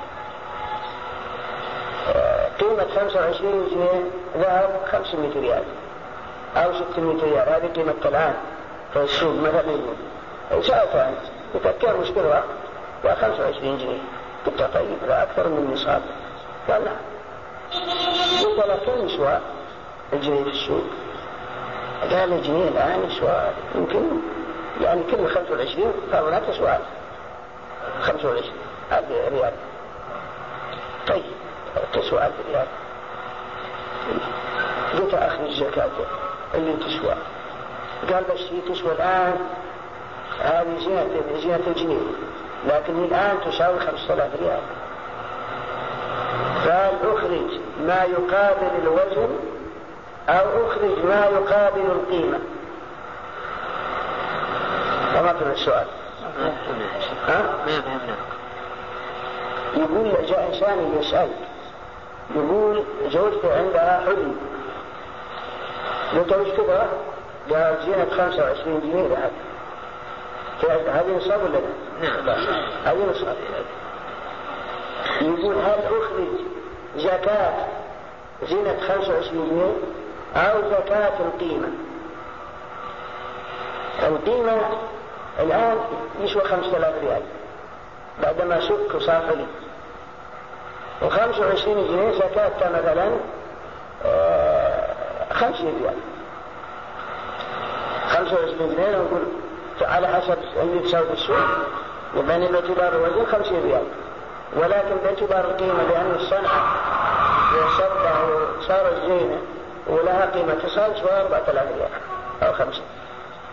[2.60, 5.62] قيمة 25 جنيه ذهب 500 ريال.
[6.56, 7.48] أو 600 ريال.
[7.48, 8.34] هذه قيمة الآن
[8.92, 9.62] في السوق مثلا
[10.62, 11.18] سألته أنت
[11.54, 12.42] قلت كم مشكلة
[13.04, 13.98] قال 25 جنيه.
[14.46, 16.02] قلت طيب لا أكثر من نصاب.
[16.68, 16.96] قال نعم.
[18.44, 19.38] قلت له كم يسوى
[20.12, 20.84] الجنيه في السوق؟
[22.10, 24.02] قال الجنيه الآن يسوى يمكن
[24.80, 26.80] يعني كل 25 فهناك سؤال
[28.00, 28.42] 25
[28.90, 29.52] هذه ريال.
[31.08, 31.22] طيب.
[31.92, 32.66] تسوى ألف ريال
[34.92, 35.90] قلت أخذ الزكاة.
[36.54, 37.14] اللي تسوى.
[38.12, 39.36] قال بس هي تسوى الآن.
[40.40, 42.00] هذه زينة زينة الجنيه
[42.66, 44.60] لكن الآن تساوي 5000 ريال.
[46.64, 49.38] قال أخرج ما يقابل الوزن
[50.28, 52.38] أو أخرج ما يقابل القيمة.
[55.18, 55.86] وما في السؤال؟
[57.28, 58.16] ها؟ ما فهمنا؟
[59.76, 61.28] يقول جاء إنسان يسأل
[62.36, 64.36] يقول زوجته عندها حلم
[66.12, 66.88] قلت وش كذا؟
[67.50, 69.30] قال زينة 25 جنيه ذهب
[70.88, 71.60] هذه نصاب ولا لا؟
[72.02, 72.38] نعم.
[72.84, 73.36] هذه نصاب.
[75.20, 76.28] يقول هل أخرج
[76.96, 77.66] زكاة.
[78.48, 79.72] زينة 25 جنيه
[80.36, 81.68] أو زكاة القيمة.
[84.02, 84.60] القيمة
[85.40, 85.78] الآن
[86.20, 87.22] يسوى 5000 ريال.
[88.22, 89.46] بعدما سك وصار حلي
[91.02, 93.10] و25 جنيه زكاة مثلا
[94.04, 94.86] آه،
[95.32, 95.94] خمسين ريال.
[98.08, 99.22] خمسة وعشرين جنيه نقول
[99.82, 101.36] على حسب اللي تساوي في السوق
[102.28, 103.84] يعني باعتبار الوزن خمسين ريال.
[104.56, 106.62] ولكن باعتبار القيمة لأن الصنعة
[107.78, 108.24] صبة
[108.58, 109.38] وصارت زينة
[109.86, 111.90] ولها قيمة تصل سواء 4000 ريال
[112.42, 112.82] أو خمسة.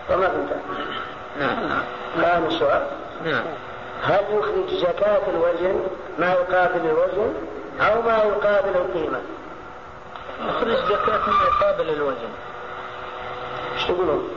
[0.10, 0.49] وما فهمت؟
[1.40, 1.69] نعم.
[2.22, 2.88] فاهم السؤال؟
[3.26, 3.44] نعم.
[4.03, 5.80] هل يخرج زكاة الوزن
[6.19, 7.34] ما يقابل الوزن
[7.82, 9.19] أو ما يقابل القيمة؟
[10.48, 12.30] يخرج زكاة ما يقابل الوزن.
[13.74, 14.30] إيش تقولون؟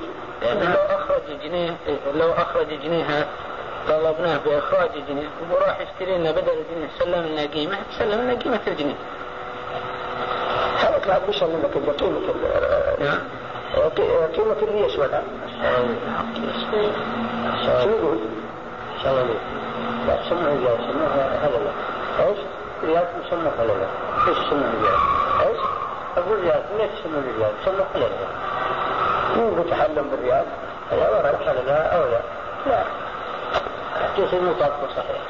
[0.43, 1.77] يعني لو أخرج جنيه
[2.15, 3.27] لو أخرج جنيها
[3.89, 8.95] طلبناه بإخراج جنيه وراح يشتري لنا بدل الجنيه سلم لنا قيمة سلم لنا قيمة الجنيه.
[10.78, 12.20] هذا كان بيسلم لك قيمة
[13.01, 13.19] نعم
[14.37, 15.23] قيمة الريش ولا؟
[17.65, 18.19] شو يقول؟
[19.05, 19.27] يقول؟
[20.06, 21.09] لا سمعوا ريال سمعوا
[21.43, 22.39] هذا لا إيش؟
[22.85, 23.86] ريال سمعوا هذا لا
[24.28, 25.01] إيش سمعوا ريال؟
[25.48, 25.60] إيش؟
[26.16, 28.16] أقول ريال ليش سمعوا؟ سمعوا هذا لا
[29.36, 30.44] مو بتحلم بالريال
[30.90, 32.20] هذا ورا لا أو لا
[32.66, 32.85] لا
[34.14, 35.22] حديث المطابق صحيح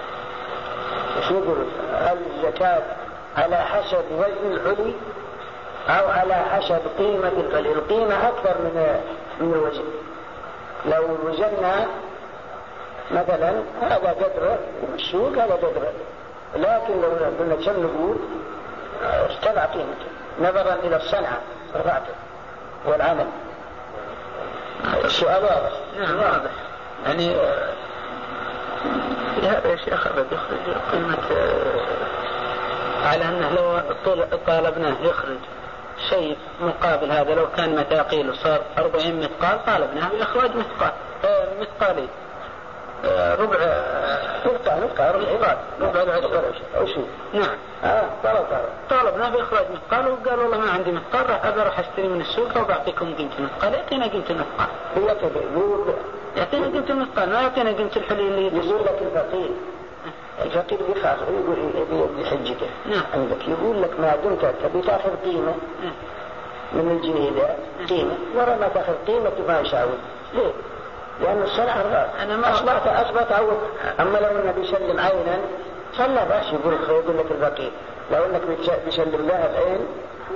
[1.16, 1.56] إيش نقول؟
[1.94, 2.82] هل الزكاة
[3.36, 4.94] على حسب وزن العلي
[5.88, 9.00] أو على حسب قيمة العلي القيمة أكثر من
[9.40, 9.84] من الوزن
[10.86, 11.86] لو وزنا
[13.12, 14.58] مثلا هذا قدره
[14.94, 15.92] السوق هذا قدره
[16.56, 17.08] لكن لو
[17.38, 18.16] قلنا كم نقول؟
[19.02, 20.06] ارتفع قيمته.
[20.40, 21.38] نظرا إلى الصنعة
[21.76, 22.14] رفعته
[22.86, 23.26] والعمل.
[25.04, 25.72] السؤال واضح.
[25.98, 26.50] نعم واضح.
[27.06, 27.36] يعني
[29.42, 31.18] هذا يا شيخ ابد يخرج قيمة
[33.06, 33.80] على أنه لو
[34.46, 35.38] طالبناه يخرج
[36.08, 40.92] شيء مقابل هذا لو كان مثاقيل وصار 40 مثقال طالبناه باخراج مثقال.
[41.60, 42.08] مثقالين
[43.40, 43.56] ربع
[44.46, 45.58] نقطة نقطة ربع عباد.
[45.80, 47.56] ربع العشر أو شيء نعم.
[47.84, 48.68] آه طلب طلب.
[48.90, 53.14] طالبنا بإخراج مثقال وقال والله ما عندي مثقال راح أبى أروح أشتري من السوق وبعطيكم
[53.14, 54.68] قيمة المثقال يعطينا قيمة المثقال
[54.98, 55.94] هو كذا يقول.
[56.36, 59.50] يعطينا قيمة المثقال ما يعطينا قيمة الحلي اللي يقول لك الفقير.
[60.44, 61.18] الفقير بيخاف
[61.74, 63.02] يقول بحجته نعم.
[63.14, 63.48] عندك.
[63.48, 65.54] يقول لك ما دمت تبي تأخذ قيمة.
[65.82, 65.92] نعم.
[66.72, 67.54] من الجنيه ده
[67.88, 68.14] قيمة.
[68.34, 69.90] ورا ما تأخذ قيمة ما يساوي.
[70.34, 70.52] ليه؟
[71.22, 73.56] لأن الصلاة أنا ما أصبحت أصبحت أول.
[74.00, 75.38] أما لو أنه بيسلم عينا
[75.92, 77.70] صلى بس يقول يقول لك الفقير.
[78.12, 78.42] لو أنك
[78.84, 79.86] بيسلم لها العين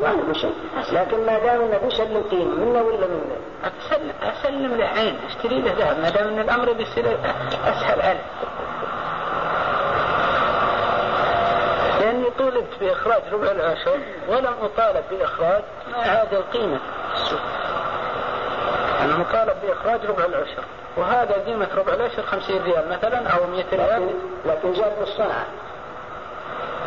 [0.03, 0.55] ما عنده شيء
[0.93, 5.73] لكن ما دام أنه بيسلم قيمة منه ولا منه؟ اسلم اسلم له عين أشتري له
[5.73, 6.01] ذهب.
[6.01, 7.19] ما دام أن الأمر بيصير
[7.65, 8.25] أسهل عليه.
[12.01, 13.99] لأني طولبت بإخراج ربع العشر
[14.29, 15.63] ولم أطالب بإخراج
[15.93, 16.79] ما عاد القيمة.
[19.05, 19.17] السوق.
[19.17, 20.65] أنا مطالب بإخراج ربع العشر.
[20.97, 24.11] وهذا قيمة ربع العشر 50 ريال مثلا أو 100 ريال.
[24.47, 25.45] لكن جاءت الصنعة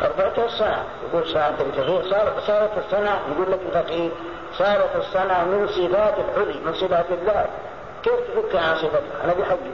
[0.04, 2.02] ربعته الصنعة يقول ساعة الجزير
[2.48, 4.12] صارت الصنعة يقول لك الفقير
[4.58, 7.50] صارت الصنعة من صفات الحلي من صفات الذهب
[8.04, 9.72] كيف تفك عن صفتها أنا بحقي.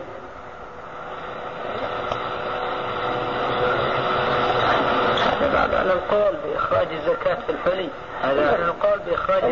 [5.73, 7.89] على القول بإخراج الزكاة في الحلي.
[8.23, 9.43] هذا القول بإخراج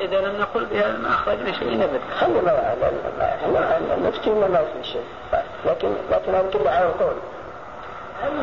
[0.00, 5.04] إذا لم نقل بها ما أخرجنا شيء أبدا خلينا نفتي ولا ما في شيء
[5.66, 7.16] لكن لكن كله على القول.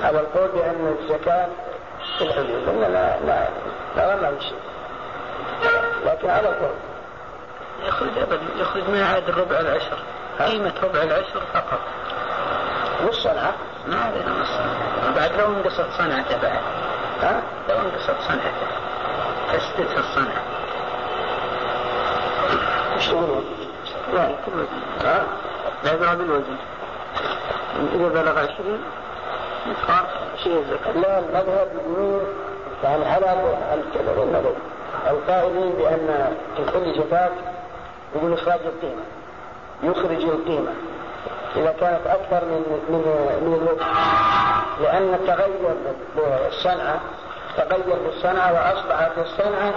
[0.04, 1.48] على القول بأن الزكاة
[2.18, 3.48] في الحلي قلنا لا لا
[3.96, 4.60] لا ما في شيء.
[6.06, 6.76] لكن على القول.
[7.88, 8.40] يخرج أبدا.
[8.58, 9.98] يخرج ما يعادل الربع العشر.
[10.40, 11.80] قيمة ربع العشر فقط.
[13.06, 13.54] والصنعة
[13.88, 14.60] ما علينا نص
[15.16, 16.60] بعد لو انقصت صنعته بعد.
[17.22, 18.68] ها؟ لو انقصت صنعته
[19.54, 20.42] تسدد في الصنعة
[22.96, 23.46] إيش تقولون؟
[24.14, 24.68] لا كله
[25.04, 25.24] ها؟
[25.84, 26.56] لا يضرب الوزن
[27.94, 28.82] إذا بلغ عشرين
[29.68, 30.02] يدفع
[30.44, 32.22] شيء الزكاة لا المذهب يقول
[32.84, 33.34] يعني على
[34.24, 34.54] النظر
[35.10, 37.32] القائلين بأن في كل زكاة
[38.16, 39.04] يقول إخراج القيمة.
[39.84, 40.72] يخرج القيمة.
[41.56, 43.04] إذا كانت أكثر من من
[43.42, 43.86] من الوجه
[44.82, 45.76] لأن التغير
[46.16, 47.00] بالصنعة
[47.58, 49.74] تغير بالصنعة وأصبحت الصنعة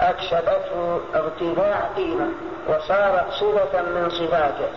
[0.00, 2.26] أكسبته ارتفاع قيمة
[2.68, 4.68] وصارت صفة من صفاته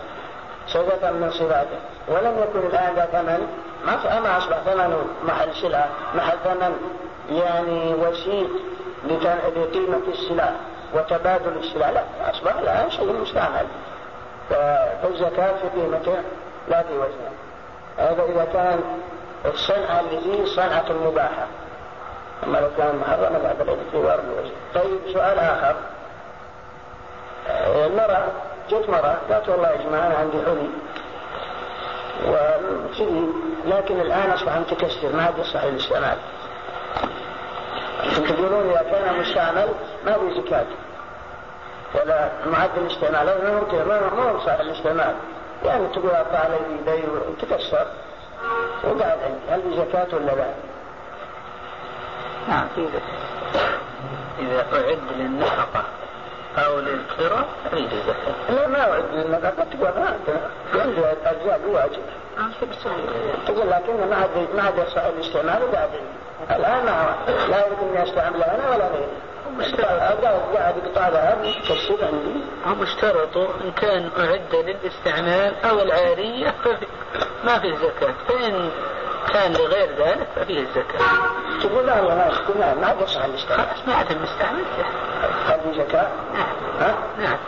[0.66, 1.78] صفة من صفاته.
[2.08, 3.48] ولم يكن الآن ذا ثمن
[4.22, 6.76] ما أصبح ثمنه محل سلعة محل ثمن
[7.30, 8.48] يعني وسيط
[9.56, 10.50] لقيمة السلع
[10.94, 13.66] وتبادل السلع لا أصبح الآن شيء مستعمل.
[14.50, 16.16] فالزكاة في قيمته
[16.68, 17.30] لا في وزنه.
[17.98, 18.80] هذا إذا كان
[19.44, 21.46] الصنعة اللي فيه صنعة مباحة.
[22.44, 25.76] أما لو كان محرما لا بل الاعتبار بالوزن طيب سؤال آخر.
[27.86, 28.24] المرأة
[28.70, 30.68] جت مرأة قالت والله يا جماعة أنا عندي حلي
[32.28, 33.28] وكذي
[33.66, 36.16] لكن الآن أصبح متكسر ما عاد يصح للاستعمال
[38.28, 39.68] تقولون إذا كان مستعمل
[40.06, 40.66] ما في زكاة؟
[41.94, 43.28] ولا معدل الاستعمال.
[43.28, 45.14] هذا ممكن ما ما هو صالح للاستعمال
[45.64, 47.86] يعني تقول أطلع علي في يدي وتكسر
[48.84, 50.54] وقاعد عندي هل في زكاة ولا لا؟
[52.48, 52.66] نعم
[54.38, 55.84] إذا أعد للنفقة
[56.58, 60.18] أو للكرة فيه زكاة لا ما أعد للنفقة تقول ما
[60.74, 62.02] عندي أجزاء واجب.
[63.46, 65.62] تقول لكن ما عاد ما عاد يصح الاستعمال
[66.50, 67.16] الآن ما
[67.48, 69.08] لا يمكن أن استعملها أنا ولا غيري.
[72.66, 76.54] هم اشترطوا إن كان أعد للاستعمال أو العارية
[77.44, 78.14] ما في زكاة.
[78.28, 78.70] فإن
[79.32, 81.00] كان لغير ذلك ففيه الزكاة
[81.62, 83.66] تقول لا والله ما لا ما عاد يصح الاستعمال.
[83.66, 84.64] خلاص ما عاد المستعمل.
[85.62, 86.46] في زكاة؟ نعم.
[86.80, 87.38] ها؟ نعم.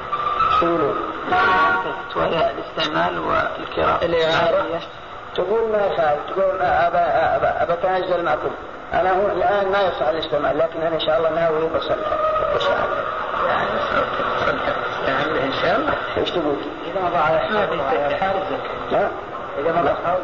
[0.63, 1.10] يقولون؟
[2.17, 4.81] وهي الاستعمال والكراء الإعارة.
[5.35, 8.51] تقول ما يخالف تقول أبا أبا أتنزل معكم.
[8.93, 12.07] أنا هو الآن ما يصح الاستعمال لكن أنا إن شاء الله ناوي بصلح.
[15.07, 19.09] يعني إن شاء الله إيش تقول؟ إذا حال الزكاة لا.
[19.59, 20.19] إذا مضى حال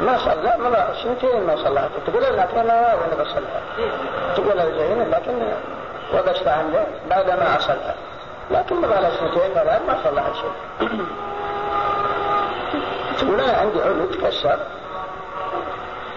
[0.00, 3.62] ما صلى لا ما سنتين ما صلحت تقول لكن أنا ناوي أنا بصلحها
[4.36, 5.32] تقول زين لكن
[6.14, 7.94] وبست عنده بعد ما اصلها
[8.50, 10.52] لكن مضى على سنتين ثلاث ما صلحت شيء.
[13.18, 14.58] تقول أنا عندي علو تكسر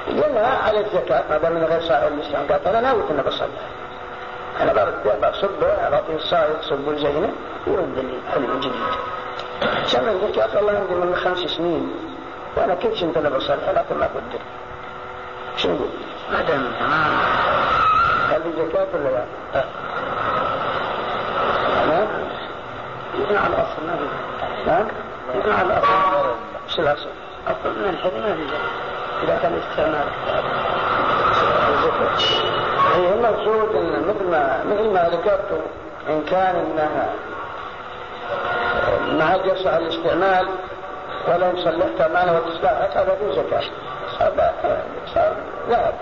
[0.08, 3.48] قلنا على الزكاة ما دام من غير صاحب الإسلام قالت أنا ناوي أنا بصلح
[4.60, 7.34] برد بصب أعطيه الصايغ صب الزينة
[7.68, 8.72] ويرد لي حلو جديد.
[9.86, 11.94] سمع الزكاة والله عندي من خمس سنين
[12.58, 14.40] وأنا كل شيء أنا بصلح لكن ما قدر.
[15.58, 15.90] شو نقول؟
[16.34, 16.72] ما دام
[18.30, 19.24] هل زكاة ولا لا؟
[21.88, 22.08] نعم؟
[23.22, 24.88] يبنى على الأصل ما في نعم؟
[25.36, 26.36] يبنى على الأصل
[26.68, 27.10] إيش الأصل؟
[27.48, 28.42] أصل من الحل ما في
[29.24, 30.08] إذا كان استعمال.
[32.96, 35.62] هي المقصود إن مثل ما مثل ما ذكرت
[36.10, 37.10] إن كان إنها
[39.18, 40.48] ما عاد يصح الاستعمال
[41.28, 43.64] ولا إن صلحتها معنا وتصلحت هذا في زكاة.
[45.14, 45.36] صار
[45.70, 45.94] ذهب.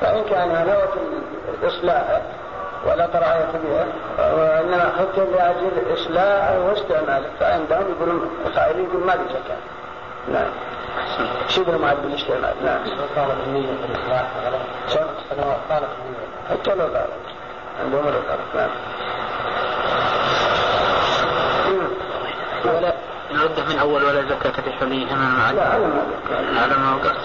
[0.00, 0.82] فإن كان نوى
[1.62, 2.20] الإصلاح
[2.86, 3.86] ولا ترعية بها
[4.34, 9.56] وإنما حتى لأجل إصلاح واستعماله فعندهم يقولون القائلين يقول ما في زكاة.
[10.32, 10.50] نعم.
[11.48, 12.78] شبه معد بالاستعمال نعم.
[13.16, 13.92] طالب النية في
[15.68, 17.10] طالب النية حتى لو قالت
[17.80, 18.70] عندهم لو قالت نعم.
[22.64, 22.92] ولا
[23.68, 25.42] من أول ولا زكاة في حليهما
[26.58, 27.16] على ما وقعت.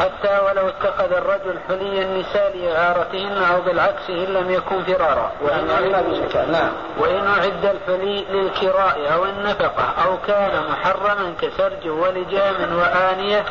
[0.00, 5.32] حتى ولو اتخذ الرجل حلي النساء لإعارتهن أو بالعكس إن لم يكن فرارا.
[5.40, 6.72] وإن أعد, نعم.
[6.98, 13.44] وإن أعد الحلي للكراء أو النفقة أو كان محرما كسرج ولجام وآنية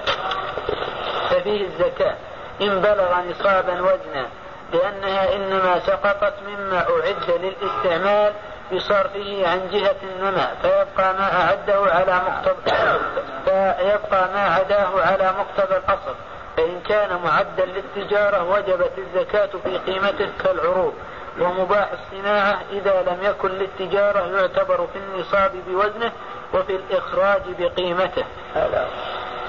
[1.30, 2.16] ففيه الزكاة.
[2.62, 4.26] إن بلغ نصابا وزنا
[4.74, 8.34] لأنها إنما سقطت مما أعد للإستعمال
[8.74, 12.76] بصرفه عن جهة النماء فيبقى ما أعده على مقتضى
[13.46, 16.16] فيبقى ما عداه على مقتضى الأصل.
[16.58, 20.94] فإن كان معدا للتجارة وجبت الزكاة في قيمته كالعروض
[21.40, 26.12] ومباح الصناعة إذا لم يكن للتجارة يعتبر في النصاب بوزنه
[26.54, 28.24] وفي الإخراج بقيمته.
[28.56, 28.88] هذا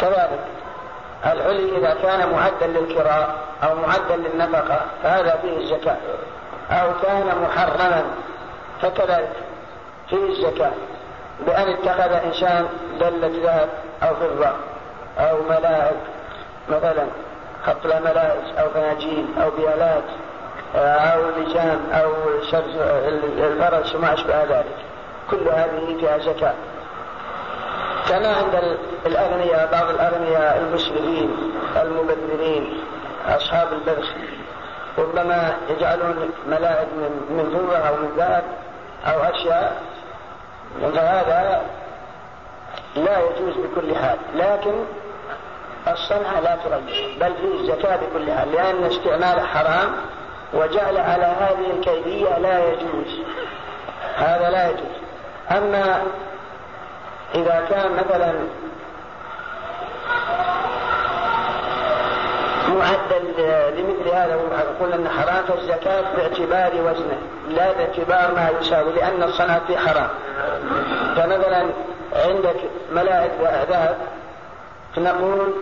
[0.01, 0.41] كذلك
[1.27, 5.97] العلي إذا كان معدا للكراء أو معدا للنفقة فهذا فيه الزكاة.
[6.71, 8.05] أو كان محرما
[8.83, 9.33] فكذلك
[10.11, 10.73] فيه الزكاة.
[11.47, 12.69] بأن اتخذ إنسان
[13.01, 13.69] دلة ذهب
[14.03, 14.53] أو فضة
[15.19, 15.97] أو ملاعب.
[16.69, 17.07] مثلا
[17.67, 20.05] خط ملابس أو فناجين أو بيالات
[20.75, 22.13] أو لجام أو
[23.39, 24.77] الفرس وما أشبه ذلك.
[25.31, 26.55] كل هذه فيها زكاة.
[28.09, 28.77] كما عند
[29.07, 32.81] الأغنياء بعض الأغنياء المسلمين المبذرين
[33.29, 34.09] أصحاب البذخ
[34.99, 38.43] ربما يجعلون ملاعب من من فضة أو من ذهب
[39.07, 39.83] أو أشياء.
[40.81, 41.63] فهذا
[42.97, 44.19] لا يجوز بكل حال.
[44.35, 44.75] لكن
[45.89, 49.93] الصنعة لا ترجح بل فيه الزكاة بكل حال لأن استعمال حرام
[50.55, 53.21] وجعل على هذه الكيفية لا يجوز.
[54.17, 54.97] هذا لا يجوز.
[55.51, 56.03] أما
[57.35, 58.33] إذا كان مثلا
[62.69, 63.25] معدل
[63.79, 64.39] لمثل هذا
[64.79, 70.09] يقول أن حرام فالزكاة باعتبار وزنه لا باعتبار ما يساوي لأن الصنعة في حرام.
[71.17, 71.67] فمثلا
[72.13, 72.57] عندك
[72.93, 73.31] ملاعب
[73.71, 73.97] ذهب
[74.99, 75.55] نقول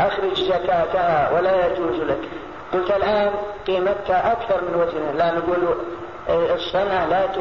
[0.00, 2.28] أخرج زكاتها ولا يجوز لك.
[2.72, 3.30] قلت الآن
[3.66, 5.12] قيمتها أكثر من وزنها.
[5.12, 5.74] لا نقول
[6.28, 7.36] الصنعة لا ت...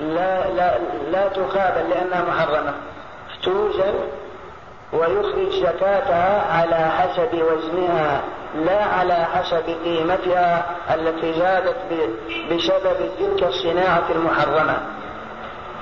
[0.00, 0.78] لا لا
[1.10, 2.74] لا تقابل لأنها محرمة.
[3.42, 3.94] توزن
[4.92, 8.20] ويخرج زكاتها على حسب وزنها
[8.54, 10.64] لا على حسب قيمتها
[10.94, 11.76] التي زادت
[12.50, 14.76] بسبب تلك الصناعة المحرمة.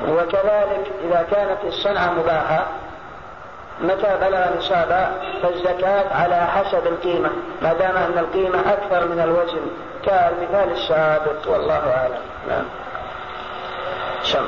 [0.09, 2.67] وكذلك إذا كانت الصنعة مباحة
[3.81, 5.13] متى بلغ نصابا
[5.43, 7.31] فالزكاة على حسب القيمة.
[7.63, 9.61] ما دام أن القيمة أكثر من الوزن
[10.05, 12.21] كالمثال السابق والله أعلم.
[12.49, 12.65] نعم.
[14.23, 14.47] شم.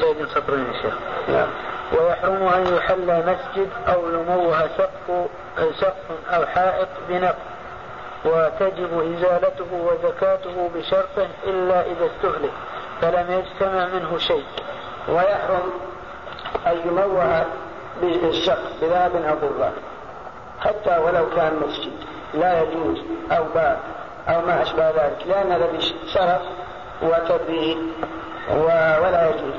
[0.00, 0.94] زيد سطرين يا شيخ.
[1.28, 1.48] نعم.
[1.92, 5.28] ويحرم أن يحل مسجد أو يموه سقف
[5.80, 7.34] سقف أو حائط بنقد
[8.24, 12.52] وتجب إزالته وزكاته بشرطه إلا إذا استهلك
[13.00, 14.44] فلم يجتمع منه شيء.
[15.08, 15.70] ويحرم
[16.66, 17.46] أن يموه
[18.02, 19.70] بالسقف بذهب أو فضة
[20.60, 21.92] حتى ولو كان مسجد.
[22.34, 22.98] لا يجوز
[23.32, 23.78] أو باب
[24.28, 25.16] أو ما أشبه ذلك.
[25.26, 25.68] لأن هذا
[26.14, 26.42] شرف
[27.02, 27.78] وتبريد
[28.50, 29.54] ولا يجوز.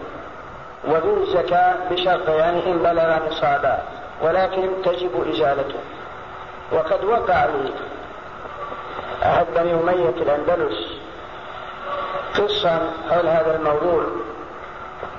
[0.87, 3.83] وذو الزكاة بشرط يعني إن بلغ نصابا
[4.21, 5.79] ولكن تجب إزالته.
[6.71, 7.71] وقد وقع لي
[9.23, 10.77] أحد بني أمية الأندلس
[12.33, 14.03] قصة حول هذا الموضوع.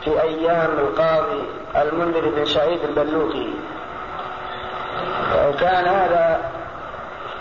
[0.04, 1.42] في أيام القاضي
[1.76, 3.54] المنذر بن سعيد البلوطي
[5.60, 6.40] كان هذا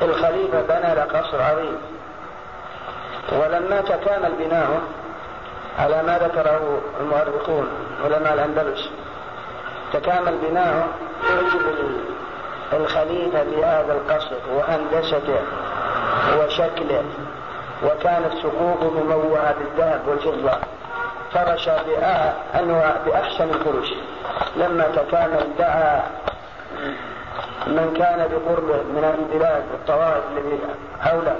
[0.01, 1.77] الخليفة بنى له قصر عظيم.
[3.31, 4.81] ولما تكامل بناؤه
[5.79, 7.67] على ما ذكره المؤرخون
[8.05, 8.89] علماء الأندلس
[9.93, 10.87] تكامل بناؤه
[11.29, 11.61] يعجب
[12.73, 15.41] الخليفة بهذا القصر وهندسته
[16.39, 17.03] وشكله
[17.83, 20.57] وكانت سقوطه مموهة بالذهب والفضة.
[21.33, 23.87] فرش بأنواع بأحسن الفرش
[24.55, 26.03] لما تكامل دعا
[27.67, 30.59] من كان بقربه من البلاد والطوائف الذي
[31.01, 31.35] حوله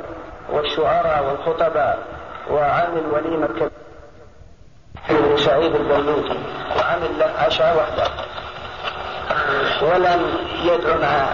[0.49, 1.99] والشعراء والخطباء
[2.51, 3.71] وعمل وليمة كبيرة
[5.37, 6.39] سعيد البلوطي.
[6.77, 8.11] وعمل له عشاء وحده.
[9.81, 11.25] ولم يدعو مع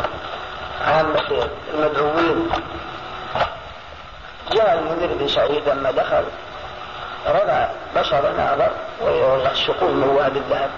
[0.87, 2.49] عامة المدعوين.
[4.51, 6.23] جاء المنذر بن سعيد لما دخل.
[7.27, 8.69] رفع بصر نظر
[9.01, 10.69] والشقوق مواه بالذهب